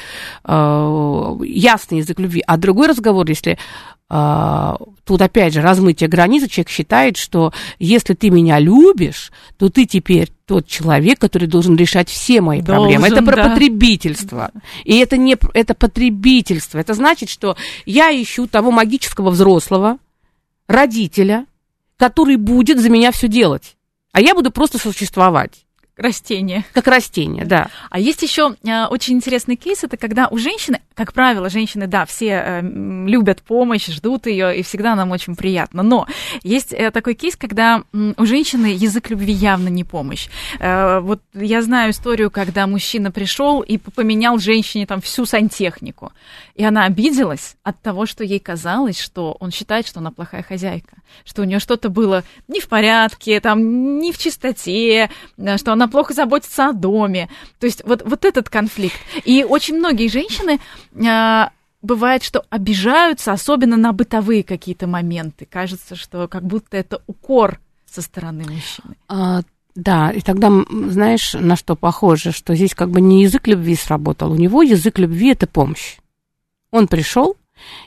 э, 0.44 1.37
ясный 1.44 1.98
язык 1.98 2.18
любви. 2.18 2.42
А 2.46 2.56
другой 2.56 2.88
разговор, 2.88 3.28
если 3.28 3.58
тут 4.08 5.22
опять 5.22 5.54
же 5.54 5.62
размытие 5.62 6.08
границы, 6.08 6.48
человек 6.48 6.68
считает, 6.68 7.16
что 7.16 7.52
если 7.78 8.14
ты 8.14 8.30
меня 8.30 8.58
любишь, 8.58 9.32
то 9.58 9.70
ты 9.70 9.86
теперь 9.86 10.30
тот 10.46 10.66
человек, 10.66 11.18
который 11.18 11.48
должен 11.48 11.76
решать 11.76 12.08
все 12.08 12.40
мои 12.40 12.60
должен, 12.60 12.82
проблемы. 12.82 13.08
Это 13.08 13.22
про 13.22 13.36
да. 13.36 13.48
потребительство. 13.48 14.50
И 14.84 14.98
это 14.98 15.16
не 15.16 15.36
это 15.54 15.74
потребительство. 15.74 16.78
Это 16.78 16.94
значит, 16.94 17.30
что 17.30 17.56
я 17.86 18.10
ищу 18.10 18.46
того 18.46 18.70
магического 18.70 19.31
взрослого, 19.31 19.98
родителя, 20.68 21.46
который 21.96 22.37
будет 22.37 22.81
за 22.81 22.90
меня 22.90 23.10
все 23.10 23.26
делать. 23.26 23.76
А 24.12 24.20
я 24.20 24.35
буду 24.35 24.50
просто 24.50 24.79
существовать. 24.79 25.64
Растение. 25.96 26.64
Как 26.72 26.88
растение, 26.88 27.44
да. 27.44 27.68
А 27.88 28.00
есть 28.00 28.22
еще 28.22 28.56
э, 28.64 28.87
очень 28.87 29.14
интересный 29.14 29.54
кейс, 29.54 29.85
это 29.85 29.96
когда 29.96 30.26
у 30.26 30.38
женщины, 30.38 30.81
как 30.94 31.12
правило, 31.12 31.48
женщины, 31.48 31.86
да, 31.86 32.06
все 32.06 32.26
э, 32.26 32.60
любят 32.62 33.42
помощь, 33.42 33.88
ждут 33.88 34.26
ее, 34.26 34.56
и 34.58 34.62
всегда 34.62 34.94
нам 34.94 35.10
очень 35.10 35.34
приятно. 35.34 35.82
Но 35.82 36.06
есть 36.42 36.72
э, 36.72 36.90
такой 36.92 37.14
кейс, 37.14 37.36
когда 37.36 37.82
у 37.92 38.24
женщины 38.24 38.66
язык 38.66 39.10
любви 39.10 39.32
явно 39.32 39.68
не 39.68 39.82
помощь. 39.82 40.28
Э, 40.60 41.00
вот 41.00 41.20
я 41.34 41.62
знаю 41.62 41.90
историю, 41.90 42.30
когда 42.30 42.66
мужчина 42.66 43.10
пришел 43.10 43.60
и 43.60 43.78
поменял 43.78 44.38
женщине 44.38 44.86
там 44.86 45.00
всю 45.00 45.26
сантехнику. 45.26 46.12
И 46.54 46.64
она 46.64 46.84
обиделась 46.84 47.56
от 47.64 47.80
того, 47.82 48.06
что 48.06 48.22
ей 48.22 48.38
казалось, 48.38 49.00
что 49.00 49.36
он 49.40 49.50
считает, 49.50 49.88
что 49.88 49.98
она 49.98 50.12
плохая 50.12 50.44
хозяйка, 50.44 50.96
что 51.24 51.42
у 51.42 51.44
нее 51.44 51.58
что-то 51.58 51.88
было 51.88 52.22
не 52.46 52.60
в 52.60 52.68
порядке, 52.68 53.40
там, 53.40 53.98
не 53.98 54.12
в 54.12 54.18
чистоте, 54.18 55.10
что 55.56 55.72
она 55.72 55.88
плохо 55.88 56.14
заботится 56.14 56.68
о 56.68 56.72
доме. 56.72 57.28
То 57.58 57.66
есть 57.66 57.82
вот, 57.84 58.02
вот 58.04 58.24
этот 58.24 58.48
конфликт. 58.48 58.94
И 59.24 59.42
очень 59.42 59.76
многие 59.76 60.08
женщины 60.08 60.60
бывает, 61.82 62.22
что 62.22 62.44
обижаются, 62.50 63.32
особенно 63.32 63.76
на 63.76 63.92
бытовые 63.92 64.42
какие-то 64.42 64.86
моменты. 64.86 65.46
Кажется, 65.48 65.96
что 65.96 66.28
как 66.28 66.44
будто 66.44 66.76
это 66.76 67.02
укор 67.06 67.60
со 67.90 68.02
стороны 68.02 68.44
мужчины. 68.44 68.96
А, 69.08 69.42
да, 69.74 70.10
и 70.10 70.20
тогда, 70.20 70.50
знаешь, 70.70 71.34
на 71.34 71.56
что 71.56 71.76
похоже, 71.76 72.32
что 72.32 72.54
здесь 72.54 72.74
как 72.74 72.90
бы 72.90 73.00
не 73.00 73.22
язык 73.22 73.46
любви 73.46 73.74
сработал, 73.76 74.32
у 74.32 74.36
него 74.36 74.62
язык 74.62 74.98
любви 74.98 75.32
это 75.32 75.46
помощь. 75.46 75.98
Он 76.70 76.88
пришел, 76.88 77.36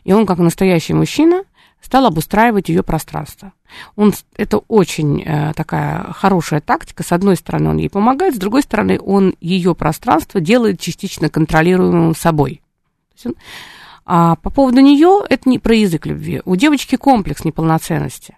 и 0.04 0.14
он, 0.14 0.26
как 0.26 0.38
настоящий 0.38 0.94
мужчина, 0.94 1.44
стал 1.82 2.06
обустраивать 2.06 2.70
ее 2.70 2.84
пространство. 2.84 3.54
Он, 3.96 4.14
это 4.36 4.58
очень 4.68 5.22
э, 5.22 5.54
такая 5.54 6.12
хорошая 6.14 6.60
тактика. 6.60 7.04
С 7.04 7.12
одной 7.12 7.36
стороны, 7.36 7.70
он 7.70 7.78
ей 7.78 7.90
помогает, 7.90 8.36
с 8.36 8.40
другой 8.40 8.64
стороны, 8.64 9.00
он 9.00 9.36
ее 9.40 9.76
пространство 9.76 10.42
делает 10.42 10.80
частично 10.80 11.30
контролируемым 11.30 12.16
собой. 12.16 12.62
А 14.06 14.36
по 14.38 14.50
поводу 14.50 14.80
нее 14.80 15.24
это 15.30 15.50
не 15.50 15.60
про 15.60 15.76
язык 15.76 16.06
любви. 16.06 16.42
У 16.46 16.56
девочки 16.56 16.96
комплекс 16.96 17.44
неполноценности. 17.44 18.38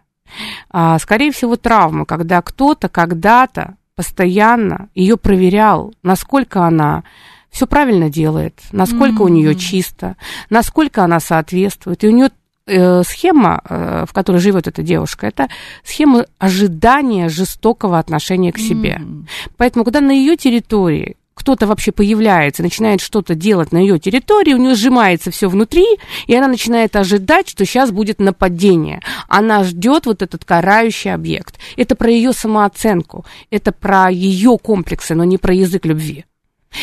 А, 0.70 0.98
скорее 1.00 1.32
всего, 1.32 1.56
травма, 1.56 2.06
когда 2.06 2.42
кто-то 2.42 2.90
когда-то 2.90 3.76
постоянно 3.96 4.90
ее 4.96 5.18
проверял, 5.18 5.94
насколько 6.04 6.66
она 6.66 7.04
все 7.50 7.68
правильно 7.68 8.10
делает, 8.10 8.62
насколько 8.72 9.24
mm-hmm. 9.24 9.26
у 9.26 9.30
нее 9.30 9.56
чисто, 9.56 10.16
насколько 10.50 11.04
она 11.04 11.20
соответствует. 11.20 12.04
И 12.04 12.08
у 12.08 12.12
нее 12.12 12.30
Э, 12.70 13.02
схема, 13.04 13.62
э, 13.68 14.06
в 14.08 14.14
которой 14.14 14.38
живет 14.38 14.68
эта 14.68 14.84
девушка, 14.84 15.26
это 15.26 15.48
схема 15.84 16.26
ожидания 16.38 17.28
жестокого 17.28 17.98
отношения 17.98 18.52
к 18.54 18.60
себе. 18.60 19.02
Mm. 19.02 19.26
Поэтому, 19.58 19.84
когда 19.84 20.02
на 20.02 20.12
ее 20.12 20.38
территории 20.38 21.18
кто-то 21.40 21.68
вообще 21.68 21.94
появляется, 21.94 22.62
начинает 22.64 23.00
что-то 23.00 23.34
делать 23.34 23.72
на 23.72 23.78
ее 23.78 23.98
территории, 23.98 24.54
у 24.54 24.58
нее 24.58 24.76
сжимается 24.76 25.32
все 25.32 25.48
внутри, 25.48 25.86
и 26.28 26.36
она 26.36 26.50
начинает 26.50 26.98
ожидать, 26.98 27.48
что 27.48 27.64
сейчас 27.66 27.92
будет 27.92 28.20
нападение. 28.20 29.00
Она 29.30 29.64
ждет 29.64 30.06
вот 30.06 30.22
этот 30.22 30.44
карающий 30.44 31.14
объект. 31.14 31.58
Это 31.78 31.96
про 31.96 32.12
ее 32.12 32.34
самооценку, 32.34 33.26
это 33.52 33.72
про 33.72 34.10
ее 34.10 34.58
комплексы, 34.62 35.16
но 35.16 35.24
не 35.24 35.38
про 35.38 35.54
язык 35.54 35.86
любви. 35.86 36.26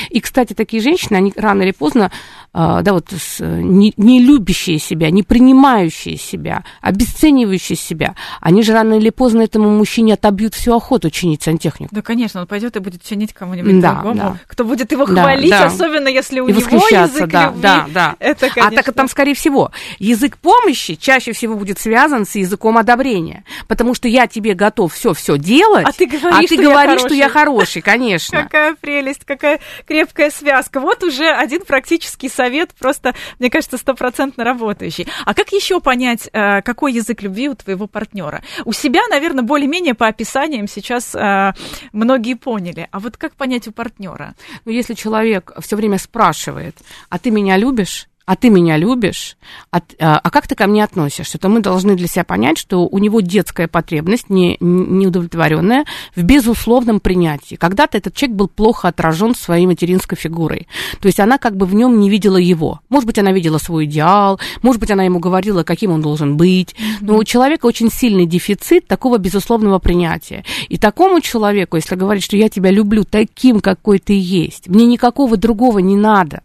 И, 0.08 0.20
кстати, 0.20 0.54
такие 0.54 0.82
женщины, 0.82 1.16
они 1.16 1.32
рано 1.36 1.62
или 1.62 1.72
поздно, 1.72 2.10
да, 2.56 2.92
вот 2.94 3.12
не, 3.38 3.92
не 3.98 4.20
любящие 4.20 4.78
себя, 4.78 5.10
не 5.10 5.22
принимающие 5.22 6.16
себя, 6.16 6.64
обесценивающие 6.80 7.76
себя, 7.76 8.14
они 8.40 8.62
же 8.62 8.72
рано 8.72 8.94
или 8.94 9.10
поздно 9.10 9.42
этому 9.42 9.68
мужчине 9.76 10.14
отобьют 10.14 10.54
всю 10.54 10.74
охоту 10.74 11.10
чинить 11.10 11.42
сантехнику. 11.42 11.94
Да, 11.94 12.00
конечно, 12.00 12.40
он 12.40 12.46
пойдет 12.46 12.76
и 12.76 12.78
будет 12.78 13.02
чинить 13.02 13.34
кому-нибудь 13.34 13.80
да, 13.80 13.92
другому, 13.92 14.16
да. 14.16 14.36
кто 14.46 14.64
будет 14.64 14.90
его 14.90 15.04
хвалить, 15.04 15.50
да, 15.50 15.60
да. 15.60 15.66
особенно 15.66 16.08
если 16.08 16.40
у 16.40 16.48
и 16.48 16.52
него 16.52 16.88
язык 16.88 17.28
да, 17.28 17.46
любви. 17.48 17.60
Да, 17.60 17.86
да. 17.92 18.16
Это, 18.20 18.48
конечно... 18.48 18.80
А 18.80 18.82
так 18.82 18.94
там, 18.94 19.08
скорее 19.08 19.34
всего, 19.34 19.70
язык 19.98 20.38
помощи 20.38 20.94
чаще 20.94 21.32
всего 21.32 21.56
будет 21.56 21.78
связан 21.78 22.24
с 22.24 22.36
языком 22.36 22.78
одобрения, 22.78 23.44
потому 23.68 23.94
что 23.94 24.08
я 24.08 24.26
тебе 24.26 24.54
готов 24.54 24.94
все-все 24.94 25.36
делать, 25.36 25.86
а 25.86 25.92
ты 25.92 26.06
говоришь, 26.06 26.32
а 26.32 26.40
ты 26.40 26.54
что, 26.54 26.62
говоришь 26.62 27.02
я 27.02 27.06
что 27.06 27.14
я 27.14 27.28
хороший, 27.28 27.82
конечно. 27.82 28.42
Какая 28.46 28.74
прелесть, 28.74 29.24
какая 29.26 29.60
крепкая 29.86 30.30
связка. 30.30 30.80
Вот 30.80 31.02
уже 31.02 31.28
один 31.28 31.62
практический 31.62 32.28
совет, 32.28 32.45
просто, 32.74 33.14
мне 33.38 33.50
кажется, 33.50 33.78
стопроцентно 33.78 34.44
работающий. 34.44 35.06
А 35.24 35.34
как 35.34 35.52
еще 35.52 35.80
понять, 35.80 36.28
э, 36.32 36.62
какой 36.62 36.92
язык 36.92 37.22
любви 37.22 37.48
у 37.48 37.54
твоего 37.54 37.86
партнера? 37.86 38.42
У 38.64 38.72
себя, 38.72 39.00
наверное, 39.10 39.44
более-менее 39.44 39.94
по 39.94 40.06
описаниям 40.06 40.68
сейчас 40.68 41.14
э, 41.14 41.52
многие 41.92 42.34
поняли. 42.34 42.88
А 42.90 43.00
вот 43.00 43.16
как 43.16 43.34
понять 43.34 43.68
у 43.68 43.72
партнера? 43.72 44.34
Ну, 44.64 44.72
если 44.72 44.94
человек 44.94 45.52
все 45.60 45.76
время 45.76 45.98
спрашивает, 45.98 46.76
а 47.08 47.18
ты 47.18 47.30
меня 47.30 47.56
любишь? 47.56 48.08
А 48.26 48.34
ты 48.34 48.50
меня 48.50 48.76
любишь, 48.76 49.36
а, 49.70 49.80
а 49.98 50.30
как 50.30 50.48
ты 50.48 50.56
ко 50.56 50.66
мне 50.66 50.82
относишься, 50.82 51.38
то 51.38 51.48
мы 51.48 51.60
должны 51.60 51.94
для 51.94 52.08
себя 52.08 52.24
понять, 52.24 52.58
что 52.58 52.86
у 52.86 52.98
него 52.98 53.20
детская 53.20 53.68
потребность 53.68 54.28
не, 54.28 54.56
неудовлетворенная 54.58 55.84
в 56.16 56.22
безусловном 56.24 56.98
принятии. 56.98 57.54
Когда-то 57.54 57.98
этот 57.98 58.14
человек 58.14 58.36
был 58.36 58.48
плохо 58.48 58.88
отражен 58.88 59.36
своей 59.36 59.66
материнской 59.66 60.18
фигурой. 60.18 60.66
То 61.00 61.06
есть 61.06 61.20
она 61.20 61.38
как 61.38 61.56
бы 61.56 61.66
в 61.66 61.74
нем 61.74 62.00
не 62.00 62.10
видела 62.10 62.36
его. 62.36 62.80
Может 62.88 63.06
быть, 63.06 63.18
она 63.20 63.30
видела 63.30 63.58
свой 63.58 63.84
идеал, 63.84 64.40
может 64.60 64.80
быть, 64.80 64.90
она 64.90 65.04
ему 65.04 65.20
говорила, 65.20 65.62
каким 65.62 65.92
он 65.92 66.02
должен 66.02 66.36
быть. 66.36 66.74
Но 67.00 67.16
у 67.16 67.24
человека 67.24 67.66
очень 67.66 67.92
сильный 67.92 68.26
дефицит 68.26 68.88
такого 68.88 69.18
безусловного 69.18 69.78
принятия. 69.78 70.44
И 70.68 70.78
такому 70.78 71.20
человеку, 71.20 71.76
если 71.76 71.94
говорить, 71.94 72.24
что 72.24 72.36
я 72.36 72.48
тебя 72.48 72.72
люблю 72.72 73.04
таким, 73.04 73.60
какой 73.60 74.00
ты 74.00 74.18
есть, 74.18 74.66
мне 74.66 74.84
никакого 74.84 75.36
другого 75.36 75.78
не 75.78 75.94
надо, 75.94 76.40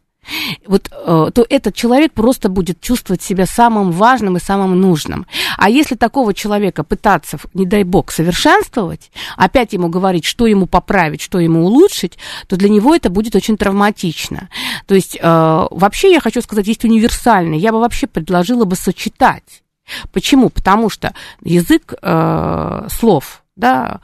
вот, 0.66 0.90
э, 0.92 1.32
то 1.34 1.46
этот 1.50 1.76
человек 1.76 2.14
просто 2.14 2.50
будет 2.50 2.80
чувствовать 2.80 3.22
себя 3.22 3.46
самым 3.46 3.92
важным 3.92 4.38
и 4.38 4.40
самым 4.40 4.80
нужным. 4.80 5.26
А 5.58 5.70
если 5.70 5.96
такого 5.96 6.34
человека 6.34 6.84
пытаться, 6.84 7.38
не 7.54 7.66
дай 7.66 7.84
бог, 7.84 8.12
совершенствовать, 8.12 9.12
опять 9.38 9.74
ему 9.74 9.90
говорить, 9.90 10.26
что 10.26 10.46
ему 10.46 10.68
поправить, 10.68 11.22
что 11.22 11.40
ему 11.40 11.66
улучшить, 11.66 12.18
то 12.48 12.56
для 12.56 12.70
него 12.70 12.96
это 12.96 13.10
будет 13.10 13.36
очень 13.36 13.58
травматично. 13.58 14.50
То 14.86 14.96
есть, 14.96 15.18
э, 15.20 15.68
вообще, 15.72 16.12
я 16.12 16.20
хочу 16.20 16.42
сказать, 16.42 16.68
есть 16.68 16.86
универсальный. 16.86 17.58
Я 17.58 17.72
бы 17.72 17.80
вообще 17.80 18.08
предложила 18.08 18.66
бы 18.66 18.76
сочетать. 18.76 19.64
Почему? 20.14 20.50
Потому 20.50 20.90
что 20.90 21.14
язык 21.44 21.94
э, 22.02 22.88
слов, 22.90 23.44
да, 23.56 24.00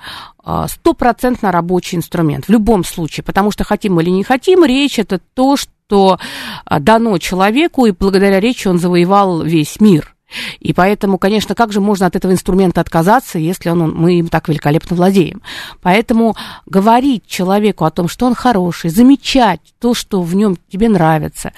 стопроцентно 0.68 1.52
рабочий 1.52 1.98
инструмент 1.98 2.46
в 2.46 2.50
любом 2.50 2.84
случае, 2.84 3.24
потому 3.24 3.52
что 3.52 3.64
хотим 3.64 4.00
или 4.00 4.10
не 4.10 4.24
хотим, 4.24 4.64
речь 4.66 5.00
это 5.00 5.20
то, 5.34 5.56
что 5.58 5.72
что 5.88 6.20
а, 6.66 6.80
дано 6.80 7.18
человеку, 7.18 7.86
и 7.86 7.92
благодаря 7.92 8.42
речи 8.42 8.68
он 8.68 8.78
завоевал 8.78 9.42
весь 9.44 9.80
мир. 9.80 10.14
И 10.60 10.74
поэтому, 10.74 11.18
конечно, 11.18 11.56
как 11.56 11.72
же 11.72 11.80
можно 11.80 12.06
от 12.06 12.18
этого 12.18 12.34
инструмента 12.34 12.82
отказаться, 12.82 13.40
если 13.40 13.70
он, 13.70 13.96
мы 13.96 14.20
им 14.20 14.28
так 14.28 14.50
великолепно 14.50 14.98
владеем. 14.98 15.42
Поэтому 15.82 16.36
говорить 16.66 17.26
человеку 17.26 17.86
о 17.86 17.92
том, 17.92 18.10
что 18.10 18.26
он 18.26 18.36
хороший, 18.36 18.90
замечать 18.90 19.62
то, 19.80 19.94
что 19.94 20.22
в 20.22 20.36
нем 20.36 20.58
тебе 20.70 20.90
нравится, 20.90 21.54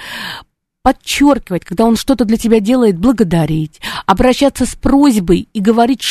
подчеркивать, 0.83 1.65
когда 1.65 1.85
он 1.85 1.95
что-то 1.95 2.23
для 2.23 2.37
тебя 2.37 2.59
делает, 2.59 2.99
благодарить, 2.99 3.81
обращаться 4.05 4.67
с 4.67 4.75
просьбой 4.75 5.49
и 5.51 5.59
говорить, 5.59 6.03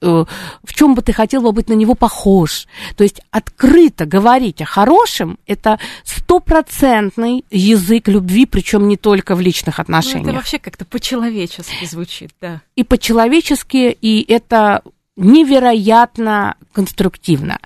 в 0.00 0.74
чем 0.74 0.94
бы 0.94 1.02
ты 1.02 1.12
хотел 1.12 1.42
бы 1.42 1.52
быть 1.52 1.68
на 1.68 1.74
него 1.74 1.94
похож. 1.94 2.66
То 2.96 3.04
есть 3.04 3.20
открыто 3.30 4.06
говорить 4.06 4.62
о 4.62 4.64
хорошем– 4.64 5.38
это 5.46 5.78
стопроцентный 6.04 7.44
язык 7.50 8.08
любви, 8.08 8.46
причем 8.46 8.88
не 8.88 8.96
только 8.96 9.36
в 9.36 9.40
личных 9.40 9.78
отношениях. 9.78 10.24
Ну, 10.24 10.30
это 10.30 10.38
вообще 10.38 10.58
как-то 10.58 10.84
по-человечески 10.84 11.84
звучит, 11.84 12.30
да. 12.40 12.62
И 12.76 12.84
по-человечески, 12.84 13.96
и 14.00 14.24
это 14.32 14.82
невероятно 15.16 16.56
конструктивно. 16.72 17.58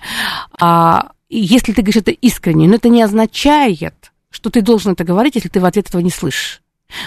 А, 0.59 1.11
если 1.29 1.71
ты 1.71 1.81
говоришь 1.81 2.01
это 2.01 2.11
искренне, 2.11 2.67
но 2.67 2.75
это 2.75 2.89
не 2.89 3.01
означает, 3.01 4.11
что 4.29 4.49
ты 4.49 4.61
должен 4.61 4.93
это 4.93 5.03
говорить, 5.03 5.35
если 5.35 5.49
ты 5.49 5.59
в 5.61 5.65
ответ 5.65 5.87
этого 5.87 6.01
не 6.01 6.09
слышишь. 6.09 6.61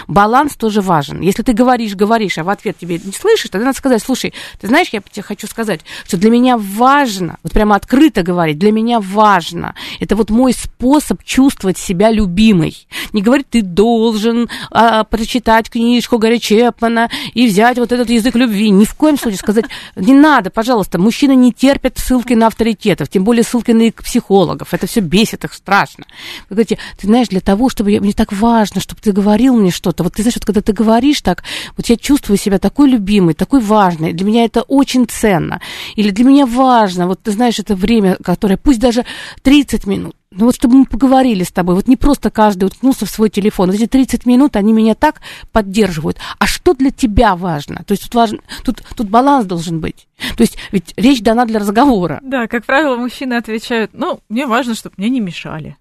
Баланс 0.07 0.55
тоже 0.55 0.81
важен. 0.81 1.21
Если 1.21 1.43
ты 1.43 1.53
говоришь, 1.53 1.95
говоришь, 1.95 2.37
а 2.37 2.43
в 2.43 2.49
ответ 2.49 2.77
тебе 2.77 2.99
не 3.03 3.11
слышишь, 3.11 3.49
тогда 3.49 3.67
надо 3.67 3.77
сказать, 3.77 4.01
слушай, 4.01 4.33
ты 4.59 4.67
знаешь, 4.67 4.89
я 4.91 5.01
тебе 5.01 5.23
хочу 5.23 5.47
сказать, 5.47 5.81
что 6.05 6.17
для 6.17 6.29
меня 6.29 6.57
важно, 6.57 7.37
вот 7.43 7.53
прямо 7.53 7.75
открыто 7.75 8.23
говорить, 8.23 8.57
для 8.57 8.71
меня 8.71 8.99
важно. 8.99 9.75
Это 9.99 10.15
вот 10.15 10.29
мой 10.29 10.53
способ 10.53 11.23
чувствовать 11.23 11.77
себя 11.77 12.11
любимой. 12.11 12.87
Не 13.13 13.21
говорить, 13.21 13.49
ты 13.49 13.61
должен 13.61 14.49
а, 14.71 15.03
прочитать 15.03 15.69
книжку 15.69 16.17
Гарри 16.17 16.37
Чепмана 16.37 17.09
и 17.33 17.47
взять 17.47 17.77
вот 17.77 17.91
этот 17.91 18.09
язык 18.09 18.35
любви. 18.35 18.69
Ни 18.69 18.85
в 18.85 18.93
коем 18.95 19.17
случае 19.17 19.39
сказать, 19.39 19.65
не 19.95 20.13
надо, 20.13 20.49
пожалуйста, 20.49 20.99
мужчины 20.99 21.35
не 21.35 21.51
терпят 21.53 21.97
ссылки 21.97 22.33
на 22.33 22.47
авторитетов, 22.47 23.09
тем 23.09 23.23
более 23.23 23.43
ссылки 23.43 23.71
на 23.71 23.91
психологов. 23.91 24.73
Это 24.73 24.87
все 24.87 24.99
бесит 24.99 25.43
их 25.43 25.53
страшно. 25.53 26.05
Вы 26.49 26.55
говорите, 26.55 26.77
ты 26.97 27.07
знаешь, 27.07 27.27
для 27.27 27.41
того, 27.41 27.69
чтобы 27.69 27.91
я, 27.91 28.01
мне 28.01 28.13
так 28.13 28.31
важно, 28.33 28.81
чтобы 28.81 29.01
ты 29.01 29.11
говорил 29.11 29.55
мне 29.55 29.71
что-то. 29.79 30.03
Вот 30.03 30.13
ты 30.13 30.23
знаешь, 30.23 30.35
вот 30.35 30.45
когда 30.45 30.61
ты 30.61 30.73
говоришь 30.73 31.21
так, 31.21 31.43
вот 31.77 31.85
я 31.87 31.95
чувствую 31.95 32.37
себя 32.37 32.59
такой 32.59 32.89
любимой, 32.89 33.33
такой 33.33 33.61
важной. 33.61 34.13
Для 34.13 34.25
меня 34.25 34.43
это 34.43 34.61
очень 34.61 35.05
ценно. 35.07 35.61
Или 35.95 36.11
для 36.11 36.25
меня 36.25 36.45
важно, 36.45 37.07
вот 37.07 37.21
ты 37.23 37.31
знаешь, 37.31 37.59
это 37.59 37.75
время, 37.75 38.17
которое, 38.23 38.57
пусть 38.57 38.79
даже 38.79 39.05
30 39.41 39.87
минут, 39.87 40.15
ну 40.31 40.45
вот 40.45 40.55
чтобы 40.55 40.75
мы 40.75 40.85
поговорили 40.85 41.43
с 41.43 41.51
тобой, 41.51 41.75
вот 41.75 41.87
не 41.87 41.95
просто 41.95 42.29
каждый 42.29 42.65
уткнулся 42.65 43.05
в 43.05 43.09
свой 43.09 43.29
телефон. 43.29 43.71
Вот 43.71 43.75
эти 43.75 43.87
30 43.87 44.25
минут, 44.25 44.55
они 44.57 44.73
меня 44.73 44.95
так 44.95 45.21
поддерживают. 45.51 46.17
А 46.37 46.45
что 46.45 46.73
для 46.73 46.91
тебя 46.91 47.35
важно? 47.35 47.83
То 47.85 47.93
есть 47.93 48.03
тут, 48.03 48.15
важно, 48.15 48.39
тут, 48.63 48.83
тут 48.95 49.09
баланс 49.09 49.45
должен 49.45 49.79
быть. 49.79 50.07
То 50.37 50.43
есть 50.43 50.57
ведь 50.71 50.93
речь 50.97 51.21
дана 51.21 51.45
для 51.45 51.59
разговора. 51.59 52.19
Да, 52.21 52.47
как 52.47 52.65
правило, 52.65 52.95
мужчины 52.97 53.35
отвечают, 53.35 53.91
ну, 53.93 54.19
мне 54.29 54.45
важно, 54.45 54.75
чтобы 54.75 54.95
мне 54.97 55.09
не 55.09 55.21
мешали. 55.21 55.77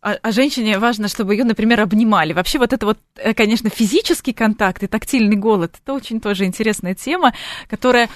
А, 0.00 0.16
а 0.22 0.30
женщине 0.30 0.78
важно, 0.78 1.08
чтобы 1.08 1.34
ее, 1.34 1.44
например, 1.44 1.80
обнимали. 1.80 2.32
Вообще 2.32 2.58
вот 2.58 2.72
это 2.72 2.86
вот, 2.86 2.98
э, 3.16 3.34
конечно, 3.34 3.68
физический 3.68 4.32
контакт 4.32 4.82
и 4.82 4.86
тактильный 4.86 5.36
голод, 5.36 5.74
это 5.82 5.92
очень 5.92 6.20
тоже 6.20 6.44
интересная 6.44 6.94
тема, 6.94 7.34
которая 7.68 8.08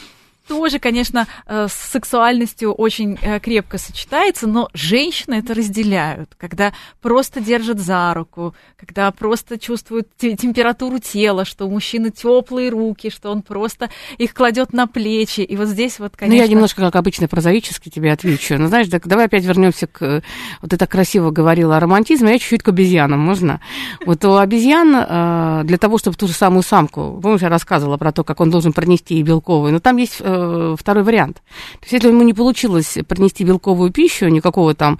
тоже, 0.47 0.78
конечно, 0.78 1.26
э, 1.47 1.66
с 1.68 1.72
сексуальностью 1.72 2.72
очень 2.72 3.18
э, 3.20 3.40
крепко 3.40 3.78
сочетается, 3.78 4.47
но 4.47 4.68
женщины 4.74 5.34
это 5.34 5.55
разделяют, 5.55 6.30
когда 6.36 6.72
просто 7.01 7.40
держат 7.40 7.78
за 7.78 8.12
руку, 8.14 8.55
когда 8.76 9.11
просто 9.11 9.59
чувствуют 9.59 10.09
температуру 10.18 10.99
тела, 10.99 11.45
что 11.45 11.66
у 11.66 11.70
мужчины 11.70 12.11
теплые 12.11 12.70
руки, 12.70 13.11
что 13.11 13.30
он 13.30 13.43
просто 13.43 13.90
их 14.18 14.34
кладет 14.34 14.72
на 14.72 14.86
плечи. 14.86 15.40
И 15.40 15.57
вот 15.57 15.68
здесь 15.68 15.99
вот, 15.99 16.16
конечно... 16.16 16.36
Ну, 16.36 16.43
я 16.43 16.49
немножко, 16.49 16.82
как 16.82 16.97
обычно, 16.97 17.28
прозаически 17.28 17.88
тебе 17.88 18.12
отвечу. 18.12 18.57
Ну, 18.59 18.68
знаешь, 18.68 18.88
так, 18.88 19.07
давай 19.07 19.26
опять 19.26 19.45
вернемся 19.45 19.86
к... 19.86 20.22
Вот 20.61 20.70
ты 20.70 20.76
так 20.76 20.90
красиво 20.90 21.30
говорила 21.30 21.76
о 21.76 21.80
романтизме, 21.80 22.30
а 22.30 22.32
я 22.32 22.38
чуть-чуть 22.38 22.62
к 22.62 22.68
обезьянам, 22.68 23.20
можно? 23.20 23.61
Вот 24.05 24.24
у 24.24 24.36
обезьян 24.36 24.95
э, 24.95 25.62
для 25.64 25.78
того, 25.78 25.99
чтобы 25.99 26.16
ту 26.16 26.26
же 26.26 26.32
самую 26.32 26.62
самку, 26.62 27.20
помнишь, 27.22 27.43
я 27.43 27.49
рассказывала 27.49 27.97
про 27.97 28.12
то, 28.12 28.24
как 28.24 28.40
он 28.40 28.51
должен 28.51 28.72
пронести 28.72 29.18
и 29.18 29.22
белковую, 29.22 29.72
но 29.72 29.78
там 29.80 29.97
есть 29.97 30.20
Э, 30.33 30.76
второй 30.78 31.05
вариант. 31.05 31.37
То 31.37 31.83
есть, 31.83 31.93
если 31.93 32.09
ему 32.09 32.22
не 32.22 32.35
получилось 32.35 32.99
принести 33.07 33.45
белковую 33.45 33.91
пищу, 33.91 34.28
никакого 34.28 34.74
там 34.74 34.99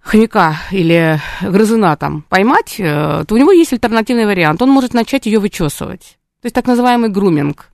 хомяка 0.00 0.56
или 0.70 1.20
грызуна 1.40 1.96
там 1.96 2.22
поймать, 2.28 2.76
э, 2.78 3.24
то 3.26 3.34
у 3.34 3.38
него 3.38 3.52
есть 3.52 3.72
альтернативный 3.72 4.26
вариант. 4.26 4.62
Он 4.62 4.70
может 4.70 4.94
начать 4.94 5.26
ее 5.26 5.38
вычесывать. 5.38 6.18
То 6.42 6.46
есть 6.46 6.54
так 6.54 6.66
называемый 6.66 7.10
груминг. 7.10 7.70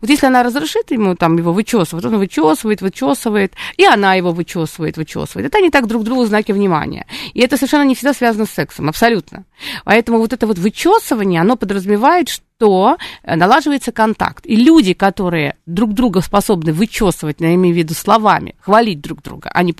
Вот 0.00 0.10
если 0.10 0.26
она 0.26 0.42
разрешит 0.42 0.90
ему 0.90 1.14
там 1.14 1.36
его 1.36 1.52
вычесывать, 1.52 2.04
он 2.04 2.18
вычесывает, 2.18 2.82
вычесывает, 2.82 3.54
и 3.76 3.84
она 3.84 4.14
его 4.14 4.32
вычесывает, 4.32 4.96
вычесывает. 4.96 5.46
Это 5.46 5.58
они 5.58 5.70
так 5.70 5.86
друг 5.86 6.02
другу 6.04 6.24
знаки 6.26 6.52
внимания. 6.52 7.06
И 7.34 7.40
это 7.40 7.56
совершенно 7.56 7.84
не 7.84 7.94
всегда 7.94 8.12
связано 8.12 8.46
с 8.46 8.50
сексом, 8.50 8.88
абсолютно. 8.88 9.44
Поэтому 9.84 10.18
вот 10.18 10.32
это 10.32 10.46
вот 10.46 10.58
вычесывание, 10.58 11.40
оно 11.40 11.56
подразумевает, 11.56 12.28
что 12.28 12.96
налаживается 13.24 13.92
контакт. 13.92 14.44
И 14.46 14.56
люди, 14.56 14.92
которые 14.92 15.56
друг 15.66 15.92
друга 15.92 16.20
способны 16.20 16.72
вычесывать, 16.72 17.36
я 17.40 17.54
имею 17.54 17.74
в 17.74 17.78
виду 17.78 17.94
словами, 17.94 18.56
хвалить 18.60 19.00
друг 19.00 19.22
друга, 19.22 19.50
они 19.54 19.74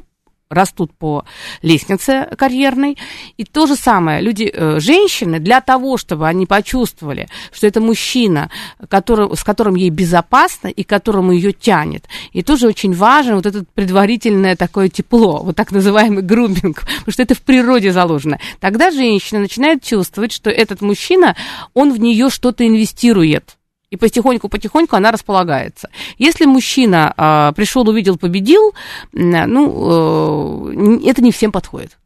растут 0.51 0.93
по 0.93 1.25
лестнице 1.63 2.29
карьерной. 2.37 2.99
И 3.37 3.45
то 3.45 3.67
же 3.67 3.77
самое, 3.77 4.21
люди, 4.21 4.51
э, 4.53 4.81
женщины, 4.81 5.39
для 5.39 5.61
того, 5.61 5.97
чтобы 5.97 6.27
они 6.27 6.45
почувствовали, 6.45 7.29
что 7.53 7.69
это 7.69 7.81
мужчина, 7.81 8.51
который, 8.89 9.35
с 9.37 9.45
которым 9.45 9.77
ей 9.77 9.91
безопасно 9.91 10.67
и 10.67 10.83
которому 10.83 11.33
ее 11.33 11.53
тянет. 11.53 12.07
И 12.33 12.43
тоже 12.43 12.67
очень 12.67 12.93
важно 12.93 13.37
вот 13.37 13.47
это 13.47 13.65
предварительное 13.75 14.57
такое 14.57 14.89
тепло, 14.89 15.41
вот 15.45 15.55
так 15.55 15.71
называемый 15.71 16.23
груминг, 16.23 16.81
потому 16.81 17.13
что 17.13 17.23
это 17.23 17.37
в 17.37 17.43
природе 17.43 17.93
заложено. 17.93 18.41
Тогда 18.59 18.91
женщина 18.91 19.41
начинает 19.41 19.85
чувствовать, 19.85 20.33
что 20.33 20.51
этот 20.51 20.81
мужчина, 20.81 21.37
он 21.75 21.93
в 21.93 22.01
нее 22.01 22.29
что-то 22.29 22.67
инвестирует 22.67 23.57
и 23.91 23.97
потихоньку-потихоньку 23.97 24.97
она 24.97 25.11
располагается. 25.11 25.91
Если 26.17 26.47
мужчина 26.47 27.13
э, 27.17 27.53
пришел, 27.55 27.89
увидел, 27.89 28.17
победил, 28.17 28.73
ну, 29.13 31.01
э, 31.03 31.09
это 31.09 31.23
не 31.23 31.33
всем 31.33 31.53
подходит. 31.53 32.00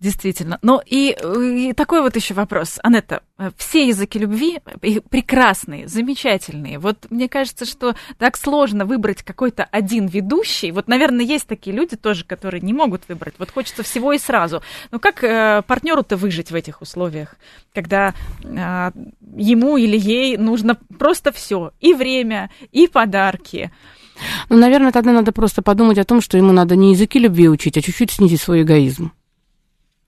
Действительно. 0.00 0.60
Ну 0.62 0.80
и, 0.86 1.16
и 1.34 1.72
такой 1.72 2.02
вот 2.02 2.14
еще 2.14 2.32
вопрос. 2.32 2.78
Анетта, 2.84 3.22
все 3.56 3.88
языки 3.88 4.16
любви 4.16 4.60
прекрасные, 5.10 5.88
замечательные. 5.88 6.78
Вот 6.78 7.06
мне 7.10 7.28
кажется, 7.28 7.64
что 7.64 7.96
так 8.16 8.36
сложно 8.36 8.84
выбрать 8.84 9.24
какой-то 9.24 9.64
один 9.64 10.06
ведущий. 10.06 10.70
Вот, 10.70 10.86
наверное, 10.86 11.24
есть 11.24 11.48
такие 11.48 11.74
люди 11.74 11.96
тоже, 11.96 12.24
которые 12.24 12.60
не 12.60 12.72
могут 12.72 13.08
выбрать. 13.08 13.34
Вот 13.38 13.50
хочется 13.50 13.82
всего 13.82 14.12
и 14.12 14.18
сразу. 14.18 14.62
Но 14.92 15.00
как 15.00 15.24
э, 15.24 15.62
партнеру-то 15.66 16.16
выжить 16.16 16.52
в 16.52 16.54
этих 16.54 16.80
условиях, 16.80 17.34
когда 17.74 18.14
э, 18.44 18.90
ему 19.36 19.76
или 19.78 19.98
ей 19.98 20.36
нужно 20.36 20.76
просто 20.96 21.32
все, 21.32 21.72
и 21.80 21.92
время, 21.92 22.50
и 22.70 22.86
подарки. 22.86 23.72
Ну, 24.48 24.58
наверное, 24.58 24.92
тогда 24.92 25.12
надо 25.12 25.32
просто 25.32 25.60
подумать 25.60 25.98
о 25.98 26.04
том, 26.04 26.20
что 26.20 26.36
ему 26.36 26.52
надо 26.52 26.76
не 26.76 26.92
языки 26.92 27.18
любви 27.18 27.48
учить, 27.48 27.76
а 27.76 27.82
чуть-чуть 27.82 28.12
снизить 28.12 28.40
свой 28.40 28.62
эгоизм. 28.62 29.12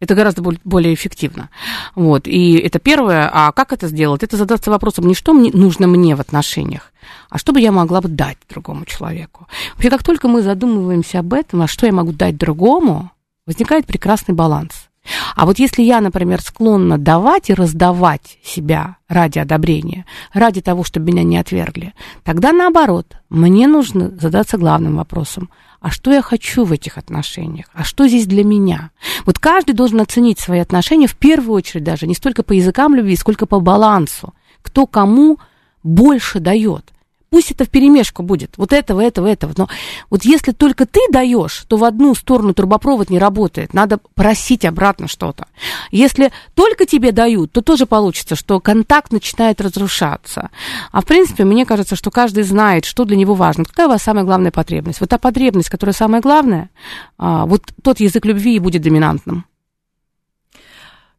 Это 0.01 0.15
гораздо 0.15 0.43
более 0.65 0.95
эффективно. 0.95 1.51
Вот. 1.95 2.27
И 2.27 2.55
это 2.55 2.79
первое. 2.79 3.31
А 3.33 3.53
как 3.53 3.73
это 3.73 3.87
сделать? 3.87 4.23
Это 4.23 4.39
задаться 4.39 4.71
вопросом 4.71 5.07
не 5.07 5.15
что 5.15 5.35
мне, 5.35 5.51
нужно 5.53 5.87
мне 5.87 6.17
в 6.17 6.21
отношениях, 6.21 6.93
а 7.29 7.37
что 7.37 7.53
бы 7.53 7.61
я 7.61 7.71
могла 7.71 8.01
бы 8.01 8.09
дать 8.09 8.39
другому 8.49 8.87
человеку. 8.87 9.47
Вообще, 9.75 9.91
как 9.91 10.03
только 10.03 10.27
мы 10.27 10.41
задумываемся 10.41 11.19
об 11.19 11.35
этом, 11.35 11.63
а 11.63 11.67
что 11.67 11.87
я 11.87 11.93
могу 11.93 12.13
дать 12.13 12.39
другому, 12.39 13.11
возникает 13.47 13.87
прекрасный 13.87 14.35
баланс. 14.35 14.89
А 15.35 15.47
вот 15.47 15.59
если 15.59 15.83
я, 15.83 16.01
например, 16.01 16.41
склонна 16.41 16.99
давать 16.99 17.51
и 17.51 17.55
раздавать 17.55 18.39
себя 18.43 18.97
ради 19.09 19.39
одобрения, 19.39 20.07
ради 20.33 20.61
того, 20.61 20.85
чтобы 20.85 21.07
меня 21.07 21.25
не 21.25 21.39
отвергли, 21.39 21.95
тогда 22.23 22.53
наоборот, 22.53 23.17
мне 23.29 23.67
нужно 23.67 24.11
задаться 24.11 24.59
главным 24.59 24.97
вопросом, 24.97 25.51
а 25.81 25.91
что 25.91 26.13
я 26.13 26.23
хочу 26.23 26.65
в 26.65 26.73
этих 26.73 26.99
отношениях, 26.99 27.67
а 27.73 27.85
что 27.85 28.07
здесь 28.07 28.27
для 28.27 28.45
меня. 28.45 28.91
Вот 29.25 29.39
каждый 29.39 29.73
должен 29.73 30.01
оценить 30.01 30.39
свои 30.39 30.61
отношения 30.61 31.07
в 31.07 31.17
первую 31.17 31.57
очередь 31.57 31.85
даже 31.85 32.07
не 32.07 32.15
столько 32.15 32.43
по 32.43 32.53
языкам 32.53 32.95
любви, 32.95 33.17
сколько 33.17 33.47
по 33.47 33.61
балансу, 33.61 34.35
кто 34.63 34.87
кому 34.87 35.39
больше 35.83 36.39
дает. 36.39 36.93
Пусть 37.31 37.53
это 37.53 37.65
в 37.65 37.71
перемешку 37.71 38.25
будет, 38.25 38.59
вот 38.59 38.73
этого, 38.73 39.01
этого, 39.01 39.29
этого. 39.29 39.53
Но 39.57 39.69
вот 40.11 40.25
если 40.25 40.51
только 40.51 40.85
ты 40.85 40.99
даешь, 41.13 41.65
то 41.69 41.77
в 41.77 41.85
одну 41.85 42.17
сторону 42.17 42.55
трубопровод 42.55 43.09
не 43.09 43.21
работает. 43.21 43.73
Надо 43.73 44.01
просить 44.15 44.65
обратно 44.65 45.07
что-то. 45.07 45.47
Если 45.93 46.33
только 46.55 46.87
тебе 46.87 47.13
дают, 47.13 47.53
то 47.53 47.63
тоже 47.63 47.87
получится, 47.87 48.35
что 48.35 48.59
контакт 48.59 49.13
начинает 49.13 49.61
разрушаться. 49.61 50.51
А 50.91 51.01
в 51.01 51.05
принципе, 51.05 51.45
мне 51.45 51.65
кажется, 51.65 51.95
что 51.95 52.11
каждый 52.11 52.43
знает, 52.43 52.85
что 52.85 53.05
для 53.05 53.17
него 53.17 53.35
важно. 53.35 53.65
Какая 53.65 53.87
у 53.87 53.91
вас 53.91 54.03
самая 54.03 54.25
главная 54.25 54.51
потребность? 54.51 55.01
Вот 55.01 55.11
та 55.11 55.19
потребность, 55.19 55.71
которая 55.71 55.95
самая 55.95 56.21
главная, 56.21 56.69
а, 57.17 57.47
вот 57.47 57.63
тот 57.83 58.01
язык 58.01 58.25
любви 58.25 58.57
и 58.57 58.59
будет 58.59 58.83
доминантным. 58.83 59.45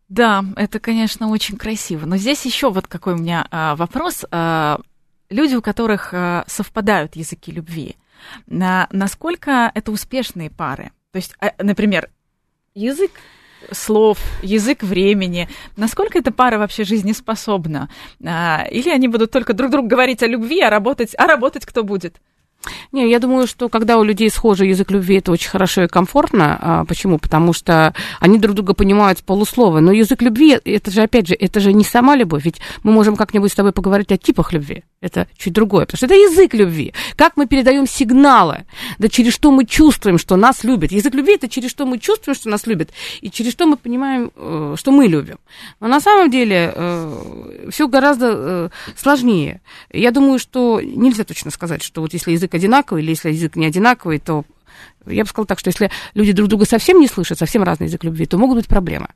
Да, 0.09 0.43
это, 0.57 0.82
конечно, 0.82 1.30
очень 1.30 1.55
красиво. 1.55 2.05
Но 2.05 2.18
здесь 2.18 2.45
еще 2.45 2.70
вот 2.70 2.86
какой 2.88 3.14
у 3.14 3.18
меня 3.18 3.47
а, 3.49 3.78
вопрос. 3.78 4.26
А, 4.30 4.82
люди, 5.32 5.56
у 5.56 5.62
которых 5.62 6.14
э, 6.14 6.44
совпадают 6.48 7.16
языки 7.16 7.52
любви, 7.52 7.96
на, 8.46 8.88
насколько 8.92 9.72
это 9.74 9.92
успешные 9.92 10.50
пары? 10.50 10.92
То 11.12 11.18
есть, 11.18 11.34
э, 11.42 11.50
например, 11.58 12.10
язык 12.76 13.12
слов, 13.72 14.20
язык 14.42 14.84
времени. 14.84 15.48
Насколько 15.78 16.20
эта 16.20 16.32
пара 16.32 16.58
вообще 16.58 16.84
жизнеспособна? 16.84 17.90
А, 18.26 18.66
или 18.70 18.90
они 18.90 19.08
будут 19.08 19.32
только 19.32 19.54
друг 19.54 19.72
другу 19.72 19.88
говорить 19.88 20.24
о 20.24 20.28
любви, 20.28 20.62
а 20.62 20.70
работать, 20.70 21.14
а 21.18 21.28
работать 21.28 21.66
кто 21.66 21.84
будет? 21.84 22.22
Не, 22.91 23.09
я 23.09 23.20
думаю, 23.20 23.47
что 23.47 23.70
когда 23.70 23.97
у 23.97 24.03
людей 24.03 24.30
схожий 24.30 24.70
язык 24.70 24.91
любви, 24.91 25.18
это 25.18 25.32
очень 25.32 25.49
хорошо 25.49 25.84
и 25.84 25.88
комфортно. 25.88 26.57
А, 26.62 26.86
почему? 26.86 27.18
Потому 27.18 27.53
что 27.53 27.93
они 28.20 28.38
друг 28.38 28.55
друга 28.55 28.74
понимают 28.74 29.20
с 29.20 29.22
полуслова. 29.22 29.80
Но 29.80 29.91
язык 29.91 30.22
любви, 30.22 30.59
это 30.64 30.91
же, 30.91 31.01
опять 31.01 31.28
же, 31.28 31.36
это 31.36 31.59
же 31.59 31.74
не 31.74 31.84
сама 31.84 32.16
любовь. 32.16 32.45
Ведь 32.45 32.62
мы 32.84 32.91
можем 32.91 33.16
как-нибудь 33.16 33.51
с 33.51 33.55
тобой 33.55 33.72
поговорить 33.72 34.12
о 34.12 34.18
типах 34.18 34.53
любви. 34.53 34.84
Это 35.01 35.28
чуть 35.36 35.53
другое, 35.53 35.86
потому 35.86 35.97
что 35.97 36.05
это 36.05 36.16
язык 36.16 36.53
любви. 36.53 36.93
Как 37.16 37.36
мы 37.36 37.47
передаем 37.47 37.88
сигналы, 37.88 38.66
да 38.99 39.09
через 39.09 39.34
что 39.34 39.51
мы 39.51 39.66
чувствуем, 39.66 40.20
что 40.20 40.36
нас 40.36 40.64
любят. 40.64 40.91
Язык 40.91 41.16
любви 41.16 41.36
это 41.36 41.49
через 41.49 41.72
что 41.72 41.88
мы 41.88 41.97
чувствуем, 41.97 42.36
что 42.36 42.49
нас 42.49 42.68
любят, 42.68 42.91
и 43.22 43.32
через 43.32 43.51
что 43.51 43.66
мы 43.66 43.78
понимаем, 43.78 44.32
э, 44.36 44.76
что 44.78 44.91
мы 44.91 45.07
любим. 45.07 45.39
Но 45.80 45.88
на 45.88 45.99
самом 45.99 46.30
деле 46.30 46.72
э, 46.76 47.70
все 47.72 47.88
гораздо 47.88 48.32
э, 48.32 48.70
сложнее. 48.95 49.62
Я 49.91 50.12
думаю, 50.12 50.38
что 50.38 50.80
нельзя 50.82 51.24
точно 51.24 51.49
сказать, 51.49 51.82
что 51.82 52.01
вот 52.01 52.14
если 52.14 52.34
язык 52.34 52.51
одинаковый 52.54 53.04
или 53.04 53.12
если 53.12 53.32
язык 53.32 53.56
не 53.56 53.66
одинаковый, 53.66 54.20
то 54.20 54.45
я 55.06 55.24
бы 55.24 55.30
сказала 55.30 55.47
так, 55.47 55.60
что 55.60 55.70
если 55.70 55.91
люди 56.14 56.32
друг 56.32 56.49
друга 56.49 56.66
совсем 56.66 56.99
не 56.99 57.08
слышат, 57.08 57.39
совсем 57.39 57.64
разный 57.64 57.88
язык 57.88 58.04
любви, 58.04 58.26
то 58.26 58.38
могут 58.38 58.58
быть 58.58 58.68
проблемы. 58.68 59.10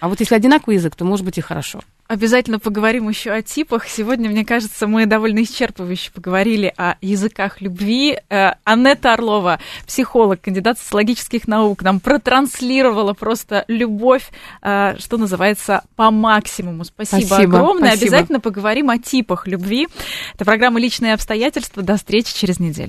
А 0.00 0.08
вот 0.08 0.20
если 0.20 0.34
одинаковый 0.34 0.76
язык, 0.76 0.94
то 0.94 1.04
может 1.04 1.24
быть 1.24 1.38
и 1.38 1.40
хорошо. 1.40 1.80
Обязательно 2.08 2.58
поговорим 2.58 3.06
еще 3.06 3.32
о 3.32 3.42
типах. 3.42 3.86
Сегодня, 3.86 4.30
мне 4.30 4.42
кажется, 4.42 4.86
мы 4.86 5.04
довольно 5.04 5.40
исчерпывающе 5.42 6.10
поговорили 6.10 6.72
о 6.78 6.94
языках 7.02 7.60
любви. 7.60 8.18
Э, 8.30 8.52
Аннета 8.64 9.12
Орлова, 9.12 9.60
психолог, 9.86 10.40
кандидат 10.40 10.78
социологических 10.78 11.46
наук, 11.46 11.82
нам 11.82 12.00
протранслировала 12.00 13.12
просто 13.12 13.66
любовь, 13.68 14.30
э, 14.62 14.94
что 14.98 15.18
называется, 15.18 15.82
по 15.96 16.10
максимуму. 16.10 16.84
Спасибо, 16.84 17.26
Спасибо 17.26 17.58
огромное. 17.58 17.90
спасибо. 17.90 18.06
Обязательно 18.06 18.40
поговорим 18.40 18.88
о 18.88 18.96
типах 18.96 19.46
любви. 19.46 19.86
Это 20.34 20.46
программа 20.46 20.80
«Личные 20.80 21.12
обстоятельства». 21.12 21.82
До 21.82 21.98
встречи 21.98 22.34
через 22.34 22.58
неделю. 22.58 22.86